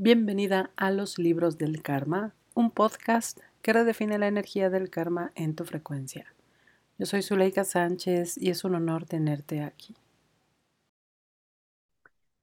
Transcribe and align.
Bienvenida 0.00 0.70
a 0.76 0.92
Los 0.92 1.18
Libros 1.18 1.58
del 1.58 1.82
Karma, 1.82 2.32
un 2.54 2.70
podcast 2.70 3.40
que 3.62 3.72
redefine 3.72 4.16
la 4.16 4.28
energía 4.28 4.70
del 4.70 4.90
karma 4.90 5.32
en 5.34 5.56
tu 5.56 5.64
frecuencia. 5.64 6.32
Yo 6.98 7.06
soy 7.06 7.20
Zuleika 7.20 7.64
Sánchez 7.64 8.38
y 8.38 8.50
es 8.50 8.62
un 8.62 8.76
honor 8.76 9.06
tenerte 9.06 9.60
aquí. 9.60 9.96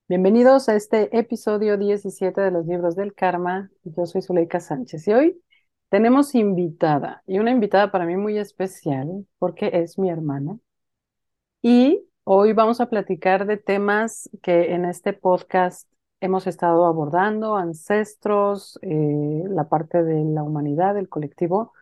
Bienvenidos 0.09 0.67
a 0.67 0.75
este 0.75 1.17
episodio 1.17 1.77
17 1.77 2.41
de 2.41 2.51
Los 2.51 2.65
Libros 2.65 2.97
del 2.97 3.13
Karma. 3.13 3.71
Yo 3.85 4.05
soy 4.05 4.21
Zuleika 4.21 4.59
Sánchez 4.59 5.07
y 5.07 5.13
hoy 5.13 5.41
tenemos 5.87 6.35
invitada 6.35 7.23
y 7.25 7.39
una 7.39 7.51
invitada 7.51 7.89
para 7.89 8.05
mí 8.05 8.17
muy 8.17 8.37
especial 8.37 9.25
porque 9.39 9.69
es 9.71 9.97
mi 9.97 10.09
hermana. 10.09 10.59
Y 11.61 12.03
hoy 12.25 12.51
vamos 12.51 12.81
a 12.81 12.89
platicar 12.89 13.47
de 13.47 13.55
temas 13.55 14.29
que 14.41 14.73
en 14.73 14.83
este 14.83 15.13
podcast 15.13 15.87
hemos 16.25 16.47
estado 16.47 16.85
abordando, 16.85 17.55
ancestros, 17.55 18.79
eh, 18.81 19.43
la 19.47 19.69
parte 19.69 20.03
de 20.03 20.23
la 20.25 20.43
humanidad, 20.43 20.97
el 20.97 21.09
colectivo 21.09 21.73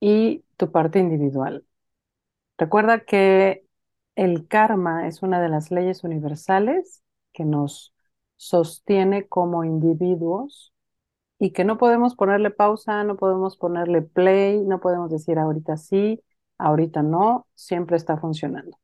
y 0.00 0.44
tu 0.56 0.70
parte 0.72 0.98
individual. 1.00 1.66
Recuerda 2.58 3.04
que 3.04 3.64
el 4.16 4.48
karma 4.48 5.08
es 5.08 5.22
una 5.22 5.40
de 5.40 5.48
las 5.48 5.70
leyes 5.70 6.04
universales 6.04 7.02
que 7.32 7.44
nos 7.44 7.94
sostiene 8.36 9.28
como 9.28 9.64
individuos 9.64 10.72
y 11.38 11.52
que 11.52 11.64
no 11.64 11.78
podemos 11.78 12.14
ponerle 12.16 12.50
pausa, 12.50 13.04
no 13.04 13.16
podemos 13.16 13.56
ponerle 13.56 14.02
play, 14.02 14.60
no 14.62 14.80
podemos 14.80 15.10
decir 15.10 15.38
ahorita 15.38 15.76
sí, 15.76 16.22
ahorita 16.58 17.02
no, 17.02 17.46
siempre 17.54 17.96
está 17.96 18.18
funcionando. 18.18 18.78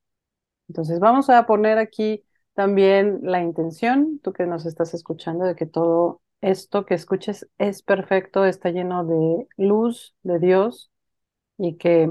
Entonces 0.69 1.01
vamos 1.01 1.31
a 1.31 1.47
poner 1.47 1.79
aquí 1.79 2.25
también 2.57 3.21
la 3.23 3.43
intención, 3.43 4.19
tú 4.21 4.33
que 4.33 4.47
nos 4.47 4.65
estás 4.65 4.95
escuchando, 4.95 5.45
de 5.45 5.55
que 5.55 5.67
todo 5.67 6.23
esto 6.41 6.87
que 6.87 6.95
escuches 6.95 7.47
es 7.59 7.83
perfecto, 7.83 8.47
está 8.47 8.71
lleno 8.71 9.05
de 9.05 9.47
luz 9.59 10.17
de 10.23 10.39
Dios 10.39 10.91
y 11.59 11.77
que 11.77 12.11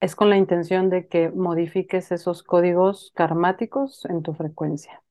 es 0.00 0.16
con 0.16 0.30
la 0.30 0.38
intención 0.38 0.88
de 0.88 1.08
que 1.08 1.28
modifiques 1.28 2.10
esos 2.10 2.42
códigos 2.42 3.12
karmáticos 3.14 4.06
en 4.06 4.22
tu 4.22 4.32
frecuencia. 4.32 5.02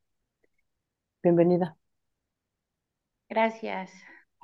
Bienvenida. 1.21 1.77
Gracias. 3.29 3.91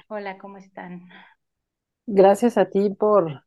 Hola, 0.07 0.37
¿cómo 0.37 0.57
están? 0.57 1.09
Gracias 2.05 2.59
a 2.59 2.69
ti 2.69 2.91
por, 2.91 3.43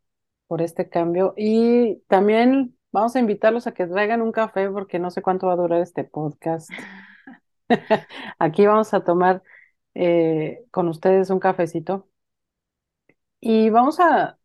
por 0.48 0.61
este 0.61 0.89
cambio 0.89 1.34
y 1.36 2.03
también 2.08 2.77
Vamos 2.95 3.17
a 3.17 3.19
invitarlos 3.19 3.67
a 3.67 3.75
que 3.75 3.87
traigan 3.89 4.23
un 4.23 4.31
café 4.33 4.70
porque 4.70 5.00
no 5.00 5.11
sé 5.11 5.20
cuánto 5.20 5.48
va 5.48 5.55
a 5.55 5.56
durar 5.56 5.81
este 5.83 6.05
podcast. 6.05 6.70
Aquí 8.39 8.67
vamos 8.67 8.95
a 8.95 9.05
tomar 9.05 9.42
eh, 9.95 10.64
con 10.70 10.89
ustedes 10.89 11.31
un 11.31 11.41
cafecito. 11.41 12.09
Y 13.41 13.70
vamos 13.70 14.01
a, 14.01 14.39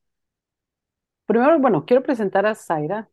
primero, 1.26 1.60
bueno, 1.60 1.86
quiero 1.86 2.04
presentar 2.04 2.46
a 2.46 2.56
Zaira. 2.56 3.10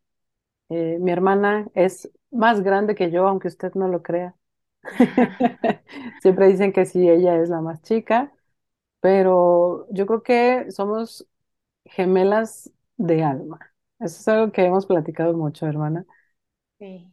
Eh, 0.70 0.98
mi 1.00 1.12
hermana 1.12 1.68
es 1.74 2.10
más 2.32 2.62
grande 2.62 2.94
que 2.94 3.10
yo, 3.10 3.28
aunque 3.28 3.48
usted 3.48 3.74
no 3.74 3.88
lo 3.88 4.02
crea. 4.02 4.36
Siempre 6.22 6.48
dicen 6.48 6.72
que 6.72 6.86
sí, 6.86 7.08
ella 7.08 7.40
es 7.42 7.50
la 7.50 7.60
más 7.62 7.82
chica, 7.82 8.32
pero 9.00 9.86
yo 9.92 10.06
creo 10.06 10.22
que 10.24 10.70
somos 10.72 11.28
gemelas 11.86 12.72
de 12.98 13.24
alma. 13.24 13.75
Eso 14.00 14.20
es 14.20 14.28
algo 14.28 14.52
que 14.52 14.64
hemos 14.64 14.86
platicado 14.86 15.34
mucho, 15.34 15.66
hermana, 15.66 16.06
Sí, 16.78 17.12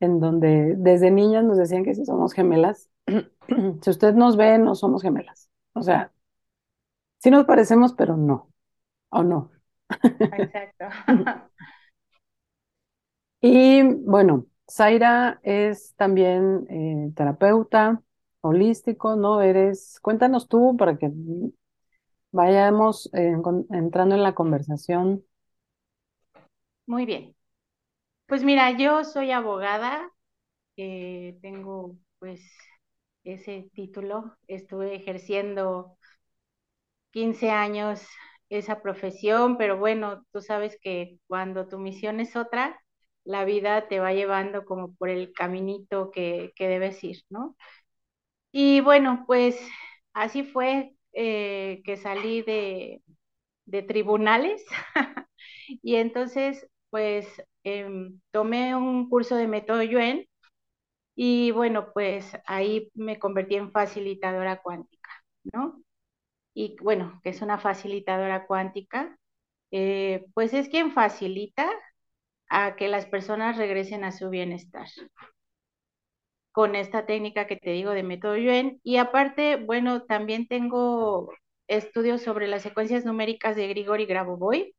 en 0.00 0.20
donde 0.20 0.74
desde 0.76 1.10
niñas 1.10 1.44
nos 1.44 1.58
decían 1.58 1.84
que 1.84 1.94
si 1.94 2.04
somos 2.04 2.32
gemelas, 2.34 2.90
si 3.82 3.90
usted 3.90 4.14
nos 4.14 4.36
ve, 4.36 4.58
no 4.58 4.74
somos 4.74 5.02
gemelas. 5.02 5.50
O 5.74 5.82
sea, 5.82 6.12
sí 7.18 7.30
nos 7.30 7.44
parecemos, 7.46 7.92
pero 7.94 8.16
no, 8.16 8.52
o 9.10 9.22
no. 9.24 9.52
exacto. 10.30 10.86
Y 13.40 13.82
bueno, 13.82 14.46
Zaira 14.70 15.40
es 15.42 15.94
también 15.96 16.66
eh, 16.70 17.12
terapeuta 17.14 18.02
holístico, 18.40 19.16
¿no? 19.16 19.42
Eres, 19.42 19.98
cuéntanos 20.02 20.48
tú 20.48 20.76
para 20.76 20.96
que 20.98 21.10
vayamos 22.32 23.10
eh, 23.14 23.34
con- 23.42 23.66
entrando 23.70 24.14
en 24.14 24.22
la 24.22 24.34
conversación. 24.34 25.24
Muy 26.86 27.06
bien. 27.06 27.34
Pues 28.26 28.44
mira, 28.44 28.72
yo 28.78 29.04
soy 29.04 29.32
abogada, 29.32 30.10
eh, 30.76 31.38
tengo 31.42 31.96
pues 32.20 32.42
ese 33.24 33.70
título, 33.74 34.36
estuve 34.48 34.96
ejerciendo 34.96 35.98
15 37.12 37.50
años 37.50 38.06
esa 38.48 38.80
profesión, 38.82 39.56
pero 39.58 39.76
bueno, 39.78 40.24
tú 40.32 40.40
sabes 40.40 40.78
que 40.80 41.18
cuando 41.26 41.66
tu 41.68 41.78
misión 41.78 42.20
es 42.20 42.36
otra, 42.36 42.78
la 43.24 43.44
vida 43.44 43.88
te 43.88 43.98
va 44.00 44.12
llevando 44.12 44.64
como 44.64 44.94
por 44.94 45.08
el 45.08 45.32
caminito 45.32 46.10
que, 46.12 46.52
que 46.56 46.68
debes 46.68 47.02
ir, 47.04 47.22
¿no? 47.28 47.56
Y 48.52 48.80
bueno, 48.80 49.24
pues 49.26 49.58
así 50.14 50.44
fue 50.44 50.94
eh, 51.12 51.82
que 51.84 51.96
salí 51.96 52.42
de, 52.42 53.02
de 53.66 53.82
tribunales 53.82 54.64
y 55.82 55.96
entonces 55.96 56.66
pues 56.90 57.26
em, 57.64 58.20
tomé 58.30 58.74
un 58.76 59.08
curso 59.08 59.36
de 59.36 59.46
método 59.48 59.82
Yuen 59.82 60.26
y 61.14 61.50
bueno, 61.52 61.92
pues 61.94 62.32
ahí 62.46 62.90
me 62.94 63.18
convertí 63.18 63.56
en 63.56 63.72
facilitadora 63.72 64.62
cuántica, 64.62 65.10
¿no? 65.52 65.82
Y 66.54 66.76
bueno, 66.82 67.20
que 67.24 67.30
es 67.30 67.42
una 67.42 67.58
facilitadora 67.58 68.46
cuántica, 68.46 69.18
eh, 69.72 70.26
pues 70.34 70.54
es 70.54 70.68
quien 70.70 70.92
facilita 70.92 71.70
a 72.50 72.76
que 72.76 72.88
las 72.88 73.06
personas 73.06 73.56
regresen 73.58 74.04
a 74.04 74.12
su 74.12 74.30
bienestar 74.30 74.88
con 76.52 76.74
esta 76.74 77.06
técnica 77.06 77.46
que 77.46 77.56
te 77.56 77.70
digo 77.70 77.90
de 77.92 78.02
método 78.02 78.36
Yuen. 78.36 78.80
Y 78.82 78.96
aparte, 78.96 79.56
bueno, 79.56 80.04
también 80.04 80.46
tengo 80.48 81.30
estudios 81.68 82.22
sobre 82.22 82.48
las 82.48 82.62
secuencias 82.62 83.04
numéricas 83.04 83.56
de 83.56 83.68
Grigori 83.68 84.06
Grabovoi 84.06 84.74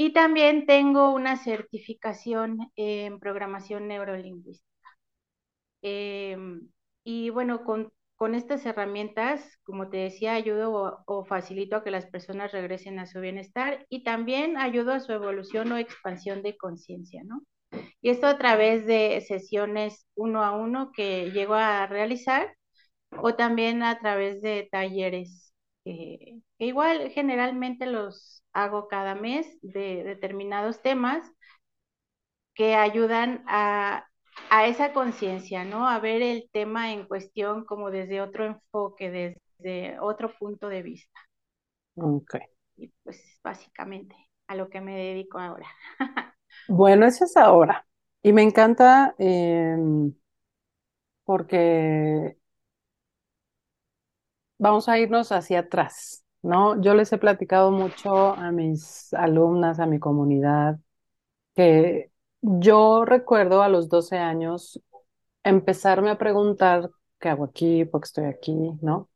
y 0.00 0.14
también 0.14 0.64
tengo 0.64 1.12
una 1.12 1.36
certificación 1.36 2.72
en 2.74 3.20
programación 3.20 3.86
neurolingüística. 3.86 4.88
Em, 5.82 6.70
y 7.04 7.28
bueno, 7.28 7.64
con, 7.64 7.92
estas 8.34 8.64
herramientas, 8.64 9.58
como 9.62 9.90
te 9.90 9.98
decía, 9.98 10.32
ayudo 10.32 10.72
o, 10.72 11.04
o 11.06 11.24
facilito 11.26 11.76
a 11.76 11.84
que 11.84 11.90
las 11.90 12.06
personas 12.06 12.52
regresen 12.52 12.98
a 12.98 13.06
su 13.06 13.20
bienestar 13.20 13.84
y 13.90 14.02
también 14.02 14.56
ayudo 14.56 14.92
a 14.92 15.00
su 15.00 15.12
evolución 15.12 15.70
o 15.72 15.76
expansión 15.76 16.42
de 16.42 16.56
conciencia, 16.56 17.22
¿no? 17.24 17.42
Y 18.00 18.08
esto 18.08 18.26
a 18.26 18.38
través 18.38 18.86
de 18.86 19.20
sesiones 19.28 20.06
uno 20.14 20.42
a 20.44 20.52
uno 20.52 20.92
que 20.92 21.30
llego 21.32 21.54
a 21.54 21.86
realizar 21.86 22.56
o 23.22 23.34
también 23.34 23.82
a 23.82 23.98
través 24.00 24.40
de 24.42 24.68
talleres 24.72 25.49
eh, 25.84 26.40
que 26.58 26.66
igual 26.66 27.10
generalmente 27.10 27.86
los 27.86 28.44
hago 28.52 28.88
cada 28.88 29.14
mes 29.14 29.58
de 29.62 30.04
determinados 30.04 30.82
temas 30.82 31.24
que 32.54 32.74
ayudan 32.74 33.44
a, 33.48 34.06
a 34.50 34.66
esa 34.66 34.92
conciencia, 34.92 35.64
¿no? 35.64 35.88
A 35.88 35.98
ver 36.00 36.22
el 36.22 36.48
tema 36.52 36.92
en 36.92 37.06
cuestión 37.06 37.64
como 37.64 37.90
desde 37.90 38.20
otro 38.20 38.44
enfoque, 38.46 39.10
desde 39.10 39.98
otro 40.00 40.32
punto 40.38 40.68
de 40.68 40.82
vista. 40.82 41.20
Ok. 41.96 42.34
Y 42.76 42.88
pues 43.04 43.20
básicamente 43.44 44.16
a 44.48 44.54
lo 44.56 44.68
que 44.70 44.80
me 44.80 44.96
dedico 44.96 45.38
ahora. 45.38 45.66
Bueno, 46.66 47.06
eso 47.06 47.24
es 47.24 47.36
ahora. 47.36 47.86
Y 48.22 48.32
me 48.32 48.42
encanta 48.42 49.14
em, 49.18 50.14
porque 51.24 52.36
vamos 54.60 54.88
a 54.88 54.98
irnos 54.98 55.32
hacia 55.32 55.60
atrás, 55.60 56.24
¿no? 56.42 56.80
Yo 56.82 56.94
les 56.94 57.12
he 57.12 57.18
platicado 57.18 57.70
mucho 57.72 58.34
a 58.34 58.52
mis 58.52 59.12
alumnas, 59.14 59.80
a 59.80 59.86
mi 59.86 59.98
comunidad, 59.98 60.78
que 61.54 62.12
yo 62.42 63.04
recuerdo 63.04 63.62
a 63.62 63.68
los 63.70 63.88
12 63.88 64.18
años 64.18 64.80
empezarme 65.44 66.10
a 66.10 66.18
preguntar 66.18 66.90
qué 67.20 67.30
hago 67.30 67.44
aquí, 67.44 67.84
por 67.86 68.02
qué 68.02 68.06
estoy 68.06 68.24
aquí, 68.26 68.54
¿no? 68.82 69.08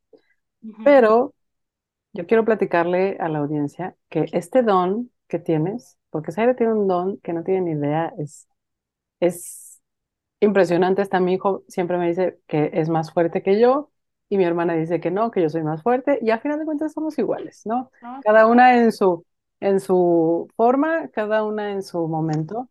Pero 0.83 1.35
yo 2.13 2.27
quiero 2.27 2.45
platicarle 2.45 3.17
a 3.19 3.29
la 3.29 3.39
audiencia 3.39 3.95
que 4.09 4.25
este 4.33 4.63
don 4.63 5.11
que 5.27 5.39
tienes, 5.39 5.97
porque 6.11 6.31
Zaire 6.31 6.55
tiene 6.55 6.73
un 6.73 6.87
don 6.87 7.17
que 7.19 7.33
no 7.33 7.43
tiene 7.43 7.61
ni 7.61 7.79
idea, 7.79 8.13
es, 8.19 8.47
es 9.19 9.81
impresionante. 10.41 11.01
Hasta 11.03 11.19
mi 11.19 11.33
hijo 11.35 11.63
siempre 11.67 11.97
me 11.97 12.07
dice 12.09 12.39
que 12.47 12.71
es 12.73 12.89
más 12.89 13.13
fuerte 13.13 13.43
que 13.43 13.59
yo 13.59 13.91
y 14.35 14.37
mi 14.37 14.45
hermana 14.45 14.73
dice 14.75 14.99
que 14.99 15.11
no, 15.11 15.31
que 15.31 15.41
yo 15.41 15.49
soy 15.49 15.63
más 15.63 15.81
fuerte 15.83 16.19
y 16.21 16.31
a 16.31 16.39
final 16.39 16.59
de 16.59 16.65
cuentas 16.65 16.93
somos 16.93 17.17
iguales, 17.19 17.63
¿no? 17.65 17.91
¿no? 18.01 18.21
Cada 18.21 18.47
una 18.47 18.77
en 18.77 18.91
su, 18.91 19.25
en 19.59 19.79
su 19.79 20.47
forma, 20.55 21.09
cada 21.09 21.43
una 21.43 21.71
en 21.71 21.83
su 21.83 22.07
momento 22.07 22.69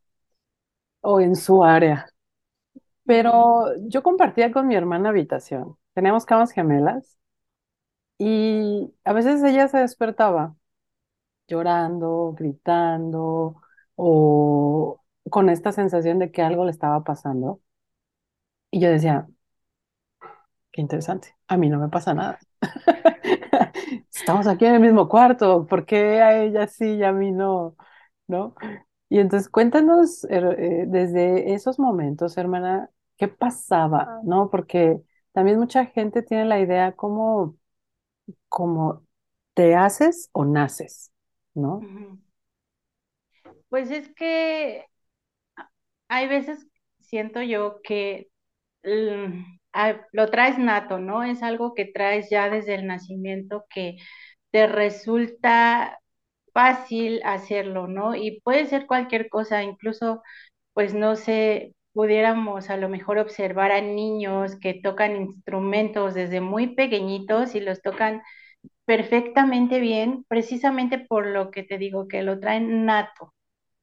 o 1.03 1.21
en 1.21 1.37
su 1.37 1.63
área. 1.65 2.07
Pero 3.07 3.77
yo 3.89 4.03
compartía 4.03 4.53
con 4.53 4.67
mi 4.69 4.75
hermana 4.77 5.11
habitación 5.11 5.77
teníamos 5.95 6.27
camas 6.27 6.53
gemelas 6.53 7.19
y 8.19 8.95
a 9.05 9.13
veces 9.13 9.43
ella 9.43 9.69
se 9.69 9.79
despertaba 9.79 10.57
llorando, 11.49 12.35
gritando 12.39 13.57
o 13.97 15.03
con 15.31 15.51
esta 15.51 15.73
sensación 15.73 16.19
de 16.21 16.31
que 16.33 16.43
algo 16.43 16.65
le 16.65 16.73
estaba 16.73 17.05
pasando. 17.05 17.63
Y 18.71 18.81
yo 18.81 18.91
decía, 18.91 19.29
qué 20.75 20.82
interesante, 20.82 21.37
a 21.49 21.59
mí 21.59 21.71
no 21.71 21.81
me 21.81 21.91
pasa 21.91 22.15
nada. 22.15 22.41
Estamos 24.15 24.49
aquí 24.49 24.67
en 24.67 24.76
el 24.76 24.81
mismo 24.82 25.09
cuarto, 25.09 25.67
¿por 25.67 25.87
qué 25.87 26.23
a 26.23 26.43
ella 26.44 26.69
sí 26.69 26.97
y 26.97 27.05
a 27.05 27.12
mí 27.12 27.32
no? 27.32 27.76
¿No? 28.29 28.56
Y 29.11 29.21
entonces 29.21 29.49
cuéntanos 29.50 30.25
her- 30.31 30.56
eh, 30.61 30.87
desde 30.88 31.55
esos 31.55 31.79
momentos, 31.81 32.37
hermana, 32.38 32.91
¿qué 33.19 33.29
pasaba? 33.29 34.15
¿No? 34.25 34.50
Porque 34.50 35.03
también 35.32 35.59
mucha 35.61 35.87
gente 35.87 36.23
tiene 36.23 36.47
la 36.47 36.61
idea 36.61 36.93
como, 36.94 37.56
como 38.49 39.06
te 39.55 39.77
haces 39.77 40.31
o 40.32 40.44
naces, 40.47 41.12
¿no? 41.55 41.91
Pues 43.69 43.91
es 43.91 44.09
que 44.15 44.87
hay 46.09 46.29
veces 46.29 46.67
siento 47.00 47.43
yo 47.43 47.81
que 47.82 48.31
mm, 48.85 49.43
ah, 49.44 49.64
lo 50.12 50.31
traes 50.31 50.59
nato, 50.59 50.99
¿no? 50.99 51.23
Es 51.25 51.43
algo 51.43 51.75
que 51.75 51.85
traes 51.87 52.29
ya 52.31 52.49
desde 52.50 52.75
el 52.75 52.87
nacimiento 52.87 53.65
que 53.71 53.97
te 54.50 54.67
resulta 54.67 55.99
fácil 56.53 57.21
hacerlo, 57.25 57.88
¿no? 57.88 58.15
Y 58.17 58.41
puede 58.43 58.67
ser 58.67 58.87
cualquier 58.87 59.29
cosa, 59.29 59.62
incluso, 59.65 60.23
pues 60.75 60.94
no 60.94 61.17
sé, 61.17 61.75
pudiéramos 61.93 62.71
a 62.71 62.76
lo 62.76 62.88
mejor 62.88 63.19
observar 63.19 63.73
a 63.73 63.81
niños 63.82 64.56
que 64.61 64.75
tocan 64.82 65.17
instrumentos 65.17 66.15
desde 66.15 66.41
muy 66.41 66.75
pequeñitos 66.75 67.55
y 67.55 67.61
los 67.61 67.82
tocan 67.82 68.23
perfectamente 68.87 69.81
bien, 69.81 70.25
precisamente 70.29 70.99
por 70.99 71.27
lo 71.27 71.50
que 71.50 71.62
te 71.65 71.79
digo, 71.79 72.09
que 72.09 72.23
lo 72.23 72.41
traen 72.41 72.87
nato. 72.87 73.35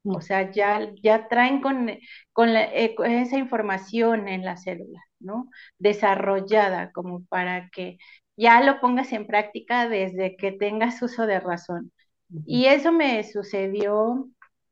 O 0.04 0.22
sea, 0.22 0.52
ya, 0.52 0.92
ya 1.04 1.28
traen 1.28 1.62
con, 1.62 1.90
con, 2.34 2.54
la- 2.54 2.66
eh, 2.74 2.96
con 2.96 3.10
esa 3.12 3.38
información 3.38 4.28
en 4.28 4.44
la 4.46 4.58
célula, 4.58 5.00
¿no? 5.20 5.50
Desarrollada 5.78 6.92
como 6.92 7.26
para 7.26 7.70
que 7.70 7.98
ya 8.36 8.62
lo 8.62 8.80
pongas 8.82 9.12
en 9.14 9.28
práctica 9.28 9.88
desde 9.90 10.36
que 10.38 10.52
tengas 10.54 11.02
uso 11.04 11.28
de 11.28 11.40
razón. 11.40 11.92
Y 12.46 12.66
eso 12.66 12.92
me 12.92 13.24
sucedió 13.24 14.30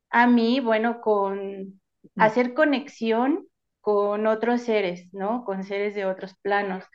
a 0.09 0.27
mí, 0.27 0.59
bueno, 0.59 1.01
con 1.01 1.81
hacer 2.17 2.53
conexión 2.53 3.47
con 3.81 4.27
otros 4.27 4.61
seres, 4.63 5.13
¿no? 5.13 5.43
Con 5.45 5.63
seres 5.63 5.95
de 5.95 6.05
otros 6.05 6.35
planos. 6.41 6.85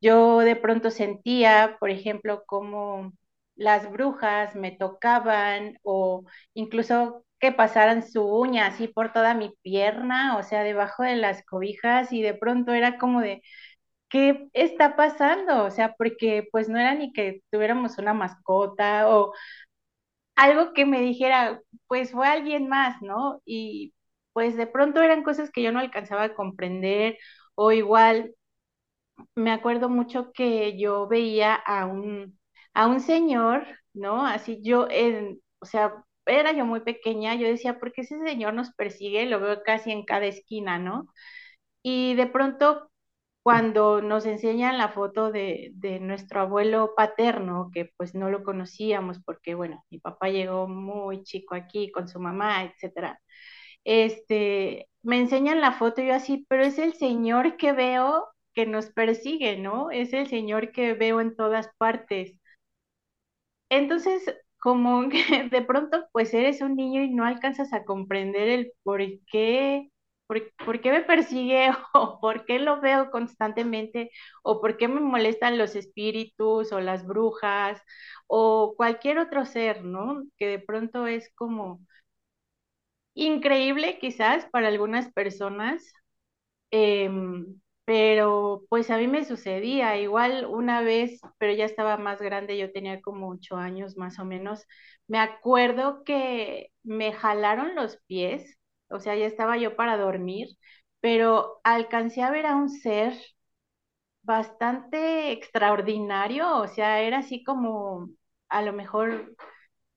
Yo 0.00 0.40
de 0.40 0.56
pronto 0.56 0.90
sentía, 0.90 1.76
por 1.80 1.90
ejemplo, 1.90 2.44
como 2.46 3.12
las 3.56 3.90
brujas 3.90 4.54
me 4.54 4.72
tocaban 4.72 5.78
o 5.82 6.24
incluso 6.54 7.24
que 7.44 7.52
pasaran 7.52 8.08
su 8.08 8.24
uña 8.24 8.68
así 8.68 8.88
por 8.88 9.12
toda 9.12 9.34
mi 9.34 9.54
pierna, 9.62 10.38
o 10.38 10.42
sea, 10.44 10.62
debajo 10.64 11.02
de 11.04 11.16
las 11.16 11.44
cobijas 11.44 12.12
y 12.12 12.22
de 12.22 12.34
pronto 12.34 12.72
era 12.72 12.98
como 12.98 13.20
de, 13.20 13.42
¿qué 14.10 14.48
está 14.54 14.96
pasando? 14.96 15.64
O 15.64 15.70
sea, 15.72 15.94
porque 15.96 16.48
pues 16.52 16.68
no 16.70 16.78
era 16.80 16.94
ni 16.94 17.12
que 17.12 17.42
tuviéramos 17.50 17.98
una 17.98 18.14
mascota 18.14 19.08
o 19.10 19.34
algo 20.36 20.72
que 20.74 20.86
me 20.86 21.00
dijera, 21.00 21.60
pues 21.86 22.12
fue 22.12 22.26
alguien 22.28 22.68
más, 22.68 23.00
¿no? 23.02 23.40
Y 23.44 23.94
pues 24.32 24.56
de 24.56 24.66
pronto 24.66 25.00
eran 25.02 25.22
cosas 25.22 25.50
que 25.50 25.62
yo 25.62 25.72
no 25.72 25.78
alcanzaba 25.80 26.24
a 26.24 26.34
comprender 26.34 27.18
o 27.54 27.72
igual 27.72 28.34
me 29.34 29.52
acuerdo 29.52 29.88
mucho 29.88 30.32
que 30.32 30.78
yo 30.78 31.06
veía 31.08 31.54
a 31.54 31.86
un, 31.86 32.38
a 32.74 32.86
un 32.86 33.00
señor, 33.00 33.66
¿no? 33.92 34.26
Así 34.26 34.60
yo, 34.62 34.86
en, 34.90 35.40
o 35.60 35.66
sea, 35.66 36.04
era 36.26 36.52
yo 36.52 36.64
muy 36.66 36.80
pequeña, 36.80 37.34
yo 37.34 37.46
decía, 37.48 37.78
¿por 37.78 37.92
qué 37.92 38.02
ese 38.02 38.18
señor 38.20 38.54
nos 38.54 38.72
persigue? 38.72 39.26
Lo 39.26 39.40
veo 39.40 39.62
casi 39.64 39.90
en 39.92 40.04
cada 40.04 40.26
esquina, 40.26 40.78
¿no? 40.78 41.06
Y 41.82 42.14
de 42.14 42.26
pronto, 42.26 42.90
cuando 43.42 44.02
nos 44.02 44.26
enseñan 44.26 44.78
la 44.78 44.88
foto 44.90 45.30
de, 45.32 45.72
de 45.74 46.00
nuestro 46.00 46.40
abuelo 46.42 46.94
paterno, 46.96 47.70
que 47.74 47.92
pues 47.96 48.14
no 48.14 48.30
lo 48.30 48.44
conocíamos 48.44 49.20
porque, 49.24 49.54
bueno, 49.54 49.84
mi 49.90 49.98
papá 50.00 50.28
llegó 50.30 50.68
muy 50.68 51.22
chico 51.24 51.54
aquí 51.54 51.90
con 51.92 52.08
su 52.08 52.20
mamá, 52.20 52.64
etcétera 52.64 53.20
este, 53.84 54.88
me 55.02 55.18
enseñan 55.18 55.60
la 55.60 55.72
foto 55.72 56.00
y 56.02 56.08
yo 56.08 56.14
así, 56.14 56.46
pero 56.48 56.64
es 56.64 56.78
el 56.78 56.94
señor 56.94 57.56
que 57.56 57.72
veo 57.72 58.26
que 58.54 58.66
nos 58.66 58.86
persigue, 58.90 59.56
¿no? 59.58 59.90
Es 59.90 60.12
el 60.12 60.28
señor 60.28 60.72
que 60.72 60.94
veo 60.94 61.20
en 61.20 61.36
todas 61.36 61.68
partes. 61.78 62.34
Entonces, 63.68 64.22
como 64.64 65.10
que 65.10 65.18
de 65.52 65.62
pronto, 65.62 66.08
pues 66.12 66.34
eres 66.34 66.62
un 66.62 66.76
niño 66.76 67.02
y 67.04 67.10
no 67.14 67.26
alcanzas 67.26 67.74
a 67.74 67.84
comprender 67.86 68.48
el 68.48 68.72
por 68.84 69.02
qué, 69.32 69.90
por, 70.28 70.42
por 70.66 70.82
qué 70.82 70.92
me 70.92 71.02
persigue 71.02 71.70
o 71.94 72.20
por 72.20 72.46
qué 72.46 72.60
lo 72.60 72.82
veo 72.82 73.12
constantemente 73.12 74.10
o 74.44 74.60
por 74.62 74.78
qué 74.78 74.88
me 74.88 75.00
molestan 75.02 75.58
los 75.58 75.76
espíritus 75.76 76.72
o 76.72 76.80
las 76.80 77.06
brujas 77.06 77.82
o 78.28 78.74
cualquier 78.78 79.18
otro 79.20 79.46
ser, 79.46 79.84
¿no? 79.84 80.24
Que 80.38 80.48
de 80.48 80.60
pronto 80.60 81.08
es 81.08 81.30
como 81.36 81.82
increíble 83.14 83.98
quizás 83.98 84.46
para 84.50 84.68
algunas 84.68 85.12
personas, 85.12 85.82
em, 86.70 87.60
pero 87.84 88.62
pues 88.68 88.90
a 88.90 88.96
mí 88.98 89.06
me 89.08 89.24
sucedía 89.24 89.98
igual 89.98 90.46
una 90.46 90.80
vez, 90.82 91.20
pero 91.38 91.52
ya 91.54 91.64
estaba 91.66 91.96
más 91.98 92.20
grande, 92.22 92.56
yo 92.58 92.72
tenía 92.72 93.00
como 93.02 93.28
ocho 93.30 93.56
años 93.56 93.96
más 93.96 94.18
o 94.18 94.24
menos. 94.24 94.64
Me 95.06 95.18
acuerdo 95.18 96.02
que 96.04 96.70
me 96.82 97.12
jalaron 97.12 97.74
los 97.74 97.98
pies, 98.06 98.58
o 98.88 99.00
sea, 99.00 99.16
ya 99.16 99.26
estaba 99.26 99.58
yo 99.58 99.76
para 99.76 99.96
dormir, 99.98 100.48
pero 101.00 101.60
alcancé 101.64 102.22
a 102.22 102.30
ver 102.30 102.46
a 102.46 102.56
un 102.56 102.70
ser 102.70 103.14
bastante 104.22 105.32
extraordinario, 105.32 106.58
o 106.58 106.68
sea, 106.68 107.00
era 107.02 107.18
así 107.18 107.44
como 107.44 108.08
a 108.48 108.62
lo 108.62 108.72
mejor 108.72 109.36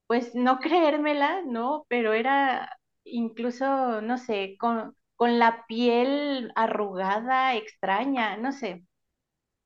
pues 0.08 0.36
no 0.36 0.60
creérmela, 0.62 1.44
¿no? 1.44 1.86
Pero 1.90 2.14
era 2.14 2.78
incluso, 3.06 4.02
no 4.04 4.20
sé, 4.20 4.58
con, 4.60 4.97
con 5.18 5.40
la 5.40 5.66
piel 5.68 6.54
arrugada, 6.56 7.56
extraña, 7.58 8.38
no 8.38 8.54
sé. 8.54 8.86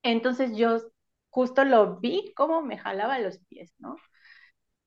Entonces 0.04 0.56
yo 0.58 0.80
justo 1.32 1.66
lo 1.66 2.00
vi 2.00 2.34
como 2.36 2.62
me 2.64 2.78
jalaba 2.80 3.20
los 3.20 3.40
pies, 3.50 3.74
¿no? 3.80 3.98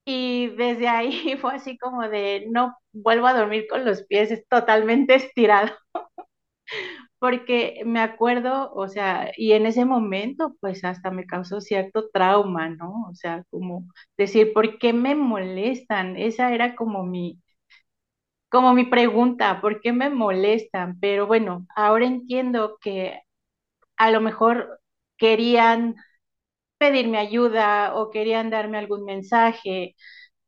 Y 0.04 0.48
desde 0.56 0.88
ahí 0.88 1.36
fue 1.40 1.54
así 1.56 1.78
como 1.78 2.08
de, 2.08 2.46
no 2.50 2.76
vuelvo 2.92 3.26
a 3.26 3.34
dormir 3.34 3.66
con 3.70 3.84
los 3.84 4.04
pies 4.06 4.44
totalmente 4.48 5.14
estirados, 5.16 5.72
porque 7.18 7.82
me 7.86 8.00
acuerdo, 8.00 8.72
o 8.74 8.88
sea, 8.88 9.32
y 9.36 9.52
en 9.52 9.66
ese 9.66 9.84
momento 9.84 10.56
pues 10.60 10.84
hasta 10.84 11.10
me 11.10 11.26
causó 11.26 11.60
cierto 11.60 12.10
trauma, 12.12 12.68
¿no? 12.70 13.06
O 13.10 13.14
sea, 13.14 13.44
como 13.50 13.86
decir, 14.18 14.52
¿por 14.52 14.78
qué 14.78 14.92
me 14.92 15.14
molestan? 15.14 16.16
Esa 16.16 16.52
era 16.54 16.74
como 16.76 17.04
mi, 17.04 17.40
como 18.54 18.74
mi 18.74 18.86
pregunta, 18.86 19.60
¿por 19.60 19.80
qué 19.82 19.92
me 19.92 20.10
molestan? 20.10 21.00
Pero 21.00 21.26
bueno, 21.26 21.66
ahora 21.76 22.06
entiendo 22.06 22.78
que 22.80 23.20
a 23.96 24.10
lo 24.12 24.20
mejor 24.22 24.80
querían 25.18 25.96
pedirme 26.78 27.18
ayuda 27.18 27.94
o 27.96 28.10
querían 28.10 28.50
darme 28.50 28.78
algún 28.78 29.04
mensaje 29.04 29.96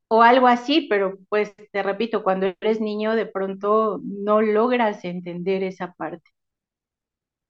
o 0.08 0.22
algo 0.22 0.48
así, 0.48 0.86
pero 0.90 1.18
pues 1.30 1.54
te 1.72 1.82
repito, 1.84 2.22
cuando 2.24 2.46
eres 2.60 2.80
niño 2.80 3.14
de 3.16 3.26
pronto 3.26 4.00
no 4.04 4.42
logras 4.42 5.04
entender 5.04 5.62
esa 5.64 5.94
parte. 5.94 6.30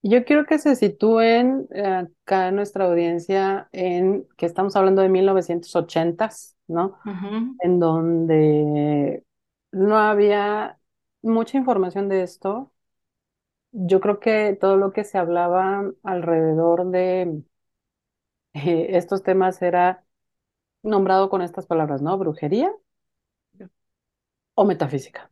Yo 0.02 0.24
quiero 0.24 0.46
que 0.46 0.58
se 0.58 0.76
sitúen 0.76 1.66
eh, 1.74 1.82
acá 1.84 2.48
en 2.48 2.56
nuestra 2.56 2.84
audiencia 2.86 3.68
en 3.72 4.26
que 4.36 4.46
estamos 4.46 4.76
hablando 4.76 5.02
de 5.02 5.08
1980s, 5.08 6.56
¿no? 6.68 6.98
En 7.60 7.80
donde 7.80 9.24
no 9.76 9.98
había 9.98 10.80
mucha 11.22 11.58
información 11.58 12.08
de 12.08 12.22
esto. 12.22 12.72
Yo 13.72 14.00
creo 14.00 14.18
que 14.20 14.56
todo 14.60 14.76
lo 14.76 14.92
que 14.92 15.04
se 15.04 15.18
hablaba 15.18 15.84
alrededor 16.02 16.90
de 16.90 17.44
eh, 18.54 18.88
estos 18.96 19.22
temas 19.22 19.62
era 19.62 20.04
nombrado 20.82 21.30
con 21.30 21.42
estas 21.42 21.66
palabras, 21.66 22.02
¿no? 22.02 22.18
Brujería 22.18 22.72
o 24.54 24.64
metafísica. 24.64 25.30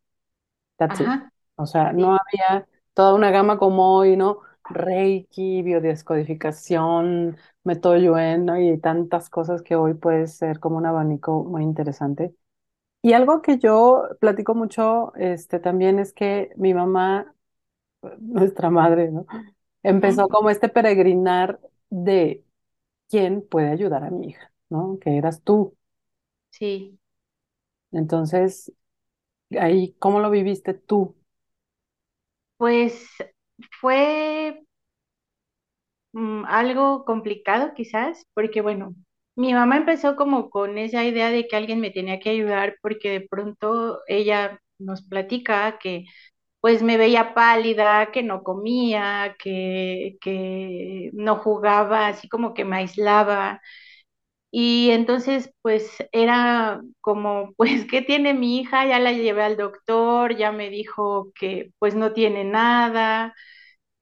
That's 0.79 1.01
it. 1.01 1.15
Ajá, 1.15 1.33
O 1.57 1.67
sea, 1.67 1.93
no 1.93 2.15
había 2.17 2.69
toda 2.95 3.15
una 3.15 3.31
gama 3.31 3.59
como 3.59 3.97
hoy, 3.97 4.17
¿no? 4.17 4.41
Reiki, 4.69 5.63
biodescodificación, 5.63 7.37
método 7.65 7.99
Yuen, 7.99 8.47
¿no? 8.47 8.59
Y 8.61 8.79
tantas 8.81 9.31
cosas 9.31 9.63
que 9.63 9.77
hoy 9.77 9.95
puede 9.95 10.27
ser 10.29 10.61
como 10.61 10.79
un 10.79 10.87
abanico 10.87 11.45
muy 11.45 11.63
interesante. 11.65 12.35
Y 13.05 13.15
algo 13.15 13.43
que 13.43 13.59
yo 13.61 14.05
platico 14.21 14.57
mucho, 14.57 15.15
este, 15.17 15.61
también 15.61 16.01
es 16.01 16.15
que 16.15 16.53
mi 16.57 16.75
mamá, 16.75 17.35
nuestra 18.21 18.71
madre, 18.71 19.11
¿no? 19.13 19.27
Empezó 19.83 20.29
como 20.29 20.51
este 20.51 20.69
peregrinar 20.71 21.61
de 21.91 22.45
quién 23.11 23.43
puede 23.49 23.71
ayudar 23.71 24.05
a 24.05 24.11
mi 24.11 24.29
hija, 24.31 24.53
¿no? 24.71 24.99
Que 25.01 25.17
eras 25.19 25.43
tú. 25.45 25.77
Sí, 26.51 26.99
Entonces, 27.93 28.73
ahí, 29.61 29.95
¿cómo 30.01 30.21
lo 30.21 30.31
viviste 30.31 30.75
tú? 30.75 31.17
pues 32.57 33.07
fue 33.81 34.65
mm, 36.13 36.45
algo 36.47 37.05
complicado 37.05 37.75
quizás, 37.75 38.25
porque 38.35 38.61
bueno, 38.63 38.95
mi 39.37 39.53
mamá 39.55 39.77
empezó 39.79 40.17
como 40.17 40.51
con 40.51 40.79
esa 40.79 41.05
idea 41.05 41.31
de 41.31 41.47
que 41.49 41.57
alguien 41.57 41.81
me 41.81 41.91
tenía 41.91 42.21
que 42.21 42.31
ayudar 42.31 42.77
porque 42.83 43.11
de 43.11 43.21
pronto 43.29 44.01
ella 44.07 44.61
nos 44.79 45.03
platica 45.03 45.79
que 45.79 46.05
pues 46.61 46.83
me 46.83 46.99
veía 46.99 47.35
pálida, 47.35 48.13
que 48.13 48.23
no 48.25 48.43
comía, 48.45 49.37
que, 49.39 50.17
que 50.21 51.11
no 51.15 51.37
jugaba, 51.39 52.09
así 52.09 52.29
como 52.29 52.55
que 52.55 52.65
me 52.67 52.77
aislaba. 52.79 53.63
Y 54.51 54.91
entonces, 54.91 55.53
pues 55.63 55.91
era 56.13 56.81
como, 57.01 57.53
pues, 57.57 57.87
¿qué 57.91 58.03
tiene 58.03 58.35
mi 58.35 58.61
hija? 58.61 58.87
Ya 58.87 58.99
la 59.01 59.13
llevé 59.13 59.43
al 59.43 59.57
doctor, 59.57 60.37
ya 60.37 60.53
me 60.53 60.71
dijo 60.71 61.33
que 61.35 61.73
pues 61.79 61.95
no 61.95 62.13
tiene 62.13 62.45
nada, 62.45 63.35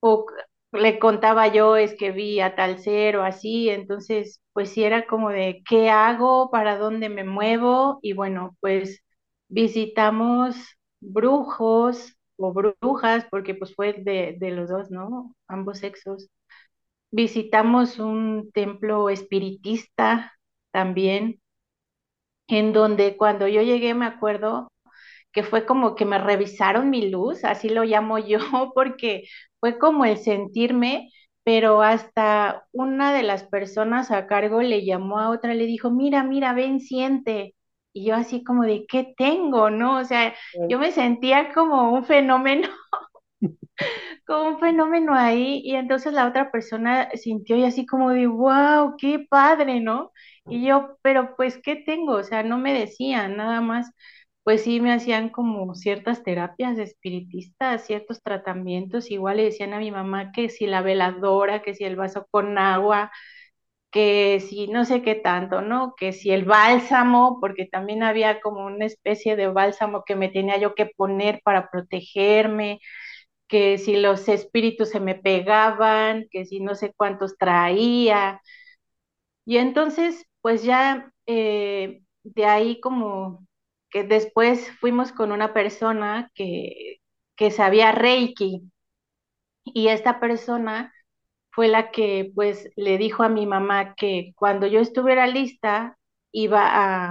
o 0.00 0.26
le 0.72 0.98
contaba 0.98 1.48
yo, 1.48 1.76
es 1.76 1.94
que 1.96 2.10
vi 2.12 2.40
a 2.40 2.54
tal 2.56 2.78
ser 2.80 3.16
o 3.16 3.24
así, 3.24 3.68
entonces, 3.70 4.40
pues 4.52 4.70
sí 4.70 4.84
era 4.84 5.06
como 5.06 5.30
de, 5.30 5.62
¿qué 5.68 5.90
hago? 5.90 6.50
¿Para 6.50 6.78
dónde 6.78 7.08
me 7.08 7.24
muevo? 7.24 7.98
Y 8.02 8.14
bueno, 8.14 8.56
pues 8.60 9.02
visitamos 9.48 10.56
brujos 11.00 12.16
o 12.36 12.52
brujas, 12.52 13.26
porque 13.30 13.54
pues 13.54 13.74
fue 13.74 13.92
de, 13.94 14.36
de 14.38 14.50
los 14.50 14.68
dos, 14.70 14.90
¿no? 14.90 15.34
Ambos 15.48 15.78
sexos. 15.78 16.28
Visitamos 17.12 17.98
un 18.00 18.50
templo 18.52 19.10
espiritista 19.10 20.32
también, 20.72 21.40
en 22.48 22.72
donde 22.72 23.16
cuando 23.16 23.48
yo 23.48 23.62
llegué 23.62 23.94
me 23.94 24.06
acuerdo 24.06 24.68
que 25.32 25.42
fue 25.44 25.66
como 25.66 25.94
que 25.94 26.04
me 26.04 26.18
revisaron 26.18 26.90
mi 26.90 27.10
luz, 27.10 27.44
así 27.44 27.68
lo 27.68 27.84
llamo 27.84 28.18
yo, 28.18 28.38
porque 28.74 29.24
fue 29.60 29.78
como 29.78 30.04
el 30.04 30.18
sentirme, 30.18 31.10
pero 31.44 31.82
hasta 31.82 32.66
una 32.72 33.12
de 33.14 33.22
las 33.22 33.44
personas 33.44 34.10
a 34.10 34.26
cargo 34.26 34.62
le 34.62 34.84
llamó 34.84 35.18
a 35.18 35.30
otra, 35.30 35.54
le 35.54 35.66
dijo, 35.66 35.90
mira, 35.90 36.22
mira, 36.24 36.52
ven, 36.54 36.80
siente. 36.80 37.54
Y 37.92 38.06
yo 38.06 38.14
así 38.14 38.42
como 38.44 38.62
de, 38.64 38.86
¿qué 38.86 39.12
tengo? 39.16 39.68
¿No? 39.70 39.98
O 39.98 40.04
sea, 40.04 40.34
yo 40.68 40.78
me 40.78 40.92
sentía 40.92 41.52
como 41.52 41.92
un 41.92 42.04
fenómeno 42.06 42.68
como 44.26 44.48
un 44.50 44.58
fenómeno 44.60 45.14
ahí 45.14 45.60
y 45.64 45.74
entonces 45.76 46.12
la 46.12 46.26
otra 46.28 46.50
persona 46.50 47.08
sintió 47.14 47.56
y 47.56 47.64
así 47.64 47.86
como 47.86 48.10
de, 48.10 48.26
wow, 48.26 48.96
qué 48.98 49.26
padre, 49.28 49.80
¿no? 49.80 50.12
Y 50.48 50.66
yo, 50.66 50.96
pero 51.02 51.34
pues, 51.36 51.58
¿qué 51.62 51.76
tengo? 51.76 52.14
O 52.16 52.22
sea, 52.24 52.42
no 52.42 52.58
me 52.58 52.72
decían 52.78 53.36
nada 53.36 53.60
más, 53.60 53.90
pues 54.44 54.62
sí 54.64 54.80
me 54.80 54.92
hacían 54.92 55.28
como 55.30 55.74
ciertas 55.74 56.22
terapias 56.24 56.78
espiritistas, 56.78 57.86
ciertos 57.86 58.22
tratamientos, 58.22 59.10
igual 59.10 59.36
le 59.38 59.44
decían 59.44 59.72
a 59.74 59.78
mi 59.78 59.90
mamá 59.92 60.32
que 60.32 60.48
si 60.50 60.66
la 60.66 60.82
veladora, 60.82 61.62
que 61.62 61.74
si 61.74 61.84
el 61.84 61.96
vaso 61.96 62.26
con 62.30 62.58
agua, 62.58 63.12
que 63.90 64.40
si 64.40 64.68
no 64.68 64.84
sé 64.86 65.02
qué 65.02 65.14
tanto, 65.16 65.60
¿no? 65.62 65.94
Que 65.96 66.12
si 66.12 66.30
el 66.32 66.44
bálsamo, 66.44 67.38
porque 67.40 67.66
también 67.66 68.02
había 68.02 68.40
como 68.40 68.64
una 68.66 68.86
especie 68.86 69.36
de 69.36 69.48
bálsamo 69.48 70.04
que 70.04 70.16
me 70.16 70.28
tenía 70.30 70.58
yo 70.58 70.74
que 70.74 70.86
poner 70.86 71.40
para 71.44 71.70
protegerme 71.70 72.80
que 73.48 73.78
si 73.78 73.96
los 73.96 74.28
espíritus 74.28 74.90
se 74.90 75.00
me 75.00 75.14
pegaban, 75.16 76.26
que 76.30 76.46
si 76.46 76.60
no 76.60 76.74
sé 76.76 76.92
cuántos 76.96 77.36
traía. 77.38 78.40
Y 79.44 79.56
entonces, 79.58 80.24
pues 80.40 80.62
ya 80.64 81.12
eh, 81.26 82.02
de 82.22 82.44
ahí 82.46 82.80
como 82.80 83.46
que 83.92 84.04
después 84.04 84.70
fuimos 84.80 85.12
con 85.12 85.32
una 85.32 85.54
persona 85.54 86.30
que, 86.34 86.98
que 87.36 87.50
sabía 87.52 87.92
Reiki 87.92 88.72
y 89.64 89.88
esta 89.88 90.20
persona 90.20 90.92
fue 91.50 91.68
la 91.68 91.90
que 91.90 92.32
pues 92.34 92.70
le 92.76 92.98
dijo 92.98 93.22
a 93.24 93.28
mi 93.28 93.46
mamá 93.46 93.94
que 93.96 94.32
cuando 94.36 94.66
yo 94.66 94.80
estuviera 94.80 95.26
lista 95.26 95.98
iba 96.32 96.62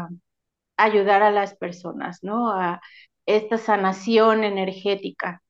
a 0.03 0.09
ayudar 0.77 1.23
a 1.23 1.31
las 1.31 1.55
personas, 1.55 2.19
¿no? 2.23 2.51
A 2.51 2.81
esta 3.27 3.57
sanación 3.59 4.43
energética. 4.45 5.43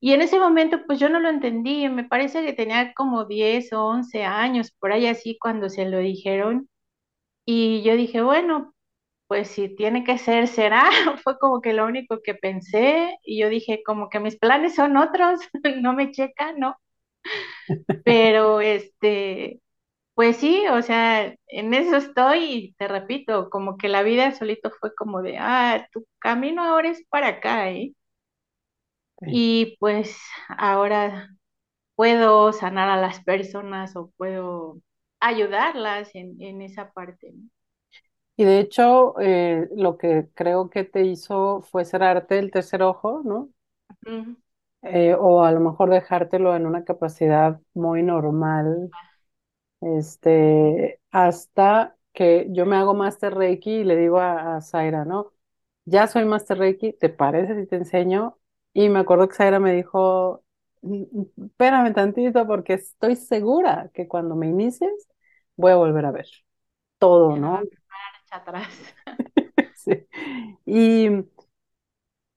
Y 0.00 0.12
en 0.12 0.22
ese 0.22 0.38
momento, 0.38 0.84
pues 0.86 0.98
yo 1.00 1.08
no 1.08 1.20
lo 1.20 1.28
entendí, 1.30 1.88
me 1.88 2.04
parece 2.04 2.44
que 2.44 2.52
tenía 2.52 2.92
como 2.94 3.24
10 3.24 3.72
o 3.72 3.84
11 3.86 4.24
años, 4.24 4.70
por 4.78 4.92
ahí 4.92 5.06
así, 5.06 5.38
cuando 5.40 5.68
se 5.70 5.86
lo 5.88 5.98
dijeron. 5.98 6.68
Y 7.46 7.82
yo 7.84 7.96
dije, 7.96 8.22
bueno, 8.22 8.74
pues 9.28 9.48
si 9.48 9.74
tiene 9.76 10.04
que 10.04 10.18
ser, 10.18 10.48
será. 10.48 10.84
Fue 11.24 11.38
como 11.38 11.60
que 11.60 11.72
lo 11.72 11.86
único 11.86 12.20
que 12.22 12.34
pensé. 12.34 13.18
Y 13.24 13.40
yo 13.40 13.48
dije, 13.48 13.82
como 13.84 14.08
que 14.10 14.20
mis 14.20 14.36
planes 14.38 14.74
son 14.74 14.96
otros, 14.96 15.40
no 15.82 15.92
me 15.94 16.12
checan, 16.12 16.58
¿no? 16.58 16.76
Pero 18.04 18.60
este, 18.60 19.60
pues 20.14 20.38
sí, 20.38 20.64
o 20.68 20.82
sea, 20.82 21.34
en 21.48 21.74
eso 21.74 21.96
estoy 21.98 22.44
y 22.44 22.74
te 22.74 22.88
repito, 22.88 23.50
como 23.50 23.76
que 23.78 23.88
la 23.88 24.02
vida 24.04 24.32
solito 24.32 24.70
fue 24.80 24.94
como 24.94 25.22
de, 25.22 25.38
ah, 25.40 25.88
tu 25.92 26.06
camino 26.20 26.64
ahora 26.64 26.90
es 26.90 27.04
para 27.10 27.28
acá, 27.28 27.70
¿eh? 27.72 27.94
Sí. 29.20 29.26
Y 29.30 29.76
pues 29.78 30.18
ahora 30.48 31.30
puedo 31.96 32.52
sanar 32.52 32.88
a 32.90 33.00
las 33.00 33.22
personas 33.24 33.96
o 33.96 34.12
puedo 34.18 34.80
ayudarlas 35.20 36.14
en, 36.14 36.40
en 36.42 36.62
esa 36.62 36.92
parte, 36.92 37.32
¿no? 37.34 37.50
Y 38.36 38.44
de 38.44 38.60
hecho, 38.60 39.18
eh, 39.20 39.68
lo 39.76 39.96
que 39.98 40.28
creo 40.34 40.68
que 40.70 40.84
te 40.84 41.04
hizo 41.04 41.62
fue 41.62 41.84
cerrarte 41.84 42.38
el 42.38 42.50
tercer 42.50 42.82
ojo, 42.82 43.22
¿no? 43.24 43.50
Eh, 44.82 45.14
o 45.18 45.42
a 45.44 45.50
lo 45.52 45.60
mejor 45.60 45.90
dejártelo 45.90 46.54
en 46.54 46.66
una 46.66 46.84
capacidad 46.84 47.60
muy 47.74 48.02
normal, 48.02 48.94
este, 49.82 51.00
hasta 51.12 51.96
que 52.14 52.46
yo 52.50 52.66
me 52.66 52.76
hago 52.76 52.94
Master 52.94 53.34
Reiki 53.34 53.70
y 53.80 53.84
le 53.84 53.96
digo 53.96 54.20
a, 54.20 54.56
a 54.56 54.62
Zaira, 54.62 55.04
¿no? 55.04 55.32
Ya 55.86 56.06
soy 56.08 56.24
Master 56.26 56.58
Reiki, 56.58 56.92
¿te 56.94 57.08
parece 57.10 57.56
si 57.60 57.66
te 57.68 57.76
enseño? 57.76 58.38
Y 58.74 58.88
me 58.90 59.00
acuerdo 59.00 59.28
que 59.28 59.36
Zaira 59.36 59.60
me 59.60 59.74
dijo, 59.74 60.44
"Mm, 60.82 61.04
mm, 61.12 61.46
espérame 61.46 61.94
tantito 61.94 62.46
porque 62.46 62.74
estoy 62.74 63.16
segura 63.16 63.90
que 63.94 64.08
cuando 64.08 64.36
me 64.36 64.48
inicies 64.48 65.08
voy 65.56 65.72
a 65.72 65.76
volver 65.76 66.06
a 66.06 66.12
ver 66.12 66.26
todo, 66.98 67.36
no 67.36 67.68
atrás. 68.32 68.68
Sí. 69.74 70.06
Y 70.66 71.08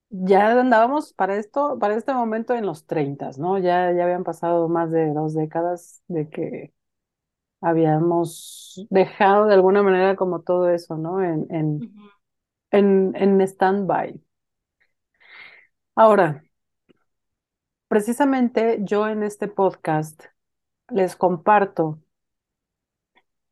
ya 0.10 0.60
andábamos 0.60 1.14
para 1.14 1.38
esto, 1.38 1.78
para 1.80 1.96
este 1.96 2.14
momento 2.14 2.54
en 2.56 2.66
los 2.66 2.86
30, 2.86 3.32
¿no? 3.38 3.58
Ya, 3.60 3.92
ya 3.94 4.04
habían 4.04 4.24
pasado 4.24 4.68
más 4.70 4.92
de 4.92 5.14
dos 5.14 5.34
décadas 5.36 6.02
de 6.08 6.30
que 6.30 6.74
habíamos 7.62 8.86
dejado 8.90 9.48
de 9.48 9.56
alguna 9.56 9.84
manera 9.84 10.16
como 10.16 10.42
todo 10.42 10.70
eso, 10.72 10.98
¿no? 10.98 11.24
En, 11.24 11.48
en, 11.52 11.94
en, 12.72 13.14
en 13.18 13.42
stand-by. 13.42 14.22
Ahora, 15.96 16.42
precisamente 17.88 18.80
yo 18.84 19.08
en 19.10 19.22
este 19.24 19.48
podcast 19.50 20.24
les 20.90 21.16
comparto 21.18 22.00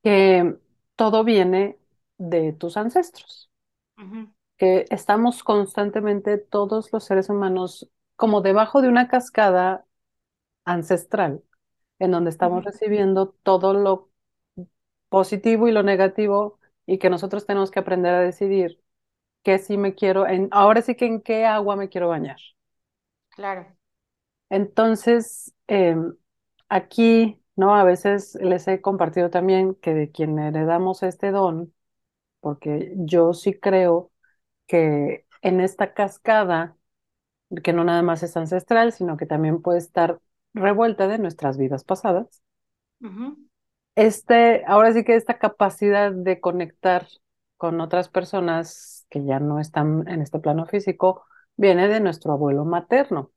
que 0.04 0.58
todo 0.96 1.24
viene 1.24 1.78
de 2.18 2.54
tus 2.54 2.78
ancestros, 2.78 3.50
que 4.58 4.86
estamos 4.90 5.44
constantemente 5.44 6.38
todos 6.38 6.92
los 6.92 7.04
seres 7.04 7.30
humanos 7.30 7.90
como 8.16 8.42
debajo 8.42 8.82
de 8.82 8.90
una 8.90 9.08
cascada 9.08 9.86
ancestral, 10.66 11.44
en 12.00 12.12
donde 12.12 12.30
estamos 12.30 12.64
recibiendo 12.64 13.30
todo 13.44 13.74
lo 13.74 14.10
positivo 15.10 15.68
y 15.68 15.72
lo 15.72 15.84
negativo 15.84 16.60
y 16.86 16.98
que 16.98 17.10
nosotros 17.10 17.46
tenemos 17.46 17.72
que 17.72 17.80
aprender 17.80 18.14
a 18.14 18.22
decidir 18.22 18.82
qué 19.44 19.60
sí 19.60 19.78
me 19.78 19.96
quiero, 19.96 20.28
en, 20.28 20.50
ahora 20.52 20.82
sí 20.82 20.96
que 20.96 21.06
en 21.06 21.22
qué 21.22 21.46
agua 21.46 21.76
me 21.76 21.90
quiero 21.90 22.10
bañar. 22.10 22.38
Claro. 23.30 23.66
Entonces, 24.50 25.54
em, 25.68 26.16
aquí, 26.70 27.40
¿no? 27.56 27.76
A 27.76 27.84
veces 27.84 28.36
les 28.42 28.68
he 28.68 28.82
compartido 28.82 29.30
también 29.30 29.76
que 29.76 29.94
de 29.94 30.12
quien 30.12 30.40
heredamos 30.40 31.04
este 31.04 31.32
don, 31.32 31.74
porque 32.40 32.94
yo 32.98 33.34
sí 33.34 33.54
creo 33.60 34.12
que 34.68 35.28
en 35.42 35.62
esta 35.62 35.94
cascada, 35.94 36.78
que 37.64 37.74
no 37.74 37.84
nada 37.84 38.02
más 38.04 38.24
es 38.24 38.38
ancestral, 38.38 38.94
sino 38.94 39.18
que 39.18 39.26
también 39.28 39.62
puede 39.62 39.80
estar 39.80 40.20
revuelta 40.54 41.08
de 41.08 41.20
nuestras 41.20 41.58
vidas 41.58 41.84
pasadas, 41.86 42.44
este, 43.96 44.64
ahora 44.68 44.94
sí 44.94 45.04
que 45.04 45.16
esta 45.16 45.40
capacidad 45.40 46.12
de 46.12 46.40
conectar 46.40 47.08
con 47.58 47.82
otras 47.82 48.10
personas 48.10 49.06
que 49.10 49.26
ya 49.26 49.40
no 49.40 49.60
están 49.60 50.08
en 50.08 50.22
este 50.22 50.40
plano 50.40 50.66
físico 50.66 51.26
viene 51.56 51.88
de 51.88 52.00
nuestro 52.00 52.34
abuelo 52.34 52.66
materno. 52.66 53.32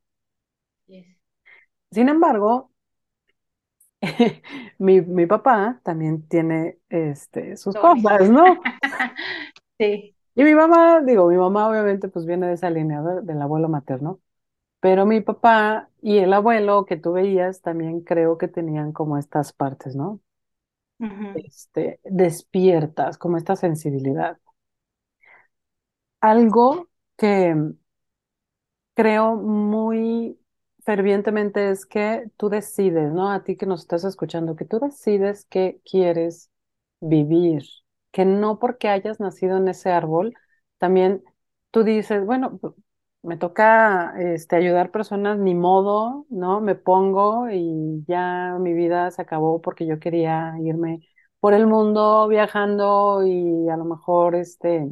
yes, 0.89 1.07
Sin 1.93 2.09
embargo, 2.09 2.70
mi, 4.79 5.01
mi 5.03 5.27
papá 5.27 5.81
también 5.85 6.27
tiene 6.29 6.79
este, 6.89 7.57
sus 7.57 7.75
cosas, 7.77 8.31
¿no? 8.31 8.45
Sí. 9.79 10.15
Y 10.35 10.45
mi 10.45 10.55
mamá, 10.55 11.01
digo, 11.01 11.27
mi 11.29 11.37
mamá 11.37 11.69
obviamente 11.69 12.09
pues 12.09 12.27
viene 12.27 12.47
de 12.49 12.53
esa 12.55 12.71
línea 12.71 13.01
¿verdad? 13.01 13.23
del 13.23 13.41
abuelo 13.41 13.69
materno, 13.69 14.21
pero 14.81 15.07
mi 15.07 15.21
papá 15.23 15.91
y 16.03 16.19
el 16.19 16.33
abuelo 16.33 16.87
que 16.87 16.97
tú 16.97 17.13
veías 17.13 17.63
también 17.63 18.03
creo 18.03 18.39
que 18.39 18.49
tenían 18.49 18.93
como 18.93 19.19
estas 19.19 19.53
partes, 19.53 19.97
¿no? 19.97 20.21
Este, 21.35 22.01
despiertas, 22.05 23.19
como 23.19 23.37
esta 23.37 23.57
sensibilidad. 23.57 24.39
Algo 26.23 26.89
que 27.19 27.55
creo 28.95 29.37
muy 29.37 30.39
fervientemente 30.85 31.71
es 31.71 31.87
que 31.87 32.31
tú 32.37 32.49
decides, 32.49 33.13
¿no? 33.13 33.31
A 33.33 33.43
ti 33.45 33.57
que 33.57 33.67
nos 33.67 33.81
estás 33.83 34.05
escuchando, 34.05 34.57
que 34.57 34.65
tú 34.65 34.79
decides 34.81 35.45
que 35.47 35.81
quieres 35.85 36.51
vivir, 37.01 37.65
que 38.13 38.25
no 38.25 38.59
porque 38.59 38.89
hayas 38.89 39.21
nacido 39.21 39.57
en 39.59 39.69
ese 39.69 39.91
árbol, 39.91 40.35
también 40.79 41.23
tú 41.71 41.85
dices, 41.85 42.25
bueno, 42.25 42.59
me 43.23 43.37
toca 43.37 44.15
este, 44.19 44.57
ayudar 44.57 44.91
personas, 44.91 45.39
ni 45.39 45.55
modo, 45.55 46.27
¿no? 46.31 46.61
Me 46.61 46.75
pongo 46.75 47.51
y 47.51 48.05
ya 48.09 48.57
mi 48.61 48.73
vida 48.75 49.11
se 49.11 49.23
acabó 49.23 49.61
porque 49.61 49.87
yo 49.87 49.99
quería 50.01 50.55
irme 50.63 51.01
por 51.41 51.55
el 51.55 51.67
mundo 51.67 52.29
viajando 52.29 53.23
y 53.27 53.69
a 53.69 53.77
lo 53.77 53.85
mejor 53.85 54.35
este, 54.37 54.89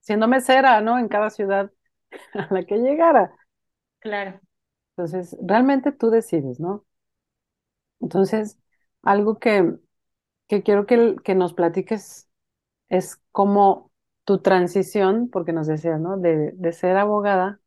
siendo 0.00 0.28
mesera, 0.28 0.80
¿no? 0.80 0.98
En 0.98 1.08
cada 1.08 1.30
ciudad 1.30 1.70
a 2.34 2.52
la 2.54 2.64
que 2.64 2.78
llegara. 2.78 3.34
Claro. 4.00 4.40
Entonces, 4.96 5.36
realmente 5.42 5.92
tú 5.92 6.10
decides, 6.10 6.58
¿no? 6.60 6.84
Entonces, 8.00 8.58
algo 9.02 9.38
que, 9.38 9.74
que 10.48 10.62
quiero 10.62 10.86
que, 10.86 11.16
que 11.24 11.34
nos 11.34 11.54
platiques 11.54 12.28
es 12.90 13.20
cómo 13.32 13.92
tu 14.24 14.40
transición, 14.42 15.30
porque 15.30 15.52
nos 15.54 15.66
decías, 15.68 16.00
¿no? 16.00 16.18
De, 16.18 16.52
de 16.54 16.72
ser 16.72 16.96
abogada. 16.98 17.60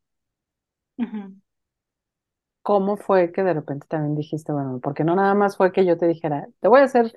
¿cómo 2.62 2.98
fue 2.98 3.32
que 3.32 3.44
de 3.44 3.54
repente 3.54 3.88
también 3.88 4.16
dijiste, 4.16 4.52
bueno, 4.52 4.80
porque 4.82 5.04
no 5.04 5.16
nada 5.16 5.34
más 5.36 5.58
fue 5.58 5.72
que 5.72 5.86
yo 5.86 5.98
te 5.98 6.08
dijera, 6.08 6.48
te 6.60 6.68
voy 6.68 6.82
a 6.82 6.84
hacer 6.86 7.14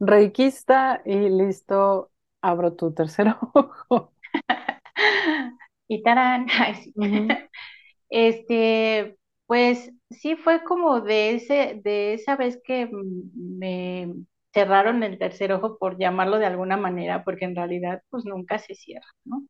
reikista 0.00 1.02
y 1.04 1.28
listo, 1.30 2.10
abro 2.40 2.74
tu 2.74 2.92
tercer 2.94 3.28
ojo. 3.54 4.12
Y 5.88 6.02
tarán. 6.02 6.46
Ay, 6.50 6.74
sí. 6.84 6.94
Ujú, 6.96 7.28
Este, 8.10 9.18
pues 9.46 9.92
sí 10.10 10.36
fue 10.36 10.64
como 10.64 11.00
de 11.00 11.34
ese, 11.34 11.80
de 11.84 12.14
esa 12.14 12.36
vez 12.36 12.60
que 12.64 12.86
mm, 12.86 13.58
me 13.58 14.14
cerraron 14.52 15.02
el 15.02 15.18
tercer 15.18 15.52
ojo, 15.52 15.78
por 15.78 15.98
llamarlo 15.98 16.38
de 16.38 16.46
alguna 16.46 16.76
manera, 16.76 17.24
porque 17.24 17.44
en 17.46 17.56
realidad 17.56 18.02
pues 18.10 18.24
nunca 18.24 18.58
se 18.58 18.74
cierra, 18.74 19.06
¿no? 19.24 19.44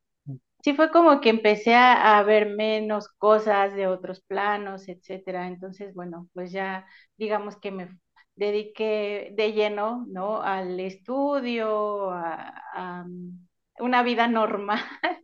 Sí 0.62 0.74
fue 0.74 0.90
como 0.90 1.20
que 1.20 1.28
empecé 1.30 1.74
a, 1.74 2.18
a 2.18 2.22
ver 2.22 2.50
menos 2.56 3.08
cosas 3.18 3.74
de 3.74 3.86
otros 3.86 4.20
planos, 4.22 4.88
etcétera. 4.88 5.46
Entonces, 5.48 5.94
bueno, 5.94 6.28
pues 6.32 6.52
ya 6.52 6.86
digamos 7.18 7.56
que 7.58 7.70
me 7.70 7.88
dediqué 8.36 9.30
de 9.36 9.52
lleno, 9.52 10.06
¿no? 10.08 10.42
Al 10.42 10.80
estudio, 10.80 12.10
a, 12.10 12.54
a 12.74 13.04
mm, 13.04 13.46
una 13.80 14.02
vida 14.02 14.26
normal. 14.28 14.80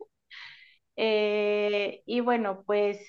Eh, 0.95 2.03
y 2.05 2.19
bueno, 2.21 2.63
pues 2.65 2.99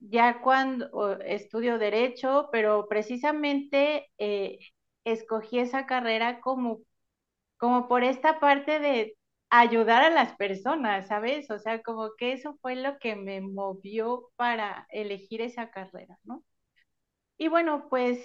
ya 0.00 0.40
cuando 0.42 1.18
estudio 1.20 1.78
derecho, 1.78 2.48
pero 2.52 2.88
precisamente 2.88 4.10
eh, 4.18 4.58
escogí 5.04 5.58
esa 5.58 5.86
carrera 5.86 6.40
como, 6.40 6.80
como 7.58 7.88
por 7.88 8.04
esta 8.04 8.40
parte 8.40 8.80
de 8.80 9.16
ayudar 9.50 10.04
a 10.04 10.10
las 10.10 10.36
personas, 10.36 11.08
¿sabes? 11.08 11.50
O 11.50 11.58
sea, 11.58 11.82
como 11.82 12.10
que 12.18 12.32
eso 12.32 12.56
fue 12.62 12.76
lo 12.76 12.98
que 12.98 13.16
me 13.16 13.40
movió 13.40 14.30
para 14.36 14.86
elegir 14.90 15.42
esa 15.42 15.70
carrera, 15.70 16.18
¿no? 16.24 16.44
Y 17.38 17.48
bueno, 17.48 17.88
pues 17.90 18.24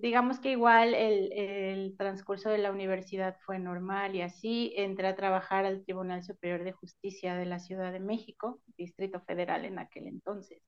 digamos 0.00 0.40
que 0.40 0.52
igual 0.52 0.94
el, 0.94 1.32
el 1.32 1.96
transcurso 1.98 2.48
de 2.50 2.58
la 2.58 2.70
universidad 2.72 3.36
fue 3.44 3.58
normal 3.58 4.14
y 4.14 4.22
así 4.22 4.72
entré 4.76 5.08
a 5.08 5.16
trabajar 5.16 5.64
al 5.66 5.84
Tribunal 5.84 6.22
Superior 6.22 6.64
de 6.64 6.72
Justicia 6.72 7.34
de 7.36 7.46
la 7.46 7.58
Ciudad 7.58 7.92
de 7.92 8.00
México, 8.00 8.60
Distrito 8.76 9.20
Federal 9.20 9.64
en 9.64 9.78
aquel 9.78 10.06
entonces. 10.06 10.62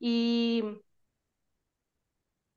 Y 0.00 0.62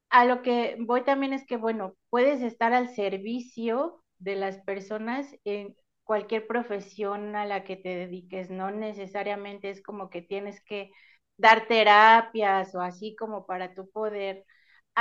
a 0.09 0.25
lo 0.25 0.41
que 0.41 0.75
voy 0.79 1.03
también 1.03 1.33
es 1.33 1.45
que, 1.45 1.57
bueno, 1.57 1.95
puedes 2.09 2.41
estar 2.41 2.73
al 2.73 2.89
servicio 2.95 4.03
de 4.19 4.35
las 4.35 4.57
personas 4.61 5.27
en 5.45 5.75
cualquier 6.03 6.47
profesión 6.47 7.35
a 7.35 7.45
la 7.45 7.63
que 7.63 7.77
te 7.77 7.89
dediques, 7.95 8.49
no 8.49 8.71
necesariamente 8.71 9.69
es 9.69 9.81
como 9.81 10.09
que 10.09 10.21
tienes 10.21 10.61
que 10.65 10.91
dar 11.37 11.67
terapias 11.67 12.75
o 12.75 12.81
así 12.81 13.15
como 13.15 13.45
para 13.45 13.73
tú 13.73 13.89
poder 13.91 14.45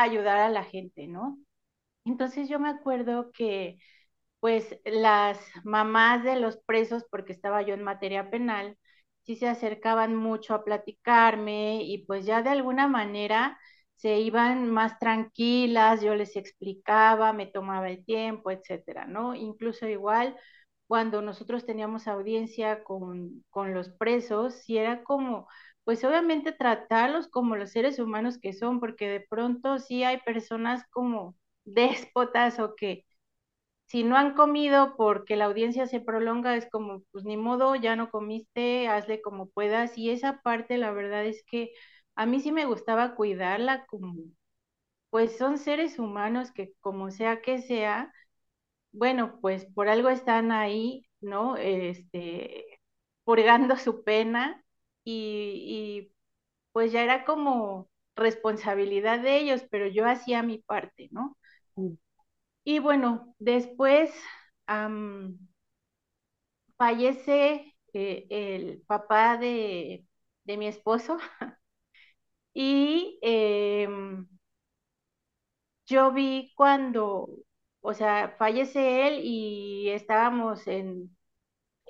ayudar 0.02 0.38
a 0.38 0.50
la 0.50 0.64
gente, 0.64 1.06
¿no? 1.08 1.38
Entonces 2.04 2.48
yo 2.48 2.58
me 2.60 2.70
acuerdo 2.70 3.30
que 3.32 3.78
pues 4.40 4.78
las 4.84 5.38
mamás 5.64 6.24
de 6.24 6.36
los 6.40 6.58
presos, 6.58 7.04
porque 7.10 7.32
estaba 7.32 7.62
yo 7.62 7.74
en 7.74 7.82
materia 7.84 8.30
penal, 8.30 8.78
sí 9.24 9.36
se 9.36 9.48
acercaban 9.48 10.16
mucho 10.16 10.54
a 10.54 10.64
platicarme 10.64 11.82
y 11.84 12.06
pues 12.06 12.24
ya 12.26 12.42
de 12.42 12.50
alguna 12.50 12.88
manera 12.88 13.58
se 13.96 14.18
iban 14.20 14.70
más 14.70 14.98
tranquilas, 14.98 16.00
yo 16.02 16.14
les 16.14 16.36
explicaba, 16.36 17.32
me 17.34 17.46
tomaba 17.46 17.90
el 17.90 18.04
tiempo, 18.04 18.50
etcétera, 18.50 19.06
¿no? 19.06 19.34
Incluso 19.34 19.86
igual 19.88 20.36
cuando 20.86 21.22
nosotros 21.22 21.66
teníamos 21.66 22.08
audiencia 22.08 22.82
con, 22.84 23.44
con 23.50 23.74
los 23.74 23.90
presos, 23.90 24.54
sí 24.64 24.76
era 24.78 25.04
como, 25.04 25.48
pues 25.84 26.04
obviamente 26.04 26.52
tratarlos 26.52 27.28
como 27.28 27.56
los 27.56 27.70
seres 27.72 27.98
humanos 27.98 28.38
que 28.38 28.52
son, 28.52 28.80
porque 28.80 29.08
de 29.08 29.20
pronto 29.20 29.78
sí 29.78 30.04
hay 30.04 30.18
personas 30.18 30.84
como 30.90 31.36
déspotas 31.64 32.58
o 32.60 32.74
que 32.76 33.04
si 33.86 34.04
no 34.04 34.16
han 34.16 34.34
comido 34.34 34.96
porque 34.96 35.36
la 35.36 35.46
audiencia 35.46 35.86
se 35.86 36.00
prolonga, 36.00 36.56
es 36.56 36.68
como, 36.70 37.02
pues 37.12 37.24
ni 37.24 37.36
modo, 37.36 37.74
ya 37.76 37.96
no 37.96 38.10
comiste, 38.10 38.88
hazle 38.88 39.20
como 39.22 39.48
puedas. 39.50 39.98
Y 39.98 40.10
esa 40.10 40.40
parte, 40.42 40.78
la 40.78 40.92
verdad 40.92 41.24
es 41.26 41.42
que 41.44 41.72
a 42.16 42.26
mí 42.26 42.40
sí 42.40 42.52
me 42.52 42.66
gustaba 42.66 43.14
cuidarla 43.16 43.86
como, 43.86 44.14
pues 45.10 45.36
son 45.38 45.58
seres 45.58 45.98
humanos 45.98 46.52
que 46.52 46.74
como 46.80 47.10
sea 47.10 47.42
que 47.42 47.62
sea, 47.62 48.12
bueno, 48.92 49.38
pues 49.40 49.66
por 49.74 49.88
algo 49.88 50.10
están 50.10 50.52
ahí, 50.52 51.06
¿no? 51.20 51.56
Este, 51.56 52.80
purgando 53.24 53.76
su 53.76 54.04
pena 54.04 54.64
y, 55.10 56.08
y 56.08 56.12
pues 56.72 56.92
ya 56.92 57.02
era 57.04 57.24
como 57.26 57.90
responsabilidad 58.16 59.20
de 59.20 59.38
ellos, 59.38 59.64
pero 59.70 59.88
yo 59.88 60.06
hacía 60.08 60.42
mi 60.42 60.58
parte, 60.60 61.08
¿no? 61.12 61.36
Y 62.64 62.78
bueno, 62.78 63.34
después... 63.38 64.10
fallece 66.76 67.74
eh, 67.92 68.26
el 68.30 68.82
papá 68.86 69.36
de, 69.36 70.06
de 70.44 70.56
mi 70.56 70.66
esposo 70.68 71.18
y 72.54 73.18
em, 73.22 74.26
yo 75.86 76.12
vi 76.12 76.52
cuando, 76.56 77.28
o 77.80 77.94
sea, 77.94 78.34
fallece 78.38 79.08
él 79.08 79.20
y 79.24 79.90
estábamos 79.90 80.66
en, 80.66 81.16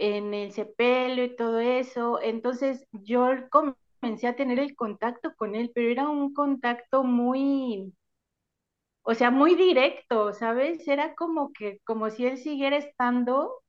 en 0.00 0.34
el 0.34 0.52
sepelio 0.52 1.24
y 1.24 1.36
todo 1.36 1.60
eso, 1.60 2.20
entonces 2.22 2.86
yo 2.92 3.28
comencé 3.50 4.26
a 4.28 4.36
tener 4.36 4.58
el 4.60 4.76
contacto 4.76 5.34
con 5.36 5.54
él, 5.56 5.72
pero 5.74 5.90
era 5.90 6.08
un 6.08 6.34
contacto 6.34 7.04
muy, 7.04 7.92
o 9.02 9.14
sea, 9.14 9.30
muy 9.30 9.54
directo, 9.56 10.32
¿sabes? 10.32 10.86
Era 10.88 11.14
como 11.14 11.52
que, 11.52 11.80
como 11.84 12.10
si 12.10 12.26
él 12.26 12.38
siguiera 12.38 12.76
estando 12.78 13.62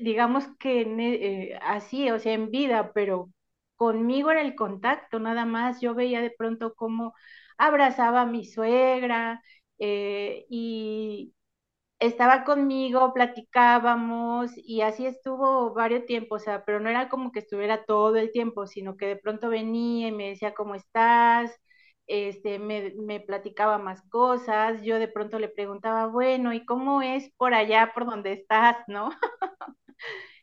digamos 0.00 0.44
que 0.58 0.82
en 0.82 1.00
e- 1.00 1.52
eh, 1.54 1.58
así, 1.62 2.10
o 2.10 2.18
sea, 2.18 2.32
en 2.34 2.50
vida, 2.50 2.92
pero 2.94 3.30
conmigo 3.76 4.30
era 4.30 4.42
el 4.42 4.54
contacto, 4.54 5.18
nada 5.20 5.44
más. 5.44 5.80
Yo 5.80 5.94
veía 5.94 6.20
de 6.22 6.30
pronto 6.30 6.74
cómo 6.74 7.14
abrazaba 7.58 8.22
a 8.22 8.26
mi 8.26 8.44
suegra 8.46 9.42
eh, 9.78 10.46
y 10.48 11.33
estaba 12.06 12.44
conmigo, 12.44 13.12
platicábamos 13.14 14.50
y 14.56 14.82
así 14.82 15.06
estuvo 15.06 15.72
varios 15.74 16.06
tiempos, 16.06 16.42
o 16.42 16.44
sea, 16.44 16.64
pero 16.64 16.80
no 16.80 16.88
era 16.90 17.08
como 17.08 17.32
que 17.32 17.40
estuviera 17.40 17.84
todo 17.84 18.16
el 18.16 18.32
tiempo, 18.32 18.66
sino 18.66 18.96
que 18.96 19.06
de 19.06 19.16
pronto 19.16 19.48
venía 19.48 20.08
y 20.08 20.12
me 20.12 20.28
decía, 20.30 20.54
¿cómo 20.54 20.74
estás? 20.74 21.52
Este, 22.06 22.58
me, 22.58 22.92
me 22.96 23.20
platicaba 23.20 23.78
más 23.78 24.02
cosas, 24.10 24.82
yo 24.82 24.98
de 24.98 25.08
pronto 25.08 25.38
le 25.38 25.48
preguntaba, 25.48 26.06
bueno, 26.06 26.52
¿y 26.52 26.64
cómo 26.66 27.02
es 27.02 27.30
por 27.36 27.54
allá, 27.54 27.92
por 27.94 28.06
donde 28.06 28.32
estás, 28.32 28.76
no? 28.88 29.10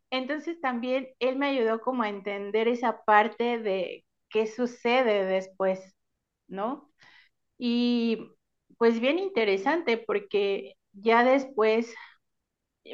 Entonces 0.09 0.59
también 0.61 1.09
él 1.19 1.37
me 1.37 1.47
ayudó 1.49 1.81
como 1.81 2.03
a 2.03 2.09
entender 2.09 2.67
esa 2.67 3.03
parte 3.05 3.59
de 3.59 4.05
qué 4.29 4.47
sucede 4.47 5.25
después, 5.25 5.95
¿no? 6.47 6.91
Y 7.59 8.31
pues 8.77 8.99
bien 9.01 9.19
interesante 9.19 9.97
porque 9.99 10.75
ya 10.93 11.23
después 11.23 11.93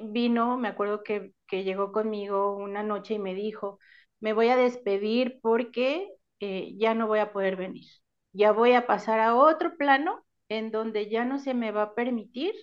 vino, 0.04 0.58
me 0.58 0.68
acuerdo 0.70 1.04
que, 1.04 1.34
que 1.48 1.64
llegó 1.64 1.92
conmigo 1.92 2.56
una 2.58 2.84
noche 2.84 3.16
y 3.16 3.20
me 3.20 3.34
dijo, 3.36 3.80
me 4.20 4.34
voy 4.34 4.50
a 4.50 4.58
despedir 4.58 5.40
porque 5.42 6.10
eh, 6.40 6.74
ya 6.78 6.94
no 6.96 7.08
voy 7.08 7.20
a 7.20 7.32
poder 7.34 7.56
venir. 7.56 7.86
Ya 8.34 8.52
voy 8.52 8.74
a 8.74 8.88
pasar 8.88 9.20
a 9.20 9.36
otro 9.36 9.78
plano 9.78 10.26
en 10.50 10.72
donde 10.72 11.10
ya 11.10 11.26
no 11.26 11.40
se 11.40 11.54
me 11.54 11.72
va 11.72 11.84
a 11.84 11.96
permitir 11.96 12.54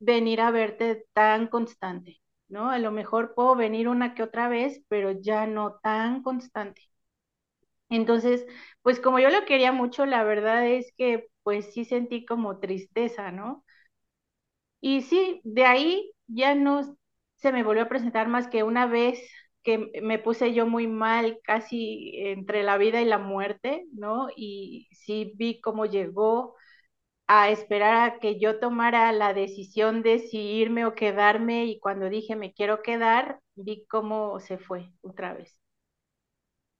venir 0.00 0.40
a 0.40 0.50
verte 0.50 1.06
tan 1.12 1.46
constante, 1.48 2.20
¿no? 2.48 2.70
A 2.70 2.78
lo 2.78 2.90
mejor 2.92 3.34
puedo 3.34 3.54
venir 3.56 3.88
una 3.88 4.14
que 4.14 4.22
otra 4.24 4.48
vez, 4.48 4.82
pero 4.88 5.12
ya 5.12 5.46
no 5.46 5.78
tan 5.82 6.22
constante. 6.22 6.82
Entonces, 7.90 8.46
pues 8.82 9.00
como 9.00 9.18
yo 9.18 9.30
lo 9.30 9.44
quería 9.46 9.72
mucho, 9.72 10.04
la 10.06 10.22
verdad 10.24 10.66
es 10.66 10.92
que 10.96 11.28
pues 11.42 11.72
sí 11.72 11.84
sentí 11.84 12.24
como 12.26 12.58
tristeza, 12.60 13.30
¿no? 13.32 13.64
Y 14.80 15.02
sí, 15.02 15.40
de 15.44 15.64
ahí 15.64 16.12
ya 16.26 16.54
no 16.54 16.96
se 17.36 17.52
me 17.52 17.62
volvió 17.64 17.82
a 17.84 17.88
presentar 17.88 18.28
más 18.28 18.48
que 18.48 18.62
una 18.62 18.86
vez 18.86 19.20
que 19.62 19.90
me 20.02 20.18
puse 20.18 20.54
yo 20.54 20.66
muy 20.66 20.86
mal, 20.86 21.38
casi 21.44 22.12
entre 22.16 22.62
la 22.62 22.78
vida 22.78 23.00
y 23.00 23.04
la 23.04 23.18
muerte, 23.18 23.86
¿no? 23.92 24.28
Y 24.36 24.88
sí 24.92 25.32
vi 25.36 25.60
cómo 25.60 25.86
llegó 25.86 26.54
a 27.28 27.50
esperar 27.50 27.96
a 28.10 28.18
que 28.20 28.40
yo 28.40 28.60
tomara 28.60 29.12
la 29.12 29.34
decisión 29.34 30.02
de 30.02 30.18
si 30.20 30.38
irme 30.38 30.86
o 30.86 30.94
quedarme 30.94 31.66
y 31.66 31.80
cuando 31.80 32.08
dije 32.10 32.36
me 32.36 32.52
quiero 32.54 32.82
quedar, 32.82 33.40
vi 33.56 33.86
cómo 33.88 34.40
se 34.40 34.58
fue 34.58 34.90
otra 35.02 35.34
vez. 35.34 35.58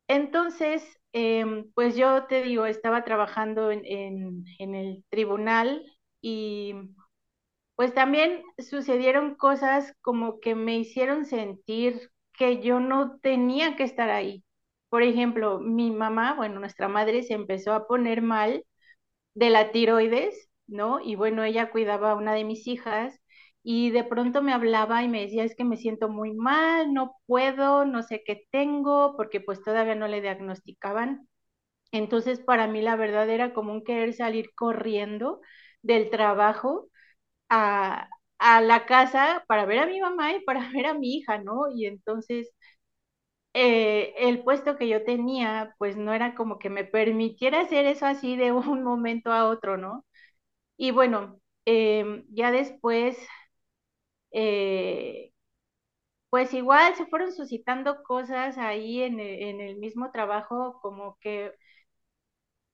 Entonces, 0.08 0.82
em, 1.12 1.70
pues 1.74 1.96
yo 1.96 2.26
te 2.26 2.42
digo, 2.42 2.66
estaba 2.66 3.04
trabajando 3.04 3.70
en, 3.70 3.84
en, 3.84 4.44
en 4.58 4.74
el 4.74 5.04
tribunal 5.10 5.84
y 6.20 6.74
pues 7.78 7.94
también 7.94 8.44
sucedieron 8.58 9.36
cosas 9.36 9.94
como 10.02 10.40
que 10.40 10.56
me 10.56 10.78
hicieron 10.78 11.26
sentir 11.26 12.10
que 12.34 12.62
yo 12.62 12.80
no 12.80 13.18
tenía 13.20 13.76
que 13.76 13.84
estar 13.84 14.10
ahí. 14.10 14.44
Por 14.90 15.04
ejemplo, 15.04 15.60
mi 15.60 15.92
mamá, 15.92 16.34
bueno, 16.36 16.60
nuestra 16.60 16.88
madre 16.88 17.24
se 17.24 17.34
empezó 17.34 17.74
a 17.74 17.88
poner 17.88 18.22
mal 18.22 18.64
de 19.34 19.50
la 19.50 19.72
tiroides, 19.72 20.50
¿no? 20.66 21.00
Y 21.00 21.16
bueno, 21.16 21.44
ella 21.44 21.70
cuidaba 21.70 22.12
a 22.12 22.16
una 22.16 22.34
de 22.34 22.44
mis 22.44 22.66
hijas 22.66 23.18
y 23.62 23.90
de 23.90 24.04
pronto 24.04 24.42
me 24.42 24.52
hablaba 24.52 25.02
y 25.02 25.08
me 25.08 25.22
decía, 25.22 25.44
es 25.44 25.54
que 25.56 25.64
me 25.64 25.76
siento 25.76 26.08
muy 26.08 26.34
mal, 26.34 26.92
no 26.94 27.16
puedo, 27.26 27.84
no 27.84 28.02
sé 28.02 28.22
qué 28.26 28.46
tengo, 28.52 29.16
porque 29.16 29.40
pues 29.40 29.62
todavía 29.62 29.94
no 29.96 30.08
le 30.08 30.20
diagnosticaban. 30.22 31.28
Entonces, 31.92 32.40
para 32.40 32.66
mí 32.68 32.82
la 32.82 32.96
verdad 32.96 33.28
era 33.30 33.54
como 33.54 33.72
un 33.72 33.84
querer 33.84 34.14
salir 34.14 34.50
corriendo 34.54 35.40
del 35.82 36.10
trabajo 36.10 36.88
a, 37.48 38.08
a 38.38 38.60
la 38.60 38.86
casa 38.86 39.44
para 39.48 39.64
ver 39.66 39.80
a 39.80 39.86
mi 39.86 40.00
mamá 40.00 40.32
y 40.34 40.40
para 40.44 40.60
ver 40.72 40.86
a 40.86 40.94
mi 40.94 41.16
hija, 41.16 41.38
¿no? 41.38 41.68
Y 41.74 41.86
entonces 41.86 42.50
eh, 43.54 44.14
el 44.18 44.42
puesto 44.44 44.76
que 44.76 44.88
yo 44.88 45.04
tenía, 45.04 45.74
pues 45.78 45.96
no 45.96 46.12
era 46.14 46.34
como 46.34 46.58
que 46.58 46.70
me 46.70 46.84
permitiera 46.84 47.60
hacer 47.62 47.86
eso 47.86 48.06
así 48.06 48.36
de 48.36 48.52
un 48.52 48.82
momento 48.84 49.32
a 49.32 49.48
otro, 49.48 49.76
¿no? 49.76 50.04
Y 50.76 50.92
bueno, 50.92 51.40
em, 51.66 52.24
ya 52.30 52.52
después, 52.52 53.18
eh, 54.32 55.32
pues 56.30 56.52
igual 56.54 56.94
se 56.96 57.06
fueron 57.06 57.32
suscitando 57.32 58.02
cosas 58.04 58.58
ahí 58.58 59.02
en 59.02 59.20
el, 59.20 59.42
en 59.42 59.60
el 59.60 59.76
mismo 59.78 60.10
trabajo, 60.12 60.80
como 60.82 61.18
que 61.20 61.52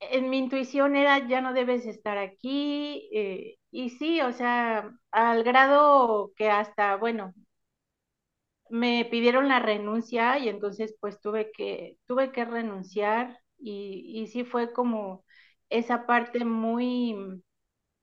en 0.00 0.30
mi 0.30 0.38
intuición 0.38 0.96
era, 0.96 1.26
ya 1.28 1.40
no 1.40 1.52
debes 1.54 1.86
estar 1.86 2.18
aquí, 2.18 3.08
eh, 3.14 3.56
y 3.70 3.90
sí, 3.90 4.20
o 4.20 4.32
sea, 4.32 4.90
al 5.10 5.44
grado 5.44 6.32
que 6.36 6.50
hasta, 6.50 6.96
bueno, 6.96 7.34
me 8.70 9.04
pidieron 9.10 9.48
la 9.48 9.58
renuncia 9.60 10.38
y 10.38 10.48
entonces 10.48 10.96
pues 11.00 11.20
tuve 11.20 11.52
que, 11.52 11.98
tuve 12.06 12.32
que 12.32 12.44
renunciar 12.44 13.38
y, 13.58 14.04
y 14.22 14.26
sí 14.28 14.44
fue 14.44 14.72
como 14.72 15.24
esa 15.70 16.06
parte 16.06 16.44
muy 16.44 17.42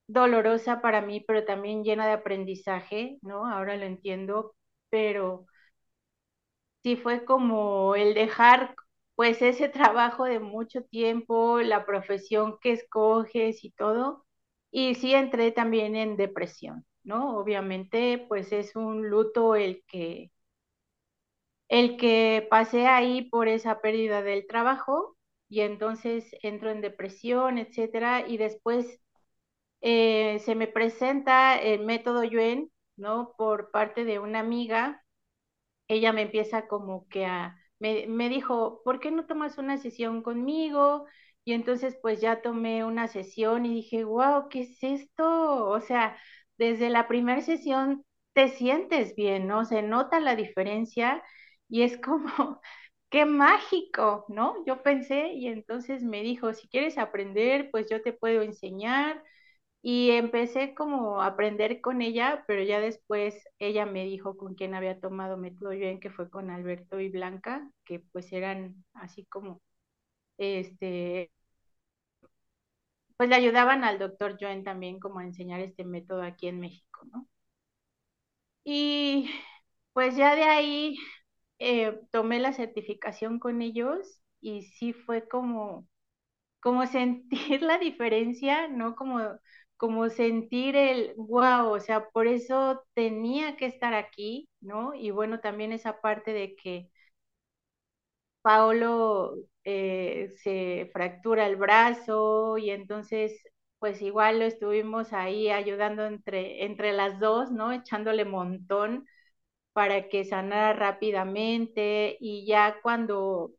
dolorosa 0.08 0.82
para 0.82 1.02
mí, 1.02 1.22
pero 1.28 1.46
también 1.46 1.84
llena 1.84 2.08
de 2.08 2.14
aprendizaje, 2.14 3.20
¿no? 3.22 3.48
Ahora 3.48 3.78
lo 3.78 3.86
entiendo, 3.86 4.56
pero 4.90 5.48
sí 6.84 6.96
fue 6.96 7.26
como 7.26 7.96
el 7.96 8.14
dejar 8.14 8.76
pues 9.16 9.42
ese 9.42 9.70
trabajo 9.70 10.26
de 10.26 10.40
mucho 10.40 10.84
tiempo, 10.86 11.60
la 11.62 11.86
profesión 11.86 12.58
que 12.62 12.74
escoges 12.74 13.64
y 13.64 13.72
todo, 13.72 14.26
y 14.72 14.96
sí 14.96 15.14
entré 15.14 15.52
también 15.52 15.96
en 15.96 16.18
depresión, 16.18 16.86
¿no? 17.04 17.38
Obviamente 17.38 18.26
pues 18.30 18.52
es 18.52 18.76
un 18.76 19.10
luto 19.10 19.56
el 19.56 19.84
que 19.88 20.32
el 21.70 21.98
que 21.98 22.48
pasé 22.50 22.88
ahí 22.88 23.24
por 23.30 23.48
esa 23.48 23.82
pérdida 23.82 24.22
del 24.22 24.46
trabajo 24.48 25.18
y 25.50 25.62
entonces 25.62 26.26
entro 26.44 26.70
en 26.72 26.82
depresión, 26.82 27.58
etcétera, 27.58 28.28
y 28.28 28.38
después 28.38 29.00
eh, 29.82 30.40
se 30.46 30.56
me 30.56 30.68
presenta 30.68 31.58
el 31.60 31.86
método 31.86 32.24
Yuen, 32.26 32.72
¿no? 32.98 33.36
Por 33.38 33.72
parte 33.72 34.06
de 34.06 34.20
una 34.20 34.40
amiga, 34.42 35.04
ella 35.90 36.14
me 36.14 36.24
empieza 36.24 36.68
como 36.68 37.08
que 37.10 37.26
a, 37.28 37.58
me, 37.82 38.08
me 38.08 38.30
dijo, 38.30 38.82
¿por 38.86 39.00
qué 39.02 39.12
no 39.12 39.28
tomas 39.28 39.58
una 39.60 39.78
sesión 39.78 40.24
conmigo? 40.24 41.06
Y 41.46 41.54
entonces 41.54 41.98
pues 42.02 42.22
ya 42.22 42.42
tomé 42.42 42.86
una 42.86 43.08
sesión 43.10 43.66
y 43.66 43.74
dije, 43.76 44.04
wow, 44.06 44.50
¿qué 44.50 44.62
es 44.64 44.84
esto? 44.84 45.68
O 45.70 45.82
sea, 45.82 46.18
desde 46.58 46.90
la 46.90 47.08
primera 47.08 47.42
sesión 47.42 48.06
te 48.34 48.50
sientes 48.50 49.16
bien, 49.16 49.48
¿no? 49.48 49.66
Se 49.66 49.82
nota 49.82 50.20
la 50.20 50.36
diferencia 50.36 51.24
y 51.70 51.84
es 51.84 51.98
como, 52.00 52.28
qué 53.10 53.26
mágico, 53.26 54.26
¿no? 54.30 54.64
Yo 54.66 54.84
pensé 54.84 55.34
y 55.34 55.48
entonces 55.48 56.04
me 56.04 56.22
dijo, 56.24 56.54
si 56.54 56.68
quieres 56.70 56.98
aprender, 56.98 57.70
pues 57.72 57.90
yo 57.90 58.02
te 58.02 58.14
puedo 58.14 58.42
enseñar. 58.44 59.24
Y 59.84 60.12
empecé 60.12 60.76
como 60.76 61.22
a 61.22 61.28
aprender 61.28 61.82
con 61.82 62.02
ella, 62.02 62.44
pero 62.48 62.64
ya 62.64 62.80
después 62.80 63.36
ella 63.60 63.86
me 63.86 64.06
dijo 64.06 64.38
con 64.38 64.54
quién 64.56 64.76
había 64.76 65.00
tomado 65.00 65.38
método 65.38 65.74
Yuen, 65.74 66.00
que 66.00 66.12
fue 66.12 66.30
con 66.30 66.52
Alberto 66.52 67.00
y 67.00 67.10
Blanca, 67.10 67.68
que 67.86 68.00
pues 68.00 68.32
eran 68.34 68.84
así 68.94 69.26
como, 69.26 69.62
este, 70.38 71.32
pues 73.16 73.30
le 73.30 73.36
ayudaban 73.36 73.86
al 73.86 74.00
doctor 74.00 74.38
Yuen 74.38 74.66
también 74.66 75.00
como 75.00 75.20
a 75.20 75.24
enseñar 75.24 75.62
este 75.62 75.86
método 75.86 76.24
aquí 76.24 76.48
en 76.50 76.60
México, 76.60 77.06
¿no? 77.12 77.26
Y 78.64 79.30
pues 79.94 80.16
ya 80.16 80.36
de 80.36 80.44
ahí 80.44 80.98
eh, 81.60 82.00
tomé 82.12 82.40
la 82.40 82.54
certificación 82.54 83.40
con 83.40 83.62
ellos 83.62 84.22
y 84.42 84.64
sí 84.64 84.94
fue 84.94 85.28
como, 85.28 85.88
como 86.62 86.88
sentir 86.88 87.62
la 87.64 87.80
diferencia, 87.80 88.68
¿no? 88.70 88.96
Como, 88.96 89.22
como 89.82 90.10
sentir 90.10 90.78
el, 90.78 91.16
wow, 91.18 91.72
o 91.74 91.82
sea, 91.82 92.08
por 92.12 92.28
eso 92.28 92.84
tenía 92.96 93.58
que 93.58 93.66
estar 93.68 93.96
aquí, 93.96 94.48
¿no? 94.62 94.94
Y 94.96 95.12
bueno, 95.12 95.42
también 95.42 95.74
esa 95.74 96.02
parte 96.02 96.34
de 96.34 96.56
que 96.56 96.92
Paolo 98.42 99.36
eh, 99.64 100.30
se 100.44 100.90
fractura 100.94 101.46
el 101.48 101.56
brazo 101.58 102.58
y 102.58 102.72
entonces 102.72 103.44
pues 103.80 104.02
igual 104.02 104.40
lo 104.40 104.46
estuvimos 104.46 105.12
ahí 105.14 105.50
ayudando 105.50 106.06
entre, 106.06 106.66
entre 106.66 106.94
las 106.94 107.20
dos, 107.20 107.52
¿no? 107.52 107.72
Echándole 107.72 108.26
montón 108.26 109.08
para 109.74 110.10
que 110.10 110.26
sanara 110.26 110.74
rápidamente 110.74 112.18
y 112.20 112.46
ya 112.48 112.78
cuando, 112.84 113.54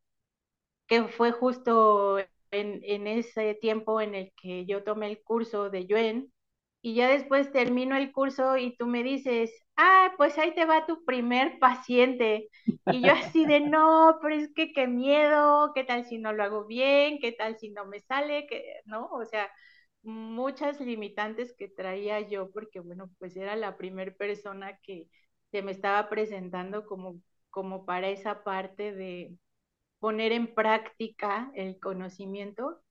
que 0.86 1.04
fue 1.08 1.32
justo 1.32 2.18
en, 2.52 2.80
en 2.84 3.06
ese 3.06 3.54
tiempo 3.56 4.00
en 4.00 4.14
el 4.14 4.32
que 4.40 4.66
yo 4.66 4.84
tomé 4.84 5.08
el 5.08 5.22
curso 5.22 5.70
de 5.70 5.86
Yuen, 5.86 6.32
y 6.82 6.94
ya 6.94 7.08
después 7.08 7.52
termino 7.52 7.96
el 7.96 8.12
curso 8.12 8.56
y 8.56 8.76
tú 8.76 8.86
me 8.86 9.02
dices, 9.04 9.52
ah, 9.76 10.12
pues 10.16 10.36
ahí 10.38 10.54
te 10.54 10.64
va 10.64 10.86
tu 10.86 11.04
primer 11.04 11.58
paciente. 11.60 12.48
Y 12.88 13.02
yo 13.02 13.12
así 13.12 13.46
de, 13.46 13.60
no, 13.60 14.18
pero 14.20 14.34
es 14.34 14.52
que 14.54 14.72
qué 14.72 14.88
miedo, 14.88 15.72
qué 15.74 15.84
tal 15.84 16.04
si 16.06 16.18
no 16.18 16.32
lo 16.32 16.42
hago 16.42 16.66
bien, 16.66 17.18
qué 17.20 17.32
tal 17.32 17.56
si 17.58 17.70
no 17.70 17.86
me 17.86 18.00
sale, 18.00 18.46
que, 18.48 18.64
¿no? 18.84 19.06
O 19.12 19.24
sea, 19.24 19.48
muchas 20.02 20.80
limitantes 20.80 21.54
que 21.56 21.68
traía 21.68 22.20
yo, 22.20 22.50
porque 22.50 22.80
bueno, 22.80 23.10
pues 23.18 23.36
era 23.36 23.54
la 23.56 23.76
primera 23.76 24.12
persona 24.14 24.76
que 24.82 25.06
se 25.52 25.62
me 25.62 25.70
estaba 25.72 26.08
presentando 26.08 26.84
como, 26.86 27.20
como 27.50 27.84
para 27.86 28.08
esa 28.08 28.42
parte 28.42 28.92
de 28.92 29.32
poner 30.02 30.32
en 30.32 30.52
práctica 30.54 31.50
el 31.54 31.80
conocimiento. 31.80 32.82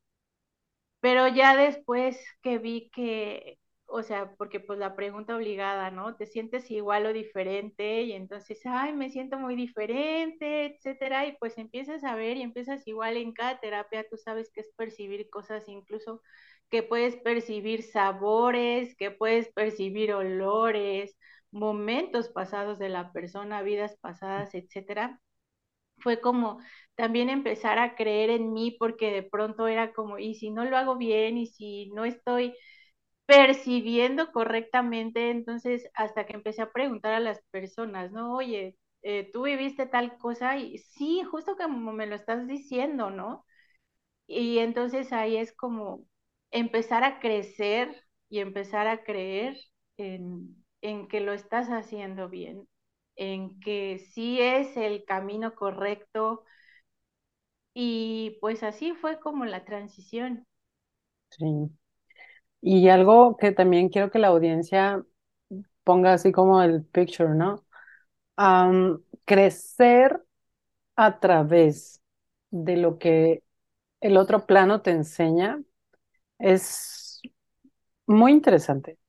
Pero 1.00 1.28
ya 1.28 1.56
después 1.56 2.20
que 2.44 2.58
vi 2.60 2.90
que, 2.92 3.60
o 3.88 4.04
sea, 4.04 4.36
porque 4.38 4.60
pues 4.60 4.78
la 4.80 4.96
pregunta 4.96 5.36
obligada, 5.36 5.90
¿no? 5.92 6.16
¿Te 6.16 6.28
sientes 6.28 6.70
igual 6.72 7.06
o 7.08 7.14
diferente? 7.14 8.04
Y 8.04 8.12
entonces, 8.14 8.60
ay, 8.66 8.94
me 8.94 9.10
siento 9.10 9.40
muy 9.40 9.56
diferente, 9.56 10.66
etcétera. 10.66 11.26
Y 11.28 11.38
pues 11.38 11.58
empiezas 11.58 12.04
a 12.04 12.16
ver 12.16 12.38
y 12.38 12.44
empiezas 12.44 12.88
igual 12.88 13.18
en 13.18 13.34
cada 13.34 13.60
terapia, 13.60 14.08
tú 14.10 14.18
sabes 14.18 14.52
que 14.52 14.62
es 14.62 14.72
percibir 14.76 15.30
cosas 15.30 15.68
incluso 15.68 16.22
que 16.70 16.84
puedes 16.84 17.16
percibir 17.18 17.84
sabores, 17.84 18.96
que 18.96 19.12
puedes 19.12 19.50
percibir 19.54 20.14
olores, 20.14 21.18
momentos 21.52 22.30
pasados 22.30 22.80
de 22.80 22.90
la 22.90 23.12
persona, 23.12 23.62
vidas 23.62 23.98
pasadas, 24.02 24.54
etcétera. 24.56 25.20
Fue 26.02 26.20
como 26.22 26.60
también 26.96 27.30
empezar 27.30 27.80
a 27.80 27.96
creer 27.96 28.30
en 28.32 28.54
mí 28.54 28.72
porque 28.80 29.12
de 29.12 29.24
pronto 29.24 29.68
era 29.68 29.94
como, 29.94 30.20
y 30.20 30.36
si 30.36 30.52
no 30.52 30.66
lo 30.66 30.78
hago 30.78 30.98
bien, 30.98 31.38
y 31.38 31.48
si 31.48 31.90
no 31.92 32.06
estoy 32.06 32.56
percibiendo 33.26 34.32
correctamente, 34.32 35.32
entonces 35.32 35.90
hasta 35.96 36.26
que 36.26 36.34
empecé 36.34 36.62
a 36.64 36.72
preguntar 36.72 37.14
a 37.14 37.20
las 37.20 37.42
personas, 37.52 38.12
¿no? 38.12 38.36
Oye, 38.36 38.78
eh, 39.04 39.30
tú 39.32 39.44
viviste 39.44 39.86
tal 39.86 40.18
cosa 40.18 40.58
y 40.58 40.78
sí, 40.80 41.24
justo 41.24 41.56
como 41.58 41.94
me 41.94 42.08
lo 42.08 42.16
estás 42.16 42.48
diciendo, 42.48 43.10
¿no? 43.10 43.46
Y 44.28 44.60
entonces 44.60 45.12
ahí 45.14 45.38
es 45.38 45.54
como 45.54 46.06
empezar 46.52 47.04
a 47.04 47.20
crecer 47.20 48.04
y 48.30 48.40
empezar 48.40 48.88
a 48.88 49.04
creer 49.04 49.58
en, 49.98 50.64
en 50.82 51.08
que 51.08 51.20
lo 51.22 51.34
estás 51.34 51.68
haciendo 51.70 52.30
bien, 52.30 52.68
en 53.16 53.60
que 53.62 54.00
sí 54.14 54.40
es 54.42 54.76
el 54.78 55.06
camino 55.06 55.56
correcto. 55.56 56.44
Y 57.76 58.38
pues 58.40 58.64
así 58.64 58.94
fue 58.94 59.20
como 59.20 59.44
la 59.44 59.66
transición. 59.66 60.46
Sí. 61.30 61.46
Y 62.62 62.90
algo 62.90 63.38
que 63.38 63.52
también 63.52 63.90
quiero 63.90 64.12
que 64.12 64.20
la 64.20 64.30
audiencia 64.30 65.04
ponga 65.84 66.14
así 66.14 66.32
como 66.34 66.62
el 66.64 66.86
picture, 66.86 67.36
¿no? 67.36 67.66
crecer 69.26 70.22
a 70.98 71.20
través 71.22 72.02
de 72.52 72.78
lo 72.78 73.00
que 73.00 73.44
el 74.02 74.18
otro 74.18 74.48
plano 74.48 74.82
te 74.84 74.92
enseña 74.92 75.62
es 76.40 77.22
muy 78.08 78.34
interesante 78.34 79.00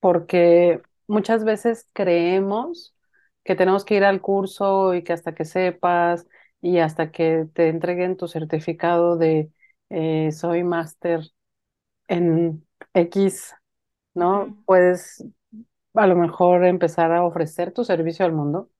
porque 0.00 0.82
muchas 1.08 1.44
veces 1.44 1.88
creemos 1.94 2.95
que 3.46 3.56
tenemos 3.56 3.84
que 3.86 3.96
ir 3.96 4.04
al 4.04 4.20
curso 4.22 4.94
y 4.94 5.04
que 5.04 5.14
hasta 5.14 5.34
que 5.34 5.46
sepas 5.46 6.26
y 6.62 6.78
hasta 6.80 7.12
que 7.12 7.46
te 7.54 7.68
entreguen 7.70 8.16
tu 8.18 8.28
certificado 8.28 9.16
de 9.18 9.52
eh, 9.90 10.32
soy 10.32 10.64
máster 10.64 11.22
en 12.08 12.66
X, 12.94 13.54
¿no? 14.14 14.58
Puedes 14.66 15.24
a 15.94 16.06
lo 16.06 16.16
mejor 16.16 16.64
empezar 16.66 17.12
a 17.12 17.24
ofrecer 17.24 17.72
tu 17.72 17.84
servicio 17.84 18.24
al 18.26 18.32
mundo. 18.32 18.70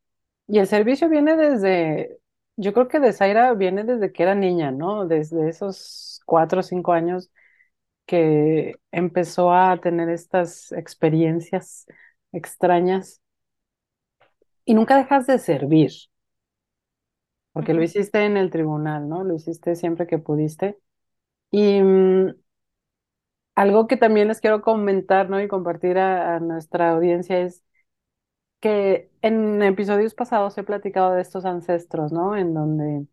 Y 0.49 0.59
el 0.61 0.67
servicio 0.69 1.09
viene 1.09 1.37
desde, 1.37 2.21
yo 2.57 2.73
creo 2.75 2.89
que 2.89 3.01
de 3.01 3.13
Zaira 3.13 3.55
viene 3.55 3.85
desde 3.85 4.13
que 4.13 4.23
era 4.25 4.35
niña, 4.35 4.71
¿no? 4.73 5.07
Desde 5.07 5.49
esos 5.49 6.21
cuatro 6.27 6.61
o 6.61 6.63
cinco 6.63 6.93
años 6.93 7.31
que 8.07 8.77
empezó 8.93 9.53
a 9.53 9.81
tener 9.81 10.09
estas 10.11 10.73
experiencias 10.73 11.87
extrañas. 12.33 13.21
Y 14.67 14.75
nunca 14.75 14.97
dejas 14.99 15.27
de 15.27 15.39
servir, 15.39 15.93
porque 17.53 17.73
lo 17.73 17.83
hiciste 17.83 18.25
en 18.27 18.37
el 18.37 18.51
tribunal, 18.51 19.09
¿no? 19.09 19.25
Lo 19.25 19.35
hiciste 19.35 19.77
siempre 19.77 20.07
que 20.07 20.19
pudiste. 20.19 20.79
Y 21.51 21.81
mm, 21.83 22.35
algo 23.55 23.87
que 23.89 23.97
también 23.97 24.29
les 24.29 24.41
quiero 24.41 24.63
comentar, 24.63 25.31
¿no? 25.31 25.41
Y 25.41 25.49
compartir 25.49 25.99
a, 25.99 26.39
nuestra 26.41 26.91
audiencia 26.93 27.41
es 27.41 27.65
que 28.61 29.11
en 29.23 29.63
episodios 29.63 30.15
pasados 30.15 30.59
he 30.59 30.65
platicado 30.65 31.15
de 31.15 31.23
estos 31.23 31.45
ancestros, 31.45 32.13
¿no? 32.13 32.37
En 32.37 32.55
donde 32.55 33.07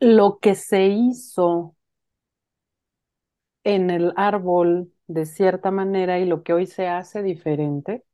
lo 0.00 0.38
que 0.40 0.54
se 0.54 0.88
hizo 0.88 1.76
en 3.64 3.90
el 3.90 4.12
árbol 4.16 4.92
de 5.06 5.26
cierta 5.26 5.70
manera 5.70 6.18
y 6.18 6.26
lo 6.26 6.42
que 6.42 6.52
hoy 6.52 6.66
se 6.66 6.88
hace 6.88 7.22
diferente, 7.22 8.04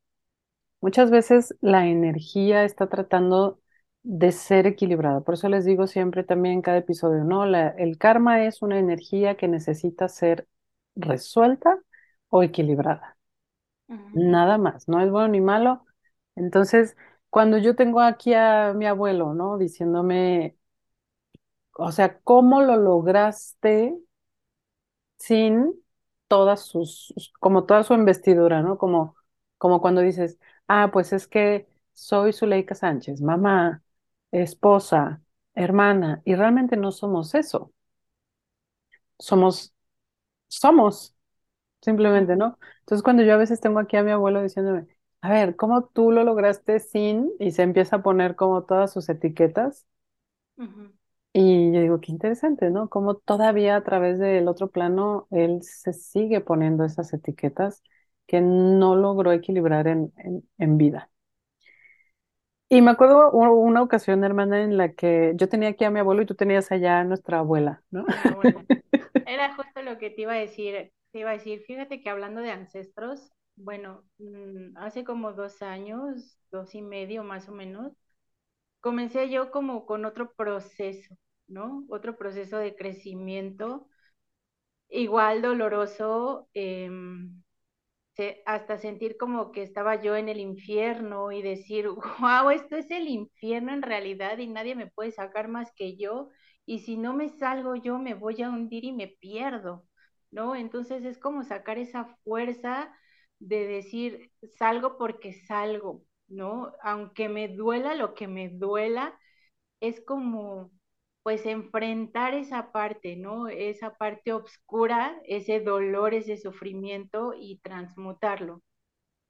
muchas 0.81 1.11
veces 1.11 1.55
la 1.61 1.87
energía 1.87 2.65
está 2.65 2.89
tratando 2.89 3.61
de 4.03 4.33
ser 4.33 4.67
equilibrada. 4.67 5.21
Por 5.23 5.35
eso 5.35 5.49
les 5.49 5.65
digo 5.65 5.87
siempre 5.87 6.25
también 6.25 6.57
en 6.57 6.63
cada 6.63 6.79
episodio, 6.79 7.25
¿no? 7.25 7.45
el 7.45 7.99
karma 7.99 8.45
es 8.45 8.63
una 8.63 8.79
energía 8.79 9.37
que 9.37 9.49
necesita 9.49 10.09
ser 10.09 10.49
resuelta 10.95 11.81
o 12.29 12.43
equilibrada. 12.43 13.17
Nada 14.13 14.59
más, 14.59 14.89
no 14.89 15.01
es 15.03 15.11
bueno 15.11 15.29
ni 15.29 15.41
malo. 15.41 15.85
Entonces, 16.37 16.97
cuando 17.31 17.59
yo 17.59 17.77
tengo 17.77 18.01
aquí 18.01 18.35
a 18.35 18.73
mi 18.75 18.87
abuelo, 18.87 19.35
¿no? 19.35 19.59
Diciéndome, 19.59 20.57
o 21.75 21.93
sea, 21.93 22.19
¿cómo 22.23 22.63
lo 22.63 22.77
lograste 22.77 23.95
sin 25.17 25.73
todas 26.29 26.63
sus, 26.67 27.15
como 27.41 27.65
toda 27.67 27.85
su 27.85 27.95
investidura, 27.95 28.63
¿no? 28.63 28.79
Como, 28.79 29.17
como 29.59 29.81
cuando 29.81 30.01
dices, 30.01 30.39
ah, 30.69 30.91
pues 30.93 31.13
es 31.13 31.27
que 31.27 31.69
soy 31.93 32.33
Zuleika 32.33 32.75
Sánchez, 32.75 33.21
mamá, 33.21 33.83
esposa, 34.31 35.23
hermana, 35.55 36.23
y 36.25 36.35
realmente 36.35 36.77
no 36.77 36.93
somos 36.93 37.35
eso. 37.35 37.73
Somos, 39.19 39.75
somos, 40.49 41.17
simplemente, 41.83 42.37
¿no? 42.37 42.59
Entonces 42.81 43.03
cuando 43.05 43.23
yo 43.25 43.35
a 43.35 43.37
veces 43.39 43.61
tengo 43.61 43.81
aquí 43.81 43.97
a 43.97 44.05
mi 44.05 44.13
abuelo 44.13 44.43
diciéndome, 44.43 44.87
a 45.23 45.31
ver, 45.31 45.57
¿cómo 45.57 45.87
tú 45.89 46.13
lo 46.13 46.25
lograste 46.25 46.81
sin? 46.81 47.33
Y 47.41 47.53
se 47.53 47.63
empieza 47.65 47.97
a 47.97 48.03
poner 48.05 48.37
como 48.37 48.65
todas 48.65 48.93
sus 48.93 49.09
etiquetas. 49.11 49.87
Y 51.33 51.73
yo 51.73 51.81
digo, 51.83 52.01
qué 52.01 52.13
interesante, 52.13 52.71
¿no? 52.71 52.89
Como 52.89 53.17
todavía 53.17 53.77
a 53.77 53.85
través 53.85 54.19
del 54.19 54.49
otro 54.49 54.71
plano 54.71 55.29
él 55.31 55.63
se 55.63 55.93
sigue 55.93 56.41
poniendo 56.41 56.85
esas 56.85 57.13
etiquetas 57.13 57.83
que 58.27 58.41
no 58.41 58.97
logró 58.97 59.33
equilibrar 59.33 59.89
en, 59.89 60.13
en 60.59 60.79
vida. 60.79 61.11
Y 62.69 62.83
me 62.83 62.91
acuerdo 62.91 63.31
una 63.31 63.81
ocasión, 63.83 64.25
hermana, 64.25 64.63
en 64.63 64.77
la 64.77 64.93
que 64.93 65.33
yo 65.37 65.49
tenía 65.49 65.69
aquí 65.69 65.85
a 65.85 65.91
mi 65.91 66.01
abuelo 66.01 66.23
y 66.23 66.27
tú 66.27 66.35
tenías 66.35 66.73
allá 66.73 66.99
a 67.01 67.05
nuestra 67.05 67.39
abuela, 67.39 67.83
¿no? 67.91 68.05
Era 69.25 69.55
justo 69.55 69.83
lo 69.83 69.99
que 69.99 70.11
te 70.11 70.23
iba 70.23 70.33
a 70.33 70.37
decir. 70.37 70.93
Te 71.13 71.21
iba 71.21 71.31
a 71.31 71.35
decir, 71.35 71.63
fíjate 71.63 72.01
que 72.01 72.11
hablando 72.11 72.41
de 72.41 72.51
ancestros, 72.51 73.33
bueno, 73.57 74.05
mm, 74.19 74.77
hace 74.77 75.05
como 75.05 75.33
dos 75.33 75.63
años, 75.63 76.39
dos 76.51 76.75
y 76.75 76.83
medio 76.83 77.25
más 77.25 77.49
o 77.49 77.53
menos, 77.53 77.93
comencé 78.81 79.31
yo 79.31 79.51
como 79.51 79.87
con 79.87 80.05
otro 80.05 80.35
proceso, 80.35 81.17
¿no? 81.49 81.85
Otro 81.91 82.17
proceso 82.17 82.59
de 82.59 82.77
crecimiento, 82.77 83.89
igual 84.89 85.43
doloroso, 85.43 86.49
eh, 86.55 86.91
hasta 88.47 88.79
sentir 88.79 89.17
como 89.19 89.53
que 89.53 89.63
estaba 89.63 90.01
yo 90.03 90.17
en 90.17 90.29
el 90.29 90.41
infierno 90.41 91.33
y 91.33 91.43
decir, 91.43 91.89
wow, 92.21 92.51
esto 92.51 92.77
es 92.77 92.91
el 92.91 93.09
infierno 93.09 93.73
en 93.73 93.83
realidad 93.83 94.39
y 94.39 94.47
nadie 94.49 94.75
me 94.75 94.87
puede 94.89 95.11
sacar 95.13 95.49
más 95.49 95.73
que 95.77 95.97
yo 95.97 96.31
y 96.67 96.81
si 96.81 96.97
no 96.97 97.15
me 97.15 97.29
salgo 97.29 97.77
yo 97.77 97.99
me 97.99 98.15
voy 98.15 98.43
a 98.43 98.49
hundir 98.51 98.85
y 98.85 98.93
me 98.93 99.09
pierdo, 99.09 99.87
¿no? 100.31 100.57
Entonces 100.57 101.05
es 101.05 101.19
como 101.19 101.45
sacar 101.45 101.79
esa 101.79 102.07
fuerza 102.25 102.93
de 103.39 103.67
decir, 103.67 104.31
salgo 104.59 104.97
porque 104.99 105.33
salgo, 105.33 106.05
¿no? 106.29 106.73
Aunque 106.83 107.29
me 107.29 107.49
duela 107.49 107.95
lo 107.95 108.15
que 108.15 108.29
me 108.29 108.49
duela, 108.49 109.19
es 109.81 110.01
como 110.05 110.71
pues 111.27 111.45
enfrentar 111.45 112.35
esa 112.35 112.71
parte, 112.71 113.17
¿no? 113.17 113.49
Esa 113.49 113.97
parte 113.99 114.33
oscura, 114.33 115.21
ese 115.25 115.59
dolor, 115.61 116.15
ese 116.15 116.37
sufrimiento 116.37 117.35
y 117.37 117.59
transmutarlo. 117.65 118.63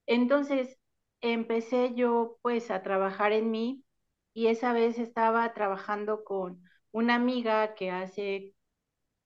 Entonces, 0.07 0.79
empecé 1.21 1.95
yo 1.95 2.39
pues 2.43 2.71
a 2.71 2.83
trabajar 2.83 3.33
en 3.33 3.51
mí 3.51 3.85
y 4.35 4.49
esa 4.49 4.73
vez 4.73 4.99
estaba 4.99 5.53
trabajando 5.55 6.25
con 6.25 6.63
una 6.93 7.17
amiga 7.17 7.75
que 7.75 7.91
hace 7.91 8.55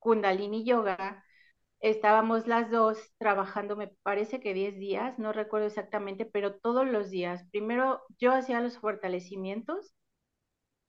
kundalini 0.01 0.65
yoga. 0.65 1.25
Estábamos 1.81 2.47
las 2.49 2.71
dos 2.71 2.99
trabajando, 3.19 3.77
me 3.77 3.89
parece 4.03 4.41
que 4.41 4.55
10 4.55 4.77
días, 4.79 5.19
no 5.19 5.33
recuerdo 5.33 5.67
exactamente, 5.69 6.27
pero 6.27 6.57
todos 6.61 6.87
los 6.89 7.11
días. 7.11 7.45
Primero 7.53 8.03
yo 8.19 8.33
hacía 8.33 8.61
los 8.61 8.79
fortalecimientos 8.79 9.95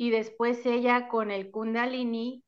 y 0.01 0.09
después 0.09 0.65
ella 0.65 1.07
con 1.09 1.29
el 1.29 1.51
kundalini 1.51 2.43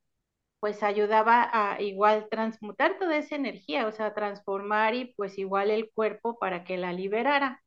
pues 0.60 0.82
ayudaba 0.84 1.50
a 1.54 1.80
igual 1.82 2.28
transmutar 2.32 2.98
toda 2.98 3.18
esa 3.18 3.36
energía, 3.36 3.88
o 3.88 3.92
sea, 3.92 4.16
transformar 4.16 4.96
y 4.96 5.14
pues 5.16 5.38
igual 5.38 5.70
el 5.72 5.92
cuerpo 5.94 6.40
para 6.40 6.64
que 6.64 6.78
la 6.78 6.94
liberara. 6.94 7.62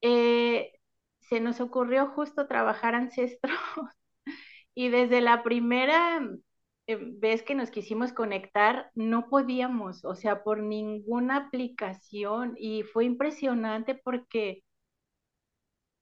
Eh, 0.00 0.72
se 1.20 1.38
nos 1.40 1.60
ocurrió 1.60 2.08
justo 2.08 2.48
trabajar 2.48 2.96
ancestros 2.96 3.56
y 4.74 4.88
desde 4.88 5.20
la 5.20 5.44
primera 5.44 6.20
eh, 6.88 6.98
vez 7.00 7.44
que 7.44 7.54
nos 7.54 7.70
quisimos 7.70 8.12
conectar 8.12 8.90
no 8.96 9.28
podíamos, 9.28 10.04
o 10.04 10.16
sea, 10.16 10.42
por 10.42 10.58
ninguna 10.62 11.36
aplicación 11.36 12.54
y 12.58 12.82
fue 12.82 13.04
impresionante 13.04 13.94
porque 13.94 14.64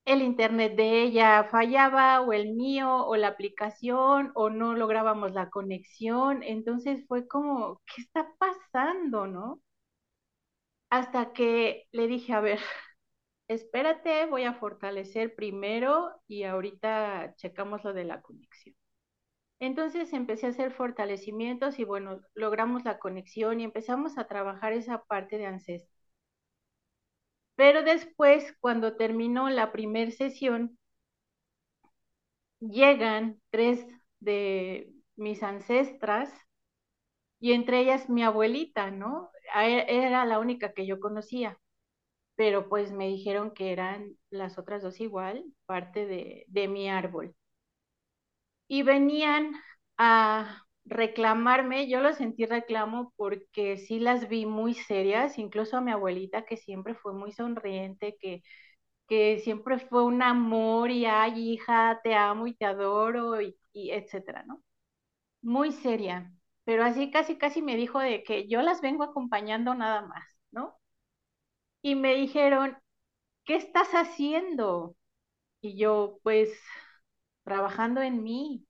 el 0.04 0.22
internet 0.22 0.76
de 0.76 1.02
ella 1.02 1.44
fallaba 1.50 2.20
o 2.22 2.32
el 2.34 2.52
mío 2.54 3.06
o 3.06 3.16
la 3.16 3.28
aplicación 3.28 4.32
o 4.34 4.50
no 4.50 4.74
lográbamos 4.74 5.32
la 5.32 5.50
conexión. 5.50 6.42
Entonces 6.42 7.04
fue 7.08 7.26
como, 7.28 7.80
¿qué 7.86 8.02
está 8.02 8.28
pasando, 8.38 9.26
no? 9.26 9.60
Hasta 10.90 11.32
que 11.32 11.86
le 11.92 12.06
dije, 12.08 12.32
a 12.32 12.40
ver, 12.40 12.58
espérate, 13.48 14.26
voy 14.26 14.44
a 14.44 14.54
fortalecer 14.54 15.34
primero 15.34 16.10
y 16.28 16.44
ahorita 16.44 17.34
checamos 17.36 17.84
lo 17.84 17.92
de 17.92 18.04
la 18.04 18.22
conexión. 18.22 18.76
Entonces 19.60 20.12
empecé 20.14 20.46
a 20.48 20.50
hacer 20.50 20.72
fortalecimientos 20.72 21.78
y 21.80 21.84
bueno, 21.84 22.20
logramos 22.34 22.84
la 22.84 22.98
conexión 23.00 23.60
y 23.60 23.64
empezamos 23.64 24.18
a 24.18 24.28
trabajar 24.28 24.74
esa 24.74 25.04
parte 25.04 25.38
de 25.38 25.46
ancestro. 25.46 25.99
Pero 27.60 27.84
después, 27.84 28.56
cuando 28.58 28.96
terminó 28.96 29.50
la 29.50 29.70
primera 29.70 30.10
sesión, 30.10 30.78
llegan 32.60 33.40
tres 33.50 33.86
de 34.20 34.92
mis 35.16 35.42
ancestras 35.42 36.30
y 37.40 37.52
entre 37.52 37.80
ellas 37.80 38.08
mi 38.08 38.22
abuelita, 38.22 38.90
¿no? 38.90 39.30
E, 39.56 39.84
era 40.06 40.24
la 40.24 40.38
única 40.38 40.72
que 40.72 40.86
yo 40.86 41.00
conocía, 41.00 41.58
pero 42.36 42.68
pues 42.70 42.92
me 42.92 43.08
dijeron 43.08 43.52
que 43.54 43.72
eran 43.72 44.16
las 44.30 44.58
otras 44.58 44.82
dos 44.82 45.00
igual, 45.00 45.44
parte 45.66 46.06
de, 46.06 46.44
de 46.48 46.68
mi 46.68 46.90
árbol. 46.90 47.36
Y 48.68 48.82
venían 48.82 49.52
a 49.98 50.64
reclamarme, 50.90 51.88
yo 51.88 52.00
lo 52.00 52.12
sentí 52.14 52.46
reclamo 52.46 53.12
porque 53.16 53.78
sí 53.78 54.00
las 54.00 54.28
vi 54.28 54.46
muy 54.46 54.74
serias, 54.74 55.38
incluso 55.38 55.76
a 55.78 55.80
mi 55.82 55.92
abuelita 55.92 56.44
que 56.44 56.56
siempre 56.58 56.94
fue 56.94 57.14
muy 57.14 57.32
sonriente, 57.32 58.16
que, 58.20 58.42
que 59.08 59.40
siempre 59.40 59.78
fue 59.80 60.04
un 60.04 60.22
amor 60.22 60.90
y 60.90 61.06
ay 61.06 61.52
hija, 61.54 62.00
te 62.04 62.14
amo 62.14 62.46
y 62.48 62.54
te 62.56 62.66
adoro 62.66 63.40
y, 63.42 63.56
etcétera, 63.74 64.44
¿no? 64.46 64.62
Muy 65.42 65.72
seria, 65.72 66.32
pero 66.64 66.84
así 66.84 67.10
casi 67.10 67.38
casi 67.38 67.62
me 67.62 67.76
dijo 67.76 67.98
de 68.00 68.22
que 68.24 68.48
yo 68.48 68.62
las 68.62 68.80
vengo 68.82 69.04
acompañando 69.04 69.74
nada 69.74 70.02
más, 70.02 70.24
¿no? 70.52 70.78
Y 71.82 71.94
me 71.94 72.14
dijeron, 72.14 72.76
¿qué 73.44 73.56
estás 73.56 73.88
haciendo? 73.92 74.96
Y 75.62 75.78
yo, 75.78 76.18
pues, 76.24 76.50
trabajando 77.44 78.02
en 78.02 78.22
mí, 78.22 78.66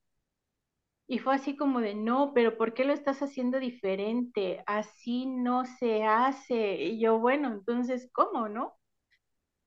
y 1.11 1.19
fue 1.19 1.35
así 1.35 1.57
como 1.57 1.81
de, 1.81 1.93
no, 1.93 2.31
pero 2.33 2.57
¿por 2.57 2.73
qué 2.73 2.85
lo 2.85 2.93
estás 2.93 3.21
haciendo 3.21 3.59
diferente? 3.59 4.63
Así 4.65 5.25
no 5.25 5.65
se 5.65 6.05
hace. 6.05 6.75
Y 6.83 7.01
yo, 7.01 7.19
bueno, 7.19 7.49
entonces, 7.49 8.09
¿cómo, 8.13 8.47
no? 8.47 8.75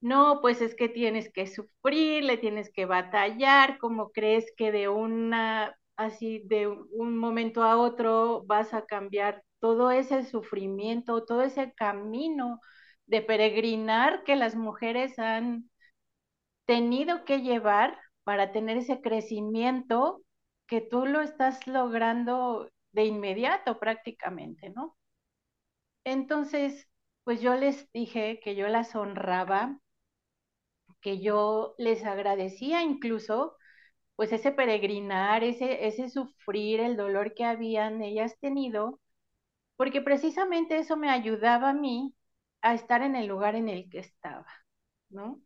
No, 0.00 0.40
pues 0.42 0.60
es 0.60 0.74
que 0.74 0.88
tienes 0.88 1.32
que 1.32 1.46
sufrir, 1.46 2.24
le 2.24 2.38
tienes 2.38 2.70
que 2.72 2.86
batallar, 2.86 3.78
¿cómo 3.78 4.10
crees 4.12 4.52
que 4.56 4.72
de 4.72 4.88
una, 4.88 5.76
así, 5.96 6.40
de 6.46 6.68
un 6.68 7.16
momento 7.18 7.62
a 7.64 7.78
otro 7.78 8.44
vas 8.46 8.74
a 8.74 8.86
cambiar 8.86 9.42
todo 9.60 9.90
ese 9.90 10.24
sufrimiento, 10.24 11.24
todo 11.24 11.42
ese 11.42 11.72
camino 11.74 12.60
de 13.06 13.22
peregrinar 13.22 14.24
que 14.24 14.36
las 14.36 14.56
mujeres 14.56 15.18
han 15.18 15.70
tenido 16.66 17.24
que 17.24 17.40
llevar 17.42 17.98
para 18.24 18.52
tener 18.52 18.78
ese 18.78 19.00
crecimiento 19.00 20.23
que 20.66 20.80
tú 20.82 21.06
lo 21.06 21.20
estás 21.22 21.66
logrando 21.66 22.70
de 22.92 23.04
inmediato 23.06 23.78
prácticamente, 23.78 24.70
¿no? 24.70 24.96
Entonces, 26.06 26.88
pues 27.24 27.42
yo 27.42 27.54
les 27.56 27.92
dije 27.92 28.40
que 28.42 28.56
yo 28.56 28.68
las 28.68 28.94
honraba, 28.96 29.80
que 31.00 31.20
yo 31.20 31.74
les 31.78 32.04
agradecía 32.04 32.82
incluso, 32.82 33.56
pues 34.16 34.32
ese 34.32 34.52
peregrinar, 34.52 35.44
ese, 35.44 35.86
ese 35.88 36.10
sufrir, 36.10 36.80
el 36.80 36.96
dolor 36.96 37.34
que 37.34 37.44
habían 37.44 38.02
ellas 38.02 38.38
tenido, 38.40 39.00
porque 39.76 40.02
precisamente 40.02 40.78
eso 40.78 40.96
me 40.96 41.10
ayudaba 41.10 41.70
a 41.70 41.74
mí 41.74 42.14
a 42.62 42.74
estar 42.74 43.02
en 43.02 43.16
el 43.16 43.26
lugar 43.28 43.56
en 43.56 43.68
el 43.68 43.90
que 43.90 44.00
estaba, 44.00 44.46
¿no? 45.10 45.40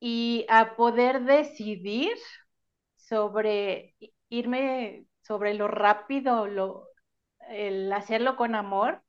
Y 0.00 0.46
a 0.48 0.76
poder 0.76 1.22
decidir 1.24 2.16
sobre 3.10 3.96
irme 4.30 5.06
sobre 5.22 5.54
lo 5.54 5.68
rápido, 5.68 6.48
lo, 6.48 6.88
el 7.50 7.92
hacerlo 7.92 8.36
con 8.36 8.56
amor 8.56 9.02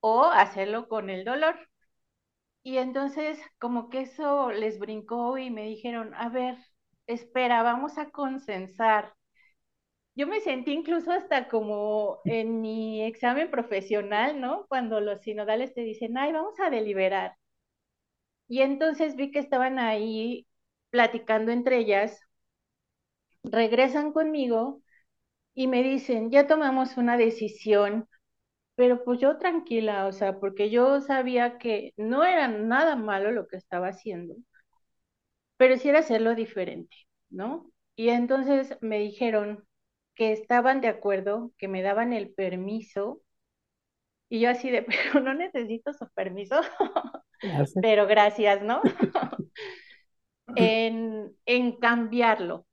o 0.00 0.24
hacerlo 0.26 0.86
con 0.86 1.08
el 1.08 1.24
dolor. 1.24 1.56
Y 2.64 2.78
entonces 2.78 3.38
como 3.60 3.88
que 3.90 4.00
eso 4.02 4.50
les 4.52 4.78
brincó 4.80 5.38
y 5.38 5.50
me 5.50 5.62
dijeron, 5.64 6.12
a 6.14 6.28
ver, 6.28 6.56
espera, 7.06 7.62
vamos 7.62 7.98
a 7.98 8.10
consensar. 8.10 9.14
Yo 10.14 10.26
me 10.26 10.40
sentí 10.40 10.72
incluso 10.72 11.12
hasta 11.12 11.48
como 11.48 12.20
en 12.24 12.62
mi 12.62 13.02
examen 13.04 13.50
profesional, 13.50 14.40
¿no? 14.40 14.66
Cuando 14.68 15.00
los 15.00 15.20
sinodales 15.22 15.74
te 15.74 15.82
dicen, 15.82 16.16
ay, 16.18 16.32
vamos 16.32 16.58
a 16.60 16.70
deliberar. 16.70 17.36
Y 18.48 18.60
entonces 18.62 19.16
vi 19.16 19.30
que 19.32 19.38
estaban 19.40 19.78
ahí 19.80 20.46
platicando 20.90 21.50
entre 21.52 21.78
ellas 21.78 22.20
regresan 23.44 24.12
conmigo 24.12 24.82
y 25.54 25.68
me 25.68 25.82
dicen, 25.84 26.30
ya 26.30 26.46
tomamos 26.48 26.96
una 26.98 27.16
decisión, 27.18 28.08
pero 28.76 29.04
pues 29.04 29.20
yo 29.20 29.38
tranquila, 29.38 30.06
o 30.08 30.12
sea, 30.12 30.40
porque 30.40 30.70
yo 30.70 31.00
sabía 31.02 31.58
que 31.58 31.92
no 31.98 32.24
era 32.24 32.48
nada 32.48 32.96
malo 32.96 33.32
lo 33.32 33.48
que 33.48 33.56
estaba 33.58 33.88
haciendo, 33.88 34.36
pero 35.56 35.76
sí 35.78 35.88
era 35.88 36.00
hacerlo 36.00 36.34
diferente, 36.34 36.96
¿no? 37.30 37.70
Y 37.96 38.08
entonces 38.10 38.76
me 38.80 38.98
dijeron 38.98 39.64
que 40.14 40.32
estaban 40.32 40.80
de 40.80 40.88
acuerdo, 40.88 41.52
que 41.58 41.68
me 41.68 41.82
daban 41.82 42.12
el 42.12 42.32
permiso, 42.34 43.22
y 44.28 44.40
yo 44.40 44.50
así 44.50 44.70
de, 44.70 44.82
pero 45.12 45.20
no 45.20 45.34
necesito 45.34 45.92
su 45.92 46.08
permiso, 46.14 46.56
pero 47.80 48.06
gracias, 48.06 48.62
¿no? 48.62 48.80
en, 50.54 51.36
en 51.46 51.72
cambiarlo, 51.78 52.66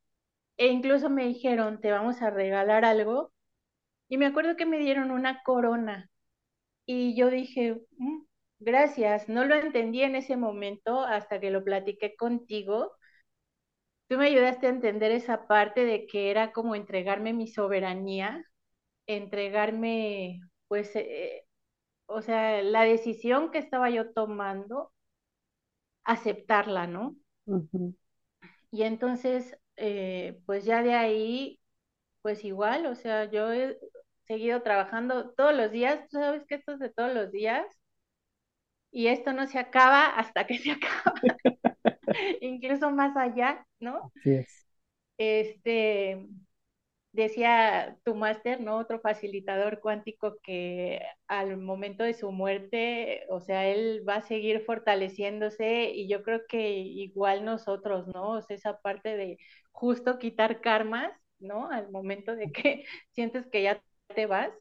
e 0.59 0.67
incluso 0.69 1.09
me 1.11 1.25
dijeron, 1.27 1.81
te 1.81 1.91
vamos 1.91 2.21
a 2.23 2.31
regalar 2.31 2.85
algo. 2.85 3.33
Y 4.09 4.17
me 4.17 4.27
acuerdo 4.27 4.57
que 4.57 4.65
me 4.67 4.79
dieron 4.79 5.11
una 5.11 5.43
corona. 5.43 6.09
Y 6.85 7.15
yo 7.17 7.29
dije, 7.31 7.81
mm, 7.99 8.19
gracias. 8.59 9.29
No 9.29 9.45
lo 9.45 9.55
entendí 9.55 10.03
en 10.03 10.15
ese 10.17 10.37
momento 10.37 11.01
hasta 11.01 11.39
que 11.41 11.51
lo 11.51 11.63
platiqué 11.65 12.15
contigo. 12.17 12.93
Tú 14.09 14.17
me 14.17 14.25
ayudaste 14.27 14.67
a 14.67 14.69
entender 14.71 15.11
esa 15.11 15.47
parte 15.47 15.85
de 15.85 16.05
que 16.07 16.31
era 16.31 16.51
como 16.51 16.75
entregarme 16.75 17.31
mi 17.33 17.47
soberanía, 17.47 18.43
entregarme, 19.07 20.41
pues, 20.67 20.95
eh, 20.95 21.45
o 22.07 22.21
sea, 22.23 22.61
la 22.63 22.83
decisión 22.83 23.51
que 23.51 23.59
estaba 23.59 23.89
yo 23.91 24.13
tomando, 24.13 24.93
aceptarla, 26.03 26.87
¿no? 26.87 27.15
Y 28.71 28.81
entonces 28.83 29.57
eh, 29.79 30.39
pues 30.45 30.65
ya 30.65 30.83
de 30.83 30.93
ahí, 30.95 31.59
pues 32.23 32.45
igual, 32.45 32.85
o 32.87 32.95
sea, 32.95 33.25
yo 33.31 33.53
he 33.53 33.77
seguido 34.27 34.61
trabajando 34.63 35.31
todos 35.31 35.55
los 35.55 35.71
días, 35.71 36.07
tú 36.09 36.19
sabes 36.19 36.45
que 36.47 36.55
esto 36.57 36.73
es 36.73 36.79
de 36.79 36.89
todos 36.91 37.13
los 37.13 37.31
días, 37.31 37.65
y 38.91 39.07
esto 39.07 39.33
no 39.33 39.47
se 39.47 39.59
acaba 39.59 40.05
hasta 40.07 40.45
que 40.47 40.57
se 40.57 40.71
acaba, 40.71 41.13
incluso 42.41 42.91
más 42.91 43.15
allá, 43.17 43.65
¿no? 43.79 44.11
Sí 44.23 44.31
es. 44.31 44.65
Este, 45.17 46.27
decía 47.19 47.97
tu 48.03 48.15
máster, 48.15 48.62
¿no? 48.62 48.77
Otro 48.79 48.99
facilitador 49.01 49.79
cuántico 49.82 50.38
que 50.43 51.01
al 51.27 51.58
momento 51.58 52.03
de 52.03 52.13
su 52.15 52.32
muerte, 52.32 53.25
o 53.29 53.39
sea, 53.41 53.67
él 53.67 54.03
va 54.08 54.15
a 54.17 54.21
seguir 54.23 54.62
fortaleciéndose 54.65 55.91
y 55.91 56.10
yo 56.10 56.23
creo 56.23 56.41
que 56.49 56.71
igual 56.71 57.45
nosotros, 57.45 58.08
¿no? 58.08 58.31
O 58.31 58.41
sea, 58.41 58.56
esa 58.58 58.79
parte 58.81 59.15
de 59.17 59.37
justo 59.71 60.19
quitar 60.19 60.62
karmas, 60.62 61.12
¿no? 61.39 61.69
Al 61.71 61.91
momento 61.91 62.35
de 62.35 62.52
que 62.52 62.85
sientes 63.12 63.48
que 63.48 63.63
ya 63.63 63.83
te 64.15 64.25
vas. 64.25 64.52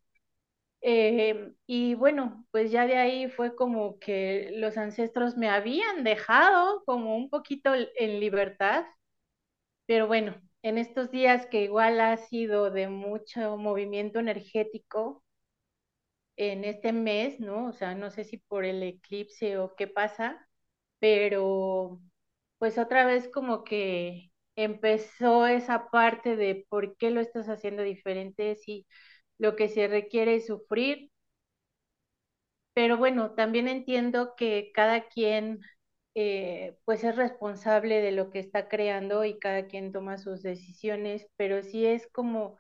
Eh, 0.83 1.53
y 1.67 1.95
bueno, 1.95 2.47
pues 2.53 2.71
ya 2.71 2.87
de 2.87 2.97
ahí 2.97 3.29
fue 3.31 3.57
como 3.57 3.99
que 3.99 4.51
los 4.55 4.77
ancestros 4.79 5.37
me 5.37 5.49
habían 5.51 6.05
dejado 6.05 6.85
como 6.87 7.17
un 7.17 7.31
poquito 7.31 7.73
en 7.75 8.21
libertad, 8.21 8.85
pero 9.87 10.07
bueno, 10.07 10.41
en 10.63 10.79
estos 10.79 11.11
días 11.11 11.47
que 11.47 11.63
igual 11.65 12.01
ha 12.01 12.17
sido 12.17 12.71
de 12.71 12.89
mucho 12.89 13.57
movimiento 13.57 14.21
energético 14.21 15.25
en 16.37 16.65
este 16.65 16.93
mes, 16.93 17.41
¿no? 17.41 17.67
O 17.69 17.73
sea, 17.73 17.95
no 17.95 18.11
sé 18.11 18.25
si 18.25 18.39
por 18.39 18.65
el 18.65 18.83
eclipse 18.83 19.59
o 19.59 19.75
qué 19.77 19.87
pasa, 19.89 20.47
pero 21.01 22.01
pues 22.59 22.79
otra 22.79 23.07
vez 23.07 23.29
como 23.33 23.65
que 23.65 24.33
empezó 24.57 25.47
esa 25.47 25.91
parte 25.91 26.37
de 26.37 26.67
por 26.69 26.97
qué 26.99 27.11
lo 27.11 27.21
estás 27.21 27.49
haciendo 27.49 27.83
diferente, 27.83 28.57
si 28.57 28.87
lo 29.39 29.57
que 29.57 29.69
se 29.69 29.89
requiere 29.89 30.37
es 30.37 30.47
sufrir. 30.47 31.11
Pero 32.75 32.97
bueno, 32.97 33.33
también 33.35 33.69
entiendo 33.69 34.35
que 34.37 34.71
cada 34.75 35.09
quien 35.09 35.61
eh, 36.21 36.79
pues 36.85 37.05
es 37.05 37.17
responsable 37.17 38.01
de 38.03 38.13
lo 38.13 38.31
que 38.31 38.41
está 38.41 38.69
creando 38.69 39.25
y 39.25 39.39
cada 39.39 39.67
quien 39.69 39.93
toma 39.93 40.19
sus 40.19 40.43
decisiones, 40.43 41.27
pero 41.37 41.63
sí 41.63 41.87
es 41.87 42.09
como 42.13 42.57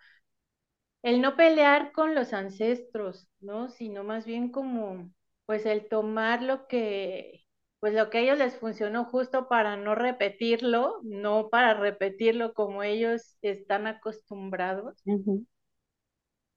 el 1.02 1.20
no 1.20 1.36
pelear 1.36 1.90
con 1.92 2.14
los 2.14 2.32
ancestros, 2.32 3.28
¿no? 3.40 3.68
Sino 3.70 4.04
más 4.04 4.24
bien 4.26 4.50
como, 4.50 5.10
pues 5.46 5.66
el 5.66 5.88
tomar 5.88 6.42
lo 6.42 6.66
que, 6.68 7.44
pues 7.80 7.94
lo 7.94 8.10
que 8.10 8.18
a 8.18 8.20
ellos 8.22 8.38
les 8.38 8.56
funcionó 8.58 9.04
justo 9.04 9.48
para 9.48 9.76
no 9.76 9.94
repetirlo, 9.96 11.00
no 11.04 11.48
para 11.50 11.74
repetirlo 11.74 12.52
como 12.54 12.82
ellos 12.84 13.36
están 13.42 13.86
acostumbrados. 13.88 15.04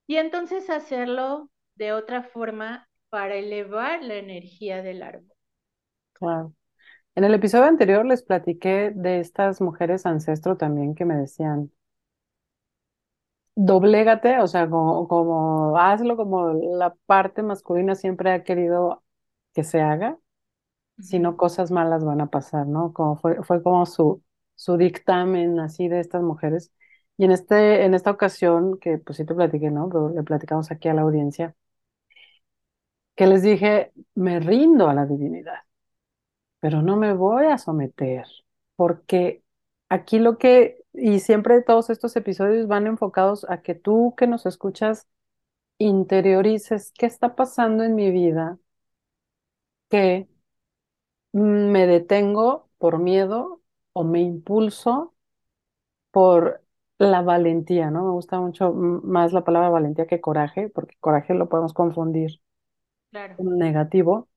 Y 0.06 0.18
entonces 0.18 0.70
hacerlo 0.70 1.50
de 1.74 1.92
otra 1.94 2.22
forma 2.22 2.88
para 3.10 3.34
elevar 3.38 4.04
la 4.04 4.18
energía 4.18 4.84
del 4.84 5.02
árbol. 5.02 5.34
Claro. 6.14 6.54
En 7.16 7.24
el 7.24 7.34
episodio 7.34 7.68
anterior 7.68 8.06
les 8.06 8.22
platiqué 8.22 8.92
de 8.94 9.22
estas 9.22 9.62
mujeres 9.62 10.06
ancestro 10.06 10.58
también 10.58 10.94
que 10.94 11.06
me 11.06 11.16
decían, 11.16 11.72
doblégate, 13.56 14.40
o 14.40 14.48
sea, 14.48 14.70
como, 14.70 15.08
como 15.08 15.78
hazlo 15.78 16.16
como 16.18 16.54
la 16.54 16.96
parte 17.06 17.44
masculina 17.44 17.96
siempre 17.96 18.32
ha 18.32 18.44
querido 18.44 19.04
que 19.54 19.64
se 19.64 19.82
haga, 19.82 20.18
si 21.00 21.20
no 21.20 21.38
cosas 21.38 21.72
malas 21.72 22.06
van 22.06 22.22
a 22.22 22.28
pasar, 22.30 22.68
¿no? 22.68 22.94
Como 22.94 23.18
fue, 23.18 23.44
fue 23.44 23.64
como 23.64 23.86
su, 23.88 24.24
su 24.56 24.78
dictamen 24.78 25.60
así 25.60 25.88
de 25.90 26.00
estas 26.02 26.24
mujeres. 26.24 26.72
Y 27.18 27.26
en, 27.26 27.32
este, 27.32 27.86
en 27.86 27.96
esta 27.96 28.12
ocasión, 28.12 28.80
que 28.80 28.98
pues 29.00 29.18
sí 29.18 29.26
te 29.26 29.36
platiqué, 29.36 29.72
¿no? 29.72 29.90
Pero 29.90 30.10
le 30.12 30.24
platicamos 30.24 30.72
aquí 30.72 30.90
a 30.90 30.94
la 30.96 31.04
audiencia, 31.04 31.56
que 33.16 33.28
les 33.28 33.44
dije, 33.44 33.92
me 34.16 34.40
rindo 34.40 34.88
a 34.90 34.94
la 34.94 35.06
divinidad, 35.06 35.60
pero 36.62 36.84
no 36.84 36.98
me 36.98 37.14
voy 37.14 37.48
a 37.48 37.60
someter, 37.60 38.26
porque 38.78 39.44
aquí 39.90 40.20
lo 40.20 40.38
que, 40.40 40.84
y 40.94 41.20
siempre 41.22 41.62
todos 41.64 41.90
estos 41.92 42.16
episodios 42.18 42.68
van 42.68 42.88
enfocados 42.88 43.46
a 43.50 43.62
que 43.62 43.76
tú 43.76 44.16
que 44.18 44.28
nos 44.28 44.46
escuchas 44.48 45.08
interiorices 45.80 46.94
qué 46.98 47.08
está 47.08 47.36
pasando 47.36 47.84
en 47.84 47.96
mi 47.96 48.12
vida, 48.12 48.60
que 49.90 50.28
me 51.34 51.88
detengo 51.88 52.70
por 52.78 53.00
miedo 53.00 53.62
o 53.94 54.04
me 54.04 54.22
impulso 54.22 55.14
por 56.12 56.64
la 57.00 57.22
valentía, 57.22 57.92
¿no? 57.92 58.06
Me 58.06 58.12
gusta 58.12 58.40
mucho 58.40 58.74
más 58.74 59.34
la 59.34 59.44
palabra 59.44 59.70
valentía 59.70 60.08
que 60.08 60.22
coraje, 60.22 60.70
porque 60.70 60.96
coraje 61.00 61.34
lo 61.34 61.50
podemos 61.50 61.74
confundir 61.74 62.42
claro. 63.12 63.36
con 63.38 63.58
negativo. 63.58 64.30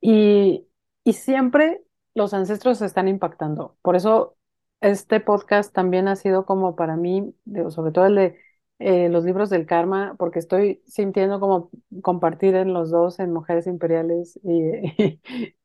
Y, 0.00 0.67
y 1.08 1.14
siempre 1.14 1.82
los 2.14 2.34
ancestros 2.34 2.82
están 2.82 3.08
impactando. 3.08 3.78
Por 3.80 3.96
eso 3.96 4.36
este 4.82 5.20
podcast 5.20 5.72
también 5.74 6.06
ha 6.06 6.16
sido 6.16 6.44
como 6.44 6.76
para 6.76 6.96
mí, 6.96 7.34
sobre 7.70 7.92
todo 7.92 8.06
el 8.06 8.14
de 8.14 8.38
eh, 8.78 9.08
los 9.08 9.24
libros 9.24 9.48
del 9.48 9.64
karma, 9.64 10.16
porque 10.18 10.38
estoy 10.38 10.82
sintiendo 10.86 11.40
como 11.40 11.70
compartir 12.02 12.54
en 12.56 12.74
los 12.74 12.90
dos, 12.90 13.20
en 13.20 13.32
Mujeres 13.32 13.66
Imperiales 13.66 14.38
y, 14.42 15.16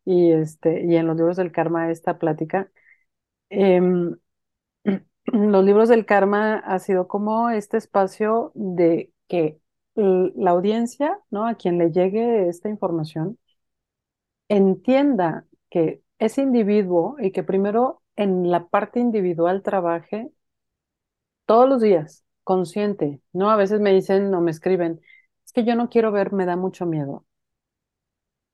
este, 0.31 0.85
y 0.85 0.95
en 0.95 1.07
los 1.07 1.17
libros 1.17 1.35
del 1.37 1.51
karma 1.51 1.91
esta 1.91 2.17
plática. 2.19 2.71
Em, 3.49 4.15
los 5.25 5.65
libros 5.65 5.89
del 5.89 6.05
karma 6.05 6.59
ha 6.59 6.79
sido 6.79 7.07
como 7.09 7.49
este 7.49 7.77
espacio 7.77 8.51
de 8.55 9.11
que 9.27 9.59
la 9.95 10.51
audiencia, 10.51 11.19
¿no? 11.31 11.47
A 11.47 11.55
quien 11.55 11.77
le 11.77 11.91
llegue 11.91 12.47
esta 12.49 12.69
información, 12.69 13.37
entienda 14.55 15.45
que 15.69 16.01
ese 16.19 16.41
individuo 16.41 17.15
y 17.19 17.31
que 17.31 17.43
primero 17.43 18.01
en 18.15 18.51
la 18.51 18.67
parte 18.69 18.99
individual 18.99 19.63
trabaje 19.63 20.31
todos 21.45 21.67
los 21.69 21.81
días, 21.81 22.23
consciente, 22.43 23.21
¿no? 23.33 23.49
A 23.49 23.55
veces 23.57 23.79
me 23.81 23.93
dicen 23.93 24.33
o 24.33 24.41
me 24.41 24.51
escriben, 24.51 25.01
es 25.45 25.53
que 25.53 25.63
yo 25.65 25.75
no 25.75 25.89
quiero 25.89 26.11
ver, 26.11 26.33
me 26.33 26.45
da 26.45 26.55
mucho 26.57 26.85
miedo. 26.85 27.25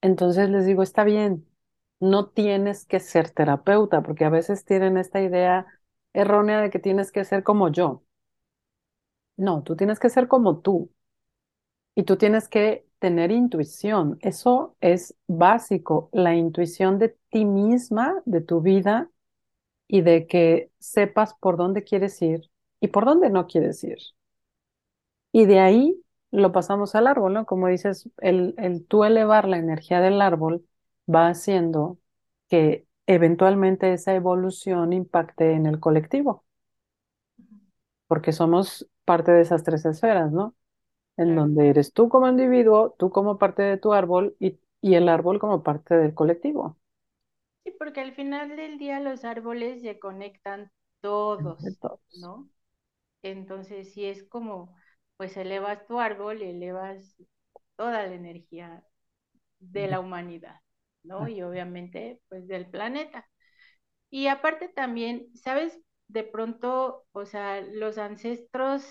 Entonces 0.01 0.49
les 0.49 0.65
digo, 0.65 0.83
está 0.83 1.03
bien, 1.03 1.47
no 1.99 2.29
tienes 2.29 2.85
que 2.85 2.99
ser 2.99 3.29
terapeuta, 3.31 4.01
porque 4.03 4.25
a 4.25 4.29
veces 4.29 4.65
tienen 4.65 4.97
esta 4.97 5.21
idea 5.21 5.67
errónea 6.13 6.61
de 6.61 6.69
que 6.69 6.79
tienes 6.79 7.11
que 7.11 7.25
ser 7.25 7.43
como 7.43 7.69
yo. 7.71 8.03
No, 9.37 9.63
tú 9.63 9.75
tienes 9.75 9.99
que 9.99 10.09
ser 10.11 10.27
como 10.27 10.59
tú. 10.61 10.91
Y 11.95 12.03
tú 12.03 12.17
tienes 12.17 12.47
que 12.49 12.85
tener 12.99 13.31
intuición. 13.31 14.17
Eso 14.21 14.75
es 14.81 15.15
básico, 15.27 16.09
la 16.13 16.35
intuición 16.35 16.99
de 16.99 17.17
ti 17.29 17.45
misma, 17.45 18.21
de 18.25 18.41
tu 18.41 18.61
vida 18.61 19.09
y 19.87 20.01
de 20.01 20.27
que 20.27 20.71
sepas 20.79 21.35
por 21.35 21.57
dónde 21.57 21.83
quieres 21.83 22.21
ir 22.21 22.51
y 22.81 22.89
por 22.89 23.05
dónde 23.05 23.29
no 23.31 23.47
quieres 23.47 23.83
ir. 23.83 23.99
Y 25.31 25.45
de 25.45 25.59
ahí 25.59 26.03
lo 26.31 26.51
pasamos 26.51 26.95
al 26.95 27.07
árbol, 27.07 27.33
¿no? 27.33 27.45
Como 27.45 27.67
dices, 27.67 28.09
el, 28.17 28.55
el 28.57 28.85
tú 28.87 29.03
elevar 29.03 29.47
la 29.47 29.57
energía 29.57 30.01
del 30.01 30.21
árbol 30.21 30.65
va 31.13 31.27
haciendo 31.29 31.99
que 32.49 32.87
eventualmente 33.07 33.93
esa 33.93 34.13
evolución 34.15 34.93
impacte 34.93 35.53
en 35.53 35.65
el 35.65 35.79
colectivo, 35.79 36.45
porque 38.07 38.31
somos 38.33 38.87
parte 39.05 39.31
de 39.31 39.41
esas 39.41 39.63
tres 39.63 39.85
esferas, 39.85 40.31
¿no? 40.31 40.55
En 41.19 41.35
donde 41.35 41.69
eres 41.69 41.93
tú 41.93 42.09
como 42.09 42.27
individuo, 42.27 42.95
tú 42.97 43.11
como 43.11 43.37
parte 43.37 43.61
de 43.61 43.77
tu 43.77 43.93
árbol 43.93 44.35
y, 44.39 44.59
y 44.81 44.95
el 44.95 45.07
árbol 45.07 45.37
como 45.39 45.61
parte 45.63 45.93
del 45.95 46.15
colectivo. 46.15 46.77
Sí, 47.63 47.71
porque 47.77 48.01
al 48.01 48.13
final 48.13 48.55
del 48.55 48.77
día 48.77 48.99
los 48.99 49.23
árboles 49.25 49.81
se 49.81 49.99
conectan 49.99 50.71
todos, 51.01 51.77
todos. 51.79 51.99
¿no? 52.13 52.49
Entonces, 53.23 53.93
si 53.93 54.05
es 54.05 54.23
como, 54.25 54.75
pues 55.17 55.37
elevas 55.37 55.87
tu 55.87 55.99
árbol, 55.99 56.41
elevas 56.41 57.15
toda 57.77 58.07
la 58.07 58.15
energía 58.15 58.83
de 59.59 59.87
la 59.87 59.99
humanidad, 60.01 60.61
¿no? 61.03 61.27
Y 61.29 61.41
obviamente, 61.43 62.21
pues 62.29 62.47
del 62.47 62.69
planeta. 62.69 63.29
Y 64.09 64.27
aparte 64.27 64.69
también, 64.69 65.27
¿sabes? 65.35 65.79
De 66.07 66.23
pronto, 66.23 67.05
o 67.11 67.25
sea, 67.25 67.61
los 67.61 67.97
ancestros, 67.97 68.85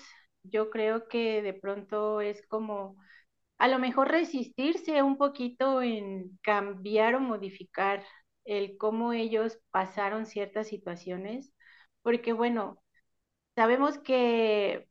yo 0.51 0.69
creo 0.69 1.07
que 1.07 1.41
de 1.41 1.53
pronto 1.53 2.21
es 2.21 2.45
como 2.47 2.97
a 3.57 3.67
lo 3.67 3.79
mejor 3.79 4.09
resistirse 4.11 5.03
un 5.03 5.17
poquito 5.17 5.81
en 5.81 6.39
cambiar 6.43 7.15
o 7.15 7.19
modificar 7.21 8.05
el 8.45 8.77
cómo 8.77 9.13
ellos 9.13 9.59
pasaron 9.71 10.25
ciertas 10.25 10.67
situaciones, 10.69 11.53
porque 12.03 12.33
bueno, 12.33 12.81
sabemos 13.55 13.99
que 13.99 14.89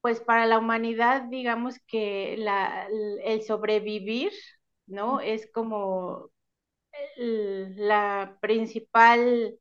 pues 0.00 0.20
para 0.20 0.46
la 0.46 0.58
humanidad, 0.58 1.22
digamos 1.30 1.78
que 1.86 2.36
la, 2.38 2.86
el 3.24 3.42
sobrevivir, 3.42 4.32
¿no? 4.86 5.20
Es 5.20 5.50
como 5.52 6.30
la 7.16 8.38
principal, 8.40 9.58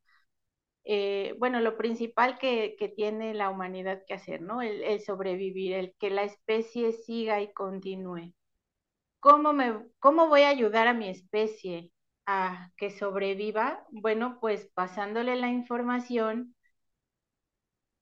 eh, 0.86 1.36
bueno, 1.40 1.60
lo 1.62 1.78
principal 1.78 2.38
que, 2.38 2.76
que, 2.78 2.90
tiene 2.90 3.34
la 3.34 3.50
humanidad 3.50 4.04
que 4.08 4.14
hacer, 4.16 4.42
¿no? 4.42 4.62
El, 4.62 4.84
el, 4.84 5.02
sobrevivir, 5.02 5.74
el 5.74 5.96
que 6.00 6.10
la 6.10 6.24
especie 6.24 6.92
siga 6.94 7.42
y 7.42 7.54
continúe. 7.54 8.34
¿Cómo, 9.20 9.54
me, 9.54 9.80
¿Cómo 10.00 10.28
voy 10.28 10.42
a 10.44 10.50
ayudar 10.50 10.88
a 10.88 10.94
mi 10.94 11.10
especie 11.10 11.92
a 12.26 12.72
que 12.78 12.92
sobreviva? 12.92 13.86
Bueno, 13.92 14.40
pues 14.42 14.70
pasándole 14.76 15.36
la 15.38 15.50
información 15.50 16.56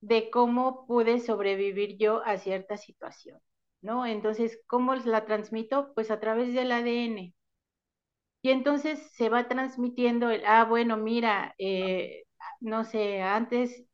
de 0.02 0.30
cómo 0.32 0.86
pude 0.88 1.20
sobrevivir 1.20 1.98
yo 1.98 2.24
a 2.26 2.38
cierta 2.38 2.78
situación, 2.78 3.40
¿no? 3.82 4.06
Entonces, 4.06 4.60
¿cómo 4.68 4.96
la 4.96 5.26
transmito? 5.26 5.94
Pues 5.94 6.12
a 6.12 6.20
través 6.20 6.54
del 6.54 6.72
ADN. 6.72 7.34
Y 8.44 8.50
entonces 8.50 9.00
se 9.14 9.30
va 9.30 9.48
transmitiendo 9.48 10.30
el, 10.32 10.44
ah, 10.46 10.66
bueno, 10.66 10.98
mira, 10.98 11.54
eh, 11.60 12.24
no 12.62 12.84
sé, 12.86 13.22
antes 13.22 13.86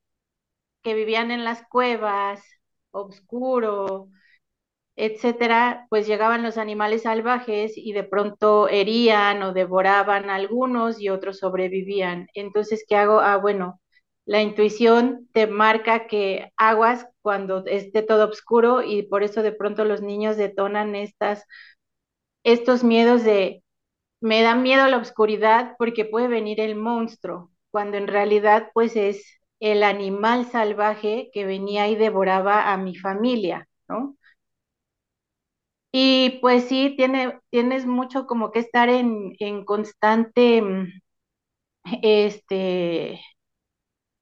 que 0.84 0.94
vivían 0.96 1.32
en 1.32 1.44
las 1.44 1.64
cuevas, 1.68 2.42
oscuro, 2.92 4.10
etcétera, 4.96 5.88
pues 5.90 6.08
llegaban 6.08 6.44
los 6.44 6.58
animales 6.58 7.04
salvajes 7.04 7.74
y 7.78 7.94
de 7.94 8.04
pronto 8.04 8.68
herían 8.70 9.44
o 9.44 9.54
devoraban 9.54 10.30
a 10.30 10.36
algunos 10.36 11.02
y 11.02 11.10
otros 11.10 11.40
sobrevivían. 11.40 12.28
Entonces, 12.34 12.86
¿qué 12.88 12.96
hago? 12.98 13.20
Ah, 13.22 13.38
bueno, 13.38 13.82
la 14.26 14.42
intuición 14.42 15.30
te 15.34 15.48
marca 15.48 16.08
que 16.08 16.52
aguas 16.58 17.08
cuando 17.22 17.66
esté 17.68 18.04
todo 18.04 18.30
oscuro 18.30 18.84
y 18.84 19.04
por 19.04 19.24
eso 19.24 19.44
de 19.44 19.54
pronto 19.54 19.86
los 19.86 20.02
niños 20.02 20.38
detonan 20.38 20.96
estas, 20.96 21.46
estos 22.44 22.84
miedos 22.84 23.24
de 23.24 23.64
me 24.22 24.42
da 24.44 24.56
miedo 24.56 24.88
la 24.88 24.98
oscuridad 24.98 25.76
porque 25.80 26.06
puede 26.06 26.28
venir 26.30 26.60
el 26.62 26.76
monstruo, 26.76 27.52
cuando 27.72 27.98
en 27.98 28.08
realidad 28.08 28.70
pues 28.74 28.96
es 28.96 29.24
el 29.60 29.84
animal 29.84 30.46
salvaje 30.52 31.30
que 31.34 31.46
venía 31.46 31.88
y 31.90 31.96
devoraba 31.96 32.72
a 32.74 32.78
mi 32.78 32.96
familia, 32.96 33.68
¿no? 33.90 34.18
Y 35.92 36.40
pues 36.42 36.66
sí, 36.66 36.94
tiene, 36.98 37.40
tienes 37.50 37.86
mucho 37.86 38.26
como 38.26 38.52
que 38.52 38.60
estar 38.60 38.88
en, 38.90 39.34
en 39.40 39.66
constante, 39.66 40.62
mm, 40.62 40.88
este, 42.04 43.20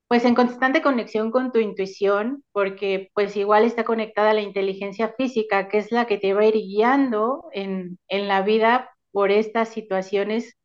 pues 0.07 0.23
en 0.25 0.35
constante 0.35 0.81
conexión 0.81 1.31
con 1.31 1.51
tu 1.51 1.59
intuición, 1.59 2.43
porque 2.51 3.09
pues 3.13 3.35
igual 3.35 3.63
está 3.65 3.83
conectada 3.85 4.31
a 4.31 4.33
la 4.33 4.41
inteligencia 4.41 5.13
física, 5.17 5.67
que 5.67 5.79
es 5.79 5.91
la 5.91 6.05
que 6.05 6.17
te 6.19 6.33
va 6.33 6.41
a 6.41 6.45
ir 6.45 6.53
guiando 6.55 7.45
en, 7.53 7.97
en 8.07 8.27
la 8.27 8.41
vida 8.43 8.91
por 9.11 9.31
estas 9.31 9.69
situaciones 9.69 10.55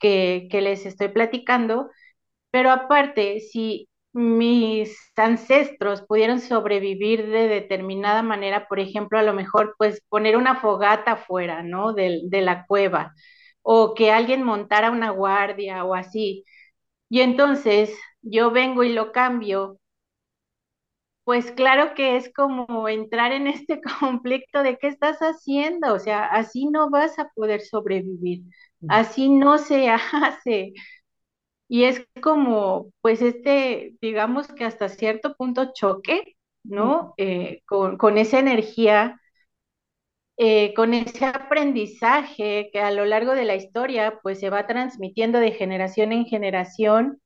que, 0.00 0.48
que 0.50 0.60
les 0.62 0.86
estoy 0.86 1.08
platicando. 1.08 1.90
Pero 2.50 2.70
aparte, 2.70 3.40
si 3.40 3.88
mis 4.12 4.96
ancestros 5.16 6.02
pudieron 6.02 6.40
sobrevivir 6.40 7.28
de 7.28 7.48
determinada 7.48 8.22
manera, 8.22 8.66
por 8.68 8.80
ejemplo, 8.80 9.18
a 9.18 9.22
lo 9.22 9.34
mejor 9.34 9.74
pues 9.78 10.02
poner 10.08 10.36
una 10.36 10.56
fogata 10.60 11.12
afuera, 11.12 11.62
¿no? 11.62 11.92
De, 11.92 12.22
de 12.24 12.40
la 12.42 12.66
cueva, 12.66 13.14
o 13.62 13.94
que 13.94 14.10
alguien 14.12 14.42
montara 14.44 14.90
una 14.90 15.10
guardia 15.10 15.84
o 15.84 15.94
así. 15.94 16.44
Y 17.10 17.20
entonces 17.22 17.92
yo 18.22 18.50
vengo 18.52 18.84
y 18.84 18.92
lo 18.94 19.12
cambio, 19.12 19.78
pues 21.24 21.50
claro 21.52 21.94
que 21.94 22.16
es 22.16 22.32
como 22.34 22.88
entrar 22.88 23.32
en 23.32 23.46
este 23.48 23.80
conflicto 24.00 24.62
de 24.62 24.78
qué 24.78 24.88
estás 24.88 25.18
haciendo, 25.18 25.94
o 25.94 25.98
sea, 25.98 26.24
así 26.26 26.66
no 26.66 26.90
vas 26.90 27.18
a 27.18 27.28
poder 27.34 27.60
sobrevivir, 27.60 28.42
así 28.86 29.28
no 29.28 29.58
se 29.58 29.88
hace. 30.12 30.72
Y 31.68 31.84
es 31.84 32.06
como, 32.22 32.92
pues 33.02 33.22
este, 33.22 33.96
digamos 34.00 34.48
que 34.48 34.64
hasta 34.64 34.88
cierto 34.88 35.34
punto 35.36 35.72
choque, 35.74 36.36
¿no? 36.64 37.14
Eh, 37.18 37.62
con, 37.66 37.98
con 37.98 38.18
esa 38.18 38.38
energía, 38.38 39.20
eh, 40.36 40.72
con 40.74 40.94
ese 40.94 41.26
aprendizaje 41.26 42.70
que 42.72 42.80
a 42.80 42.90
lo 42.92 43.04
largo 43.04 43.34
de 43.34 43.44
la 43.44 43.56
historia, 43.56 44.20
pues 44.22 44.38
se 44.40 44.50
va 44.50 44.66
transmitiendo 44.66 45.40
de 45.40 45.52
generación 45.52 46.12
en 46.12 46.26
generación. 46.26 47.20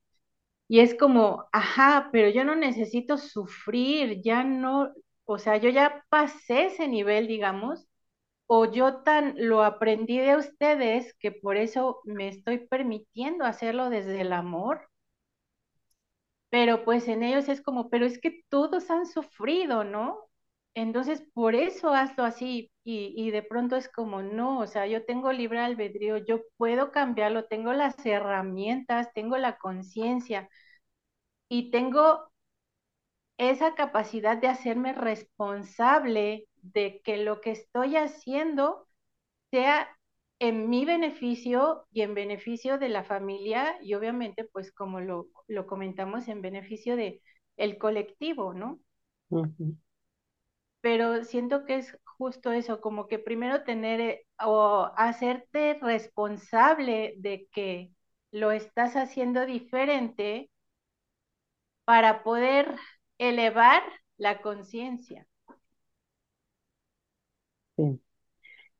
Y 0.68 0.80
es 0.80 0.95
como, 0.97 1.47
ajá, 1.53 2.11
pero 2.12 2.30
yo 2.30 2.45
no 2.45 2.57
necesito 2.57 3.18
sufrir, 3.18 4.22
ya 4.22 4.45
no, 4.45 4.93
o 5.26 5.38
sea, 5.38 5.59
yo 5.59 5.70
ya 5.70 6.05
pasé 6.11 6.66
ese 6.66 6.88
nivel, 6.88 7.28
digamos, 7.28 7.86
o 8.55 8.59
yo 8.66 8.86
tan 9.07 9.34
lo 9.36 9.64
aprendí 9.64 10.18
de 10.18 10.36
ustedes 10.36 11.14
que 11.20 11.32
por 11.32 11.57
eso 11.57 12.00
me 12.05 12.28
estoy 12.28 12.59
permitiendo 12.68 13.44
hacerlo 13.44 13.90
desde 13.90 14.20
el 14.22 14.32
amor 14.32 14.88
pero 16.50 16.84
pues 16.84 17.09
en 17.09 17.22
ellos 17.22 17.48
es 17.48 17.62
como, 17.62 17.88
pero 17.90 18.05
es 18.07 18.18
que 18.20 18.42
todos 18.48 18.90
han 18.90 19.07
sufrido, 19.07 19.84
¿no? 19.84 20.18
Entonces, 20.74 21.22
por 21.34 21.55
eso 21.55 21.92
hazlo 21.94 22.24
así 22.24 22.70
y, 22.84 23.14
y 23.16 23.30
de 23.30 23.42
pronto 23.42 23.76
es 23.76 23.88
como, 23.88 24.22
no, 24.22 24.61
o 24.61 24.66
sea, 24.66 24.86
yo 24.86 25.05
tengo 25.05 25.32
libre 25.32 25.61
albedrío, 25.61 26.18
yo 26.18 26.40
puedo 26.57 26.90
cambiarlo, 26.92 27.44
tengo 27.46 27.72
las 27.72 28.05
herramientas, 28.07 29.12
tengo 29.14 29.36
la 29.38 29.59
conciencia 29.59 30.48
y 31.48 31.70
tengo 31.70 32.32
esa 33.38 33.74
capacidad 33.74 34.36
de 34.38 34.48
hacerme 34.48 34.92
responsable 34.94 36.46
de 36.62 37.00
que 37.04 37.18
lo 37.18 37.40
que 37.40 37.52
estoy 37.52 37.96
haciendo 37.96 38.88
sea 39.50 39.88
en 40.40 40.70
mi 40.70 40.84
beneficio 40.84 41.86
y 41.92 42.02
en 42.02 42.14
beneficio 42.14 42.78
de 42.78 42.88
la 42.90 43.04
familia 43.04 43.76
y 43.82 43.94
obviamente, 43.94 44.44
pues 44.44 44.72
como 44.72 45.00
lo, 45.00 45.28
lo 45.48 45.66
comentamos, 45.66 46.28
en 46.28 46.42
beneficio 46.42 46.96
de 46.96 47.22
el 47.56 47.78
colectivo, 47.78 48.54
¿no? 48.54 48.80
Pero 50.80 51.24
siento 51.24 51.64
que 51.64 51.76
es 51.76 51.96
justo 52.04 52.52
eso, 52.52 52.80
como 52.80 53.06
que 53.08 53.18
primero 53.18 53.64
tener 53.64 54.00
eh, 54.00 54.26
o 54.44 54.90
hacerte 54.96 55.78
responsable 55.80 57.14
de 57.18 57.48
que 57.52 57.92
lo 58.32 58.50
estás 58.52 58.94
haciendo 58.96 59.46
diferente 59.46 60.50
para 61.84 62.22
poder 62.24 62.76
elevar 63.18 63.82
la 64.16 64.40
conciencia. 64.42 65.26
Sí. 67.77 68.01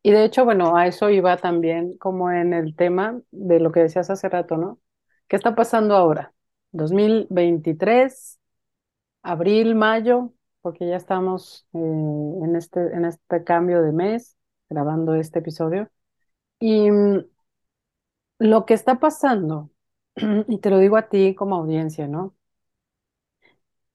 Y 0.03 0.12
de 0.12 0.24
hecho, 0.24 0.45
bueno, 0.45 0.76
a 0.76 0.86
eso 0.86 1.11
iba 1.11 1.36
también 1.38 1.99
como 1.99 2.30
en 2.32 2.55
el 2.55 2.76
tema 2.76 3.20
de 3.32 3.61
lo 3.61 3.72
que 3.72 3.80
decías 3.82 4.11
hace 4.11 4.28
rato, 4.28 4.57
¿no? 4.57 4.80
¿Qué 5.28 5.36
está 5.36 5.55
pasando 5.55 5.97
ahora? 5.97 6.34
2023, 6.72 8.40
abril, 9.22 9.74
mayo, 9.76 10.34
porque 10.62 10.88
ya 10.88 10.97
estamos 10.97 11.66
eh, 11.74 11.78
en 11.78 12.57
este, 12.57 12.80
en 12.80 13.05
este 13.07 13.45
cambio 13.45 13.82
de 13.82 13.93
mes, 13.93 14.36
grabando 14.70 15.14
este 15.16 15.40
episodio. 15.40 15.90
Y 16.61 16.90
mm, 16.90 17.24
lo 18.38 18.66
que 18.66 18.74
está 18.74 18.99
pasando, 19.01 19.70
y 20.49 20.59
te 20.59 20.70
lo 20.70 20.78
digo 20.78 20.97
a 20.99 21.09
ti 21.09 21.34
como 21.34 21.57
audiencia, 21.57 22.09
¿no? 22.09 22.34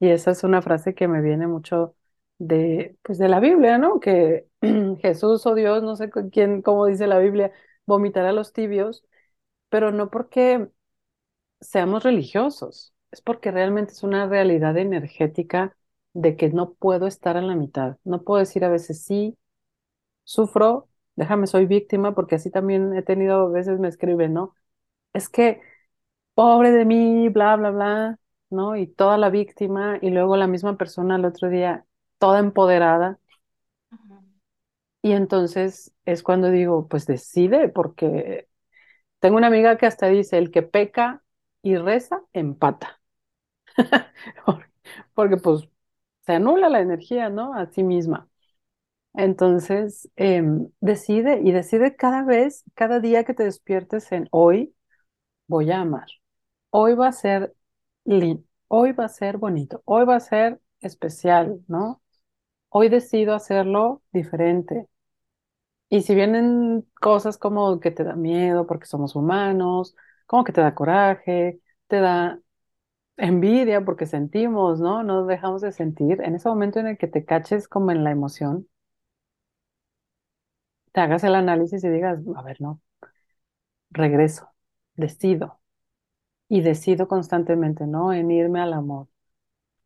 Y 0.01 0.11
esa 0.11 0.33
es 0.33 0.45
una 0.45 0.63
frase 0.63 0.95
que 0.95 1.09
me 1.09 1.23
viene 1.23 1.47
mucho 1.49 1.97
de, 2.39 2.97
pues 3.03 3.19
de 3.19 3.29
la 3.29 3.41
Biblia, 3.41 3.79
¿no? 3.79 4.01
Que 4.01 4.49
Jesús 5.03 5.47
o 5.47 5.55
Dios, 5.57 5.83
no 5.85 5.97
sé 5.97 6.11
quién, 6.33 6.63
cómo 6.63 6.87
dice 6.87 7.07
la 7.09 7.19
Biblia, 7.19 7.53
vomitar 7.87 8.27
a 8.27 8.33
los 8.33 8.53
tibios, 8.55 9.05
pero 9.71 9.93
no 9.93 10.11
porque 10.11 10.69
seamos 11.63 12.05
religiosos, 12.05 12.94
es 13.15 13.23
porque 13.23 13.53
realmente 13.53 13.93
es 13.93 14.03
una 14.03 14.27
realidad 14.29 14.77
energética 14.77 15.77
de 16.15 16.37
que 16.37 16.51
no 16.51 16.75
puedo 16.75 17.07
estar 17.07 17.37
en 17.37 17.47
la 17.49 17.55
mitad. 17.55 17.97
No 18.05 18.23
puedo 18.25 18.41
decir 18.41 18.65
a 18.65 18.69
veces 18.71 19.05
sí 19.05 19.39
sufro, 20.25 20.89
déjame, 21.17 21.47
soy 21.47 21.67
víctima, 21.67 22.15
porque 22.15 22.37
así 22.37 22.51
también 22.51 22.97
he 22.97 23.03
tenido, 23.03 23.47
a 23.49 23.51
veces 23.51 23.79
me 23.81 23.89
escriben, 23.89 24.35
¿no? 24.35 24.55
Es 25.15 25.29
que 25.29 25.63
pobre 26.35 26.73
de 26.73 26.85
mí, 26.87 27.29
bla, 27.31 27.57
bla, 27.57 27.71
bla, 27.71 28.19
¿no? 28.51 28.77
Y 28.77 28.87
toda 28.89 29.19
la 29.19 29.31
víctima, 29.31 29.99
y 30.03 30.11
luego 30.11 30.37
la 30.37 30.49
misma 30.49 30.77
persona 30.79 31.17
el 31.17 31.25
otro 31.27 31.51
día, 31.51 31.87
toda 32.19 32.41
empoderada. 32.41 33.21
Y 35.03 35.13
entonces 35.13 35.93
es 36.07 36.23
cuando 36.23 36.51
digo, 36.51 36.89
pues 36.89 37.07
decide, 37.07 37.69
porque 37.69 38.49
tengo 39.21 39.37
una 39.39 39.49
amiga 39.49 39.79
que 39.79 39.87
hasta 39.87 40.09
dice, 40.09 40.39
el 40.39 40.51
que 40.51 40.63
peca 40.63 41.25
y 41.63 41.77
reza, 41.77 42.23
empata. 42.33 43.01
Porque 45.15 45.37
pues 45.37 45.69
se 46.27 46.35
anula 46.35 46.69
la 46.69 46.81
energía, 46.81 47.29
¿no? 47.31 47.55
A 47.55 47.67
sí 47.73 47.83
misma. 47.83 48.29
Entonces, 49.15 50.11
em, 50.17 50.71
decide 50.81 51.41
y 51.45 51.53
decide 51.53 51.97
cada 51.97 52.25
vez, 52.25 52.65
cada 52.75 53.01
día 53.01 53.25
que 53.25 53.35
te 53.35 53.45
despiertes 53.45 54.13
en 54.13 54.29
hoy, 54.33 54.75
voy 55.49 55.71
a 55.73 55.81
amar. 55.83 56.07
Hoy 56.71 56.95
va 56.95 57.09
a 57.09 57.13
ser 57.13 57.55
lindo, 58.05 58.45
hoy 58.69 58.93
va 58.93 59.07
a 59.07 59.09
ser 59.09 59.39
bonito, 59.39 59.83
hoy 59.87 60.05
va 60.07 60.17
a 60.17 60.21
ser 60.21 60.61
especial, 60.81 61.61
¿no? 61.69 62.03
Hoy 62.71 62.89
decido 62.91 63.35
hacerlo 63.35 64.03
diferente. 64.13 64.89
Y 65.89 66.03
si 66.03 66.15
vienen 66.15 66.83
cosas 67.01 67.39
como 67.39 67.79
que 67.81 67.91
te 67.91 68.03
da 68.05 68.17
miedo 68.17 68.67
porque 68.67 68.87
somos 68.87 69.15
humanos, 69.17 69.95
como 70.27 70.43
que 70.45 70.53
te 70.53 70.61
da 70.61 70.75
coraje, 70.75 71.61
te 71.87 72.01
da 72.01 72.41
envidia 73.17 73.85
porque 73.85 74.07
sentimos, 74.07 74.81
¿no? 74.81 75.03
No 75.03 75.27
dejamos 75.27 75.63
de 75.63 75.73
sentir. 75.73 76.21
En 76.23 76.35
ese 76.37 76.49
momento 76.49 76.79
en 76.81 76.87
el 76.89 76.99
que 76.99 77.09
te 77.09 77.25
caches 77.25 77.69
como 77.69 77.91
en 77.91 78.05
la 78.05 78.11
emoción, 78.13 78.69
te 80.93 81.01
hagas 81.03 81.25
el 81.25 81.35
análisis 81.35 81.85
y 81.85 81.89
digas, 81.91 82.21
a 82.37 82.43
ver, 82.43 82.61
no, 82.61 82.81
regreso, 83.91 84.51
decido 84.97 85.61
y 86.49 86.63
decido 86.63 87.09
constantemente, 87.09 87.87
¿no? 87.87 88.13
En 88.13 88.31
irme 88.33 88.61
al 88.61 88.73
amor. 88.75 89.09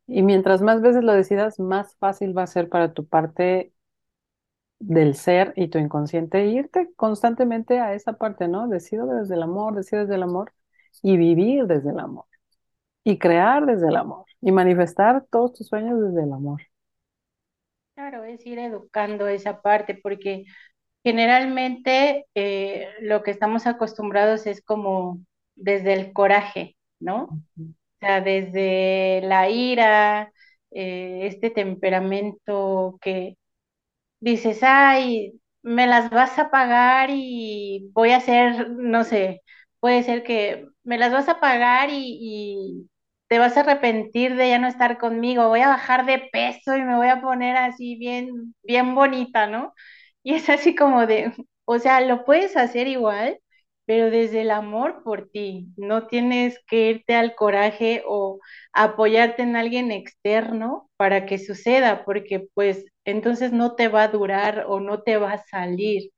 Y 0.07 0.23
mientras 0.23 0.63
más 0.63 0.83
veces 0.83 1.05
lo 1.05 1.15
decidas, 1.15 1.61
más 1.61 1.97
fácil 1.97 2.37
va 2.39 2.45
a 2.45 2.49
ser 2.49 2.69
para 2.71 2.95
tu 2.95 3.07
parte 3.09 3.73
del 4.81 5.15
ser 5.15 5.53
y 5.57 5.69
tu 5.69 5.79
inconsciente 5.79 6.47
irte 6.47 6.93
constantemente 6.97 7.79
a 7.81 7.95
esa 7.95 8.15
parte, 8.15 8.49
¿no? 8.49 8.69
Decido 8.69 9.07
desde 9.07 9.35
el 9.35 9.43
amor, 9.43 9.75
decido 9.77 10.03
desde 10.03 10.15
el 10.17 10.23
amor 10.25 10.53
y 11.03 11.17
vivir 11.17 11.67
desde 11.67 11.91
el 11.91 11.99
amor 12.01 12.28
y 13.11 13.19
crear 13.19 13.65
desde 13.67 13.89
el 13.89 13.97
amor 13.97 14.27
y 14.43 14.53
manifestar 14.53 15.25
todos 15.31 15.55
tus 15.55 15.69
sueños 15.69 16.01
desde 16.01 16.25
el 16.25 16.33
amor. 16.33 16.61
Claro, 17.95 18.23
es 18.25 18.47
ir 18.47 18.59
educando 18.61 19.27
esa 19.27 19.61
parte, 19.61 19.95
porque 19.95 20.45
generalmente 21.05 22.27
eh, 22.35 22.89
lo 23.01 23.23
que 23.23 23.31
estamos 23.33 23.67
acostumbrados 23.67 24.47
es 24.47 24.63
como 24.63 25.21
desde 25.57 25.95
el 25.95 26.13
coraje, 26.13 26.77
¿no? 27.01 27.25
O 27.25 28.01
sea, 28.01 28.21
desde 28.23 29.23
la 29.25 29.51
ira, 29.51 30.33
eh, 30.73 31.23
este 31.29 31.51
temperamento 31.51 32.99
que 33.03 33.37
dices, 34.21 34.61
ay, 34.63 35.41
me 35.63 35.87
las 35.87 36.11
vas 36.11 36.39
a 36.39 36.51
pagar 36.51 37.11
y 37.13 37.91
voy 37.95 38.11
a 38.13 38.19
hacer, 38.19 38.71
no 38.71 39.05
sé, 39.05 39.43
puede 39.81 40.03
ser 40.05 40.23
que 40.25 40.67
me 40.85 40.99
las 40.99 41.13
vas 41.13 41.29
a 41.29 41.41
pagar 41.41 41.91
y 41.93 42.89
te 43.29 43.39
vas 43.39 43.57
a 43.57 43.61
arrepentir 43.61 44.37
de 44.37 44.49
ya 44.51 44.59
no 44.59 44.69
estar 44.69 44.99
conmigo, 44.99 45.49
voy 45.49 45.61
a 45.61 45.69
bajar 45.69 46.07
de 46.07 46.19
peso 46.33 46.77
y 46.77 46.83
me 46.83 46.97
voy 46.97 47.09
a 47.09 47.21
poner 47.21 47.57
así 47.57 47.97
bien, 47.97 48.55
bien 48.63 48.95
bonita, 48.95 49.47
¿no? 49.47 49.75
Y 50.23 50.35
es 50.35 50.49
así 50.49 50.75
como 50.75 51.07
de, 51.07 51.33
o 51.65 51.79
sea, 51.79 52.01
lo 52.01 52.25
puedes 52.25 52.57
hacer 52.57 52.87
igual, 52.89 53.39
pero 53.87 54.11
desde 54.11 54.43
el 54.43 54.51
amor 54.51 55.03
por 55.03 55.31
ti, 55.31 55.69
no 55.77 56.07
tienes 56.07 56.59
que 56.67 56.91
irte 56.91 57.15
al 57.15 57.35
coraje 57.35 58.03
o 58.07 58.39
apoyarte 58.73 59.43
en 59.43 59.57
alguien 59.57 59.91
externo 59.93 60.91
para 60.97 61.25
que 61.27 61.39
suceda, 61.39 62.05
porque 62.05 62.49
pues 62.55 62.85
entonces 63.05 63.53
no 63.53 63.75
te 63.77 63.89
va 63.89 64.03
a 64.05 64.09
durar 64.09 64.65
o 64.69 64.81
no 64.81 65.03
te 65.03 65.17
va 65.17 65.33
a 65.33 65.45
salir 65.47 66.11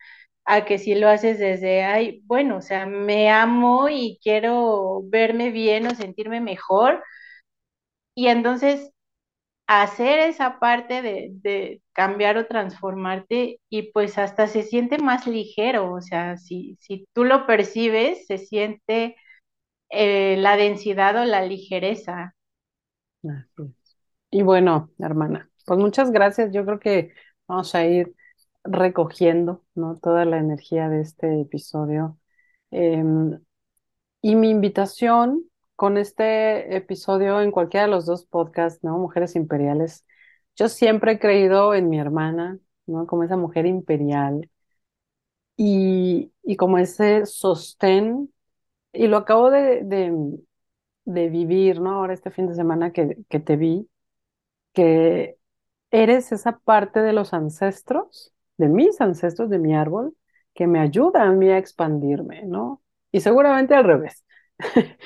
a 0.50 0.64
que 0.66 0.78
si 0.78 0.94
lo 0.96 1.08
haces 1.08 1.38
desde, 1.38 1.84
ay, 1.84 2.22
bueno, 2.26 2.58
o 2.58 2.62
sea, 2.62 2.86
me 2.86 3.30
amo 3.30 3.88
y 3.90 4.18
quiero 4.22 5.02
verme 5.04 5.50
bien 5.50 5.86
o 5.86 5.94
sentirme 5.94 6.40
mejor. 6.40 7.02
Y 8.14 8.28
entonces 8.28 8.92
hacer 9.68 10.20
esa 10.20 10.58
parte 10.60 11.02
de, 11.02 11.30
de 11.34 11.82
cambiar 11.94 12.38
o 12.38 12.46
transformarte 12.46 13.60
y 13.70 13.92
pues 13.92 14.18
hasta 14.18 14.48
se 14.48 14.62
siente 14.64 14.98
más 14.98 15.26
ligero, 15.28 15.92
o 15.94 16.00
sea, 16.02 16.36
si, 16.38 16.76
si 16.80 17.06
tú 17.14 17.24
lo 17.24 17.46
percibes, 17.46 18.26
se 18.28 18.38
siente 18.38 19.16
eh, 19.90 20.36
la 20.38 20.56
densidad 20.56 21.16
o 21.22 21.26
la 21.26 21.42
ligereza. 21.44 22.34
Y 24.30 24.42
bueno, 24.42 24.90
hermana, 24.98 25.50
pues 25.66 25.78
muchas 25.78 26.10
gracias. 26.12 26.52
Yo 26.52 26.64
creo 26.64 26.78
que 26.80 27.12
vamos 27.46 27.74
a 27.74 27.84
ir 27.86 28.14
recogiendo, 28.64 29.64
¿no? 29.74 29.96
Toda 29.98 30.24
la 30.24 30.38
energía 30.38 30.88
de 30.88 31.00
este 31.02 31.40
episodio. 31.40 32.18
Em, 32.70 33.40
y 34.22 34.36
mi 34.36 34.50
invitación 34.50 35.44
con 35.76 35.98
este 35.98 36.76
episodio 36.76 37.40
en 37.42 37.50
cualquiera 37.52 37.86
de 37.86 37.92
los 37.92 38.06
dos 38.06 38.26
podcasts, 38.26 38.84
¿no? 38.84 38.98
Mujeres 38.98 39.36
Imperiales. 39.36 40.06
Yo 40.56 40.68
siempre 40.68 41.12
he 41.12 41.18
creído 41.20 41.74
en 41.74 41.88
mi 41.90 41.98
hermana, 42.00 42.58
¿no? 42.86 43.06
Como 43.06 43.24
esa 43.24 43.36
mujer 43.36 43.66
imperial 43.66 44.50
y, 45.56 46.32
y 46.42 46.56
como 46.56 46.78
ese 46.78 47.26
sostén. 47.26 48.32
Y 48.92 49.08
lo 49.08 49.18
acabo 49.18 49.50
de, 49.50 49.82
de, 49.84 50.12
de 51.04 51.28
vivir, 51.28 51.80
¿no? 51.80 51.92
Ahora 51.92 52.14
este 52.14 52.30
fin 52.30 52.48
de 52.48 52.54
semana 52.54 52.92
que, 52.92 53.18
que 53.28 53.40
te 53.40 53.56
vi, 53.56 53.90
que 54.74 55.38
eres 55.90 56.32
esa 56.32 56.58
parte 56.60 57.00
de 57.02 57.12
los 57.14 57.34
ancestros, 57.34 58.34
de 58.60 58.68
mis 58.68 59.00
ancestros, 59.00 59.50
de 59.50 59.58
mi 59.58 59.74
árbol, 59.74 60.14
que 60.54 60.66
me 60.66 60.80
ayuda 60.80 61.24
a 61.24 61.32
mí 61.32 61.48
a 61.50 61.58
expandirme, 61.58 62.44
¿no? 62.46 62.82
Y 63.12 63.20
seguramente 63.20 63.74
al 63.74 63.84
revés. 63.84 64.24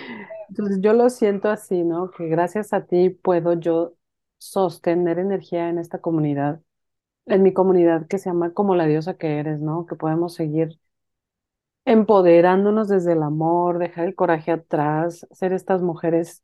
Entonces 0.48 0.80
yo 0.80 0.92
lo 0.92 1.10
siento 1.10 1.48
así, 1.50 1.82
¿no? 1.84 2.10
Que 2.10 2.28
gracias 2.28 2.72
a 2.72 2.86
ti 2.86 3.10
puedo 3.10 3.54
yo 3.54 3.94
sostener 4.38 5.18
energía 5.18 5.68
en 5.68 5.78
esta 5.78 6.00
comunidad, 6.00 6.60
en 7.26 7.42
mi 7.42 7.52
comunidad 7.54 8.06
que 8.08 8.18
se 8.18 8.30
llama 8.30 8.52
como 8.54 8.76
la 8.76 8.86
diosa 8.86 9.16
que 9.18 9.38
eres, 9.38 9.60
¿no? 9.60 9.86
Que 9.86 9.96
podemos 9.96 10.34
seguir 10.34 10.78
empoderándonos 11.86 12.88
desde 12.88 13.12
el 13.12 13.22
amor, 13.22 13.78
dejar 13.78 14.06
el 14.06 14.14
coraje 14.14 14.52
atrás, 14.52 15.26
ser 15.32 15.52
estas 15.54 15.80
mujeres 15.82 16.42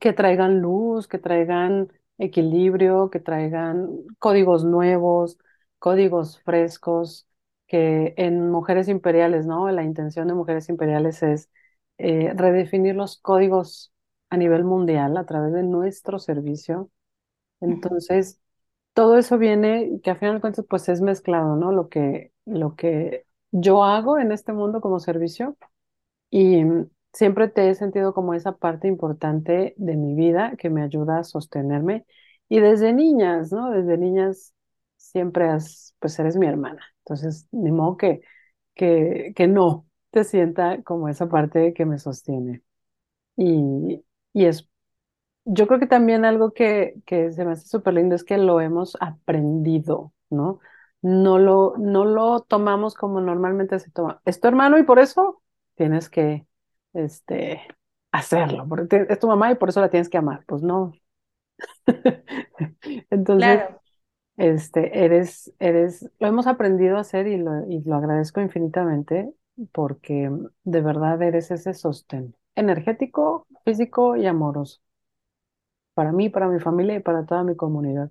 que 0.00 0.12
traigan 0.12 0.60
luz, 0.60 1.08
que 1.08 1.18
traigan 1.18 1.88
equilibrio, 2.18 3.10
que 3.10 3.20
traigan 3.20 3.88
códigos 4.18 4.64
nuevos, 4.64 5.38
códigos 5.84 6.40
frescos, 6.40 7.28
que 7.66 8.14
en 8.16 8.50
Mujeres 8.50 8.88
Imperiales, 8.88 9.44
¿no? 9.44 9.70
La 9.70 9.82
intención 9.84 10.26
de 10.28 10.32
Mujeres 10.32 10.70
Imperiales 10.70 11.22
es 11.22 11.50
eh, 11.98 12.32
redefinir 12.34 12.94
los 12.94 13.18
códigos 13.18 13.92
a 14.30 14.38
nivel 14.38 14.64
mundial 14.64 15.14
a 15.18 15.26
través 15.26 15.52
de 15.52 15.62
nuestro 15.62 16.18
servicio. 16.18 16.90
Entonces, 17.60 18.40
todo 18.94 19.18
eso 19.18 19.36
viene, 19.36 20.00
que 20.02 20.10
a 20.10 20.16
final 20.16 20.36
de 20.36 20.40
cuentas, 20.40 20.64
pues 20.70 20.88
es 20.88 21.02
mezclado, 21.02 21.56
¿no? 21.56 21.70
Lo 21.70 21.90
que, 21.90 22.32
lo 22.46 22.76
que 22.76 23.26
yo 23.52 23.84
hago 23.84 24.18
en 24.18 24.32
este 24.32 24.54
mundo 24.54 24.80
como 24.80 25.00
servicio 25.00 25.58
y 26.30 26.64
mm, 26.64 26.90
siempre 27.12 27.48
te 27.48 27.68
he 27.70 27.74
sentido 27.74 28.14
como 28.14 28.32
esa 28.34 28.52
parte 28.56 28.88
importante 28.88 29.74
de 29.76 29.96
mi 29.96 30.14
vida 30.14 30.56
que 30.58 30.70
me 30.70 30.82
ayuda 30.82 31.18
a 31.18 31.24
sostenerme. 31.24 32.06
Y 32.48 32.60
desde 32.60 32.94
niñas, 32.94 33.52
¿no? 33.52 33.70
Desde 33.70 33.98
niñas 33.98 34.53
siempre 35.14 35.48
has, 35.50 35.96
pues 36.00 36.18
eres 36.20 36.36
mi 36.38 36.46
hermana. 36.48 36.82
Entonces, 37.00 37.48
ni 37.52 37.72
modo 37.72 37.98
que, 37.98 38.22
que, 38.74 39.32
que 39.36 39.48
no 39.48 39.86
te 40.12 40.24
sienta 40.24 40.82
como 40.84 41.08
esa 41.10 41.28
parte 41.30 41.74
que 41.74 41.86
me 41.86 41.98
sostiene. 42.00 42.64
Y, 43.36 44.04
y 44.34 44.46
es, 44.46 44.68
yo 45.44 45.66
creo 45.66 45.80
que 45.80 45.86
también 45.86 46.24
algo 46.24 46.52
que, 46.52 46.94
que 47.06 47.32
se 47.32 47.44
me 47.44 47.52
hace 47.52 47.68
súper 47.68 47.94
lindo 47.94 48.14
es 48.14 48.24
que 48.24 48.38
lo 48.38 48.60
hemos 48.60 48.96
aprendido, 49.00 50.12
¿no? 50.30 50.60
No 51.02 51.38
lo, 51.38 51.74
no 51.78 52.04
lo 52.06 52.40
tomamos 52.42 52.94
como 52.94 53.20
normalmente 53.20 53.78
se 53.78 53.90
toma. 53.90 54.22
Es 54.24 54.40
tu 54.40 54.48
hermano 54.48 54.78
y 54.78 54.84
por 54.84 54.98
eso 54.98 55.42
tienes 55.76 56.08
que 56.10 56.46
este, 56.94 57.62
hacerlo, 58.12 58.66
porque 58.68 59.06
es 59.08 59.18
tu 59.18 59.28
mamá 59.28 59.52
y 59.52 59.56
por 59.56 59.68
eso 59.70 59.80
la 59.82 59.90
tienes 59.90 60.08
que 60.08 60.18
amar. 60.18 60.44
Pues 60.46 60.62
no. 60.62 60.92
Entonces, 63.10 63.62
Claro, 63.62 63.80
este, 64.36 65.04
eres, 65.04 65.52
eres, 65.58 66.10
lo 66.18 66.28
hemos 66.28 66.46
aprendido 66.46 66.96
a 66.96 67.00
hacer 67.00 67.26
y 67.28 67.36
lo, 67.38 67.68
y 67.70 67.82
lo 67.82 67.96
agradezco 67.96 68.40
infinitamente 68.40 69.32
porque 69.72 70.30
de 70.64 70.80
verdad 70.82 71.22
eres 71.22 71.50
ese 71.50 71.74
sostén 71.74 72.34
energético, 72.56 73.46
físico 73.64 74.16
y 74.16 74.26
amoroso 74.26 74.80
para 75.94 76.12
mí, 76.12 76.28
para 76.30 76.48
mi 76.48 76.60
familia 76.60 76.96
y 76.96 77.00
para 77.00 77.24
toda 77.26 77.44
mi 77.44 77.56
comunidad. 77.56 78.10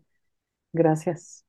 Gracias 0.73 1.45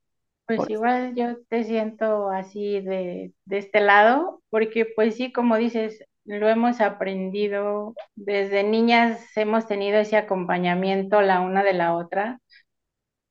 pues 0.47 0.69
igual 0.69 1.15
yo 1.15 1.39
te 1.49 1.65
siento 1.65 2.29
así 2.31 2.81
de, 2.81 3.33
de 3.47 3.59
este 3.59 3.81
lado, 3.81 4.43
porque 4.51 4.87
pues 4.97 5.17
sí, 5.17 5.33
como 5.33 5.57
dices, 5.57 6.05
lo 6.25 6.49
hemos 6.49 6.81
aprendido 6.81 7.95
desde 8.15 8.63
niñas, 8.65 9.21
hemos 9.37 9.67
tenido 9.67 9.99
ese 9.99 10.17
acompañamiento 10.17 11.23
la 11.23 11.41
una 11.41 11.63
de 11.63 11.73
la 11.75 11.95
otra 11.97 12.41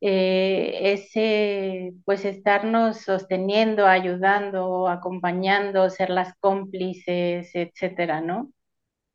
eh, 0.03 0.93
ese, 0.93 1.93
pues 2.05 2.25
estarnos 2.25 2.99
sosteniendo, 3.03 3.87
ayudando, 3.87 4.89
acompañando, 4.89 5.89
ser 5.89 6.09
las 6.11 6.35
cómplices, 6.41 7.51
etcétera, 7.55 8.21
¿no? 8.21 8.51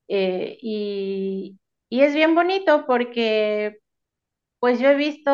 Eh, 0.09 0.59
y, 0.63 1.59
y 1.91 2.01
es 2.03 2.15
bien 2.15 2.35
bonito 2.35 2.87
porque, 2.87 3.79
pues 4.61 4.81
yo 4.81 4.89
he 4.91 4.95
visto 4.97 5.33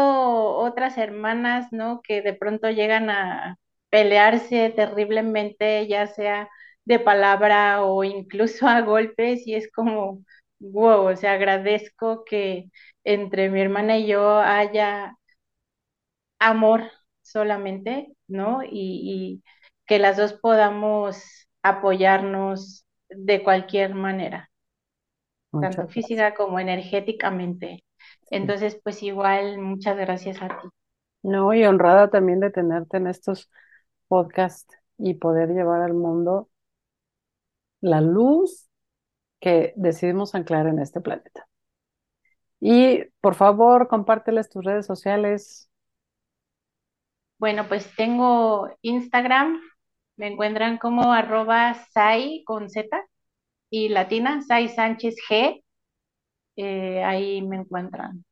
otras 0.56 0.98
hermanas, 0.98 1.68
¿no? 1.72 2.02
Que 2.02 2.22
de 2.22 2.34
pronto 2.34 2.70
llegan 2.70 3.10
a 3.10 3.56
pelearse 3.90 4.70
terriblemente, 4.70 5.86
ya 5.88 6.06
sea 6.06 6.48
de 6.84 6.98
palabra 6.98 7.82
o 7.84 8.04
incluso 8.04 8.66
a 8.68 8.80
golpes, 8.82 9.46
y 9.46 9.54
es 9.54 9.70
como, 9.72 10.24
wow, 10.58 11.08
o 11.12 11.16
sea, 11.16 11.32
agradezco 11.34 12.24
que 12.24 12.66
entre 13.04 13.50
mi 13.50 13.60
hermana 13.60 13.98
y 13.98 14.06
yo 14.06 14.38
haya 14.40 15.16
amor 16.44 16.90
solamente, 17.22 18.14
¿no? 18.28 18.62
Y, 18.64 18.70
y 18.72 19.44
que 19.86 19.98
las 19.98 20.16
dos 20.16 20.34
podamos 20.34 21.22
apoyarnos 21.62 22.86
de 23.10 23.42
cualquier 23.44 23.94
manera, 23.94 24.50
Muchas 25.52 25.76
tanto 25.76 25.88
gracias. 25.88 25.88
física 25.88 26.34
como 26.34 26.60
energéticamente. 26.60 27.84
Entonces, 28.30 28.78
pues 28.84 29.02
igual, 29.02 29.58
muchas 29.58 29.96
gracias 29.96 30.40
a 30.42 30.48
ti. 30.48 30.68
No, 31.22 31.54
y 31.54 31.64
honrada 31.64 32.10
también 32.10 32.40
de 32.40 32.50
tenerte 32.50 32.98
en 32.98 33.06
estos 33.08 33.50
podcasts 34.08 34.76
y 34.98 35.14
poder 35.14 35.50
llevar 35.50 35.82
al 35.82 35.94
mundo 35.94 36.50
la 37.82 38.00
luz 38.00 38.68
que 39.40 39.74
decidimos 39.76 40.34
anclar 40.34 40.66
en 40.68 40.78
este 40.80 41.00
planeta. 41.00 41.48
Y 42.60 43.04
por 43.20 43.34
favor, 43.34 43.88
compárteles 43.88 44.48
tus 44.48 44.64
redes 44.64 44.86
sociales. 44.86 45.70
Bueno, 47.44 47.68
pues 47.68 47.94
tengo 47.94 48.70
Instagram, 48.80 49.60
me 50.16 50.28
encuentran 50.28 50.78
como 50.78 51.12
arroba 51.12 51.74
Sai 51.92 52.42
con 52.46 52.70
Z 52.70 52.88
y 53.68 53.90
latina, 53.90 54.40
Sai 54.40 54.70
Sánchez 54.70 55.16
G, 55.28 55.62
eh, 56.56 57.04
ahí 57.04 57.42
me 57.42 57.56
encuentran. 57.56 58.24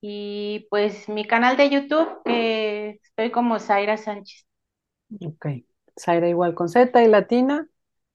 Y 0.00 0.66
pues 0.70 1.10
mi 1.10 1.26
canal 1.26 1.58
de 1.58 1.68
YouTube, 1.68 2.08
que 2.24 2.98
estoy 3.02 3.30
como 3.30 3.58
Zaira 3.58 3.98
Sánchez. 3.98 4.46
Ok, 5.20 5.48
Zaira 6.00 6.26
igual 6.30 6.54
con 6.54 6.70
Z 6.70 7.02
y 7.02 7.06
latina. 7.06 7.68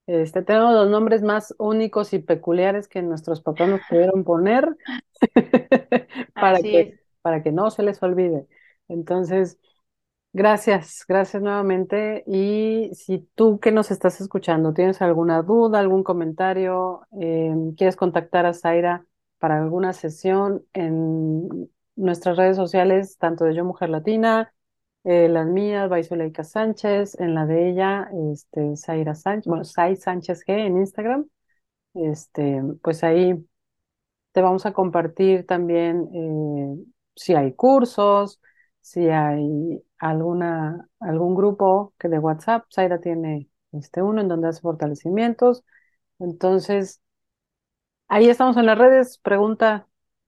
Este, 0.07 0.41
tenemos 0.41 0.73
los 0.73 0.89
nombres 0.89 1.21
más 1.21 1.53
únicos 1.59 2.11
y 2.13 2.17
peculiares 2.17 2.87
que 2.87 3.03
nuestros 3.03 3.39
papás 3.41 3.69
nos 3.69 3.81
pudieron 3.87 4.23
poner 4.23 4.67
para 6.33 6.59
que, 6.59 6.97
para 7.21 7.43
que 7.43 7.51
no 7.51 7.69
se 7.69 7.83
les 7.83 8.01
olvide. 8.01 8.47
Entonces, 8.87 9.59
gracias, 10.33 11.05
gracias 11.07 11.41
nuevamente. 11.41 12.23
Y 12.27 12.89
si 12.93 13.19
tú 13.35 13.59
que 13.59 13.71
nos 13.71 13.91
estás 13.91 14.19
escuchando 14.21 14.73
tienes 14.73 15.01
alguna 15.01 15.41
duda, 15.41 15.79
algún 15.79 16.03
comentario, 16.03 17.01
em, 17.11 17.73
quieres 17.75 17.95
contactar 17.95 18.45
a 18.45 18.53
Zaira 18.53 19.05
para 19.39 19.61
alguna 19.61 19.93
sesión 19.93 20.65
en 20.73 21.69
nuestras 21.95 22.37
redes 22.37 22.55
sociales, 22.57 23.17
tanto 23.17 23.45
de 23.45 23.55
Yo 23.55 23.65
Mujer 23.65 23.89
Latina, 23.89 24.53
eh, 25.03 25.27
las 25.29 25.47
mías, 25.47 25.89
Baizuleika 25.89 26.43
Sánchez, 26.43 27.19
en 27.19 27.35
la 27.35 27.45
de 27.45 27.69
ella, 27.69 28.09
este, 28.31 28.75
Zaira 28.77 29.15
Sánchez, 29.15 29.47
bueno, 29.47 29.63
Sai 29.65 29.95
Sánchez 29.97 30.43
G 30.47 30.53
en 30.65 30.77
Instagram. 30.77 31.27
Este, 31.95 32.61
pues 32.81 33.03
ahí 33.03 33.45
te 34.31 34.41
vamos 34.41 34.65
a 34.65 34.73
compartir 34.73 35.45
también 35.45 36.09
eh, 36.13 36.85
si 37.15 37.35
hay 37.35 37.53
cursos, 37.53 38.41
si 38.83 39.07
hay 39.09 39.81
alguna, 39.97 40.89
algún 40.99 41.35
grupo 41.35 41.93
que 41.97 42.09
de 42.09 42.19
WhatsApp, 42.19 42.65
Zaira 42.69 42.99
tiene 42.99 43.49
este 43.71 44.01
uno 44.01 44.21
en 44.21 44.27
donde 44.27 44.49
hace 44.49 44.59
fortalecimientos. 44.59 45.63
Entonces, 46.19 47.01
ahí 48.09 48.27
estamos 48.27 48.57
en 48.57 48.65
las 48.65 48.77
redes, 48.77 49.19
pregunta 49.19 49.87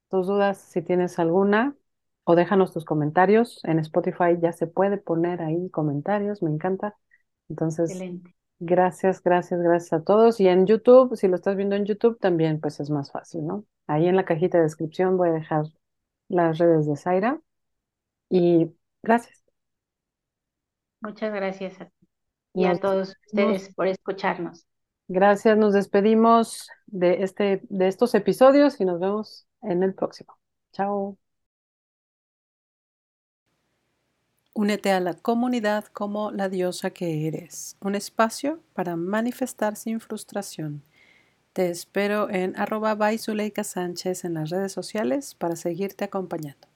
tus 0.10 0.28
dudas 0.28 0.58
si 0.58 0.82
tienes 0.82 1.20
alguna 1.20 1.76
o 2.24 2.36
déjanos 2.36 2.72
tus 2.72 2.86
comentarios. 2.86 3.60
En 3.66 3.78
Spotify 3.80 4.38
ya 4.41 4.53
se 4.53 4.68
puede 4.68 4.97
poner 4.97 5.41
ahí 5.41 5.70
comentarios, 5.70 6.41
me 6.41 6.49
encanta. 6.49 6.95
Entonces, 7.49 8.01
gracias, 8.60 9.22
gracias, 9.22 9.60
gracias 9.60 9.91
a 9.91 10.03
todos. 10.06 10.39
Y 10.39 10.47
en 10.47 10.66
YouTube, 10.66 11.18
si 11.18 11.28
lo 11.28 11.36
estás 11.36 11.58
viendo 11.58 11.76
en 11.76 11.84
YouTube, 11.84 12.18
también 12.20 12.62
pues 12.62 12.80
es 12.80 12.89
más 12.89 13.12
fácil, 13.12 13.45
¿no? 13.45 13.66
Ahí 13.86 14.08
en 14.08 14.16
la 14.16 14.24
cajita 14.24 14.60
de 14.60 14.64
descripción 14.64 15.18
voy 15.18 15.28
a 15.28 15.34
dejar 15.34 15.66
las 16.30 16.58
redes 16.58 16.88
de 16.88 16.95
Zaira. 16.95 17.41
Y 18.30 18.72
gracias. 19.02 19.44
Muchas 21.02 21.34
gracias 21.34 21.80
a 21.82 21.86
ti 21.86 22.08
y 22.56 22.66
a 22.66 22.76
todos 22.80 23.16
ustedes 23.28 23.74
por 23.76 23.88
escucharnos. 23.88 24.66
Gracias, 25.08 25.58
nos 25.58 25.74
despedimos 25.74 26.70
de, 26.88 27.24
este, 27.24 27.62
de 27.70 27.88
estos 27.88 28.16
episodios 28.16 28.80
y 28.80 28.86
nos 28.86 29.00
vemos 29.00 29.46
en 29.62 29.84
el 29.84 29.94
próximo. 29.94 30.38
Chao. 30.72 31.18
Únete 34.54 34.92
a 34.92 35.02
la 35.02 35.14
comunidad 35.14 35.86
como 35.86 36.32
la 36.32 36.48
diosa 36.48 36.90
que 36.90 37.28
eres, 37.28 37.76
un 37.82 37.94
espacio 37.94 38.62
para 38.74 38.96
manifestar 38.96 39.76
sin 39.76 40.00
frustración. 40.00 40.82
Te 41.54 41.70
espero 41.70 42.30
en 42.30 42.58
arroba 42.58 42.98
Sánchez 43.64 44.24
en 44.26 44.34
las 44.34 44.50
redes 44.50 44.72
sociales 44.72 45.36
para 45.36 45.56
seguirte 45.56 46.06
acompañando. 46.06 46.75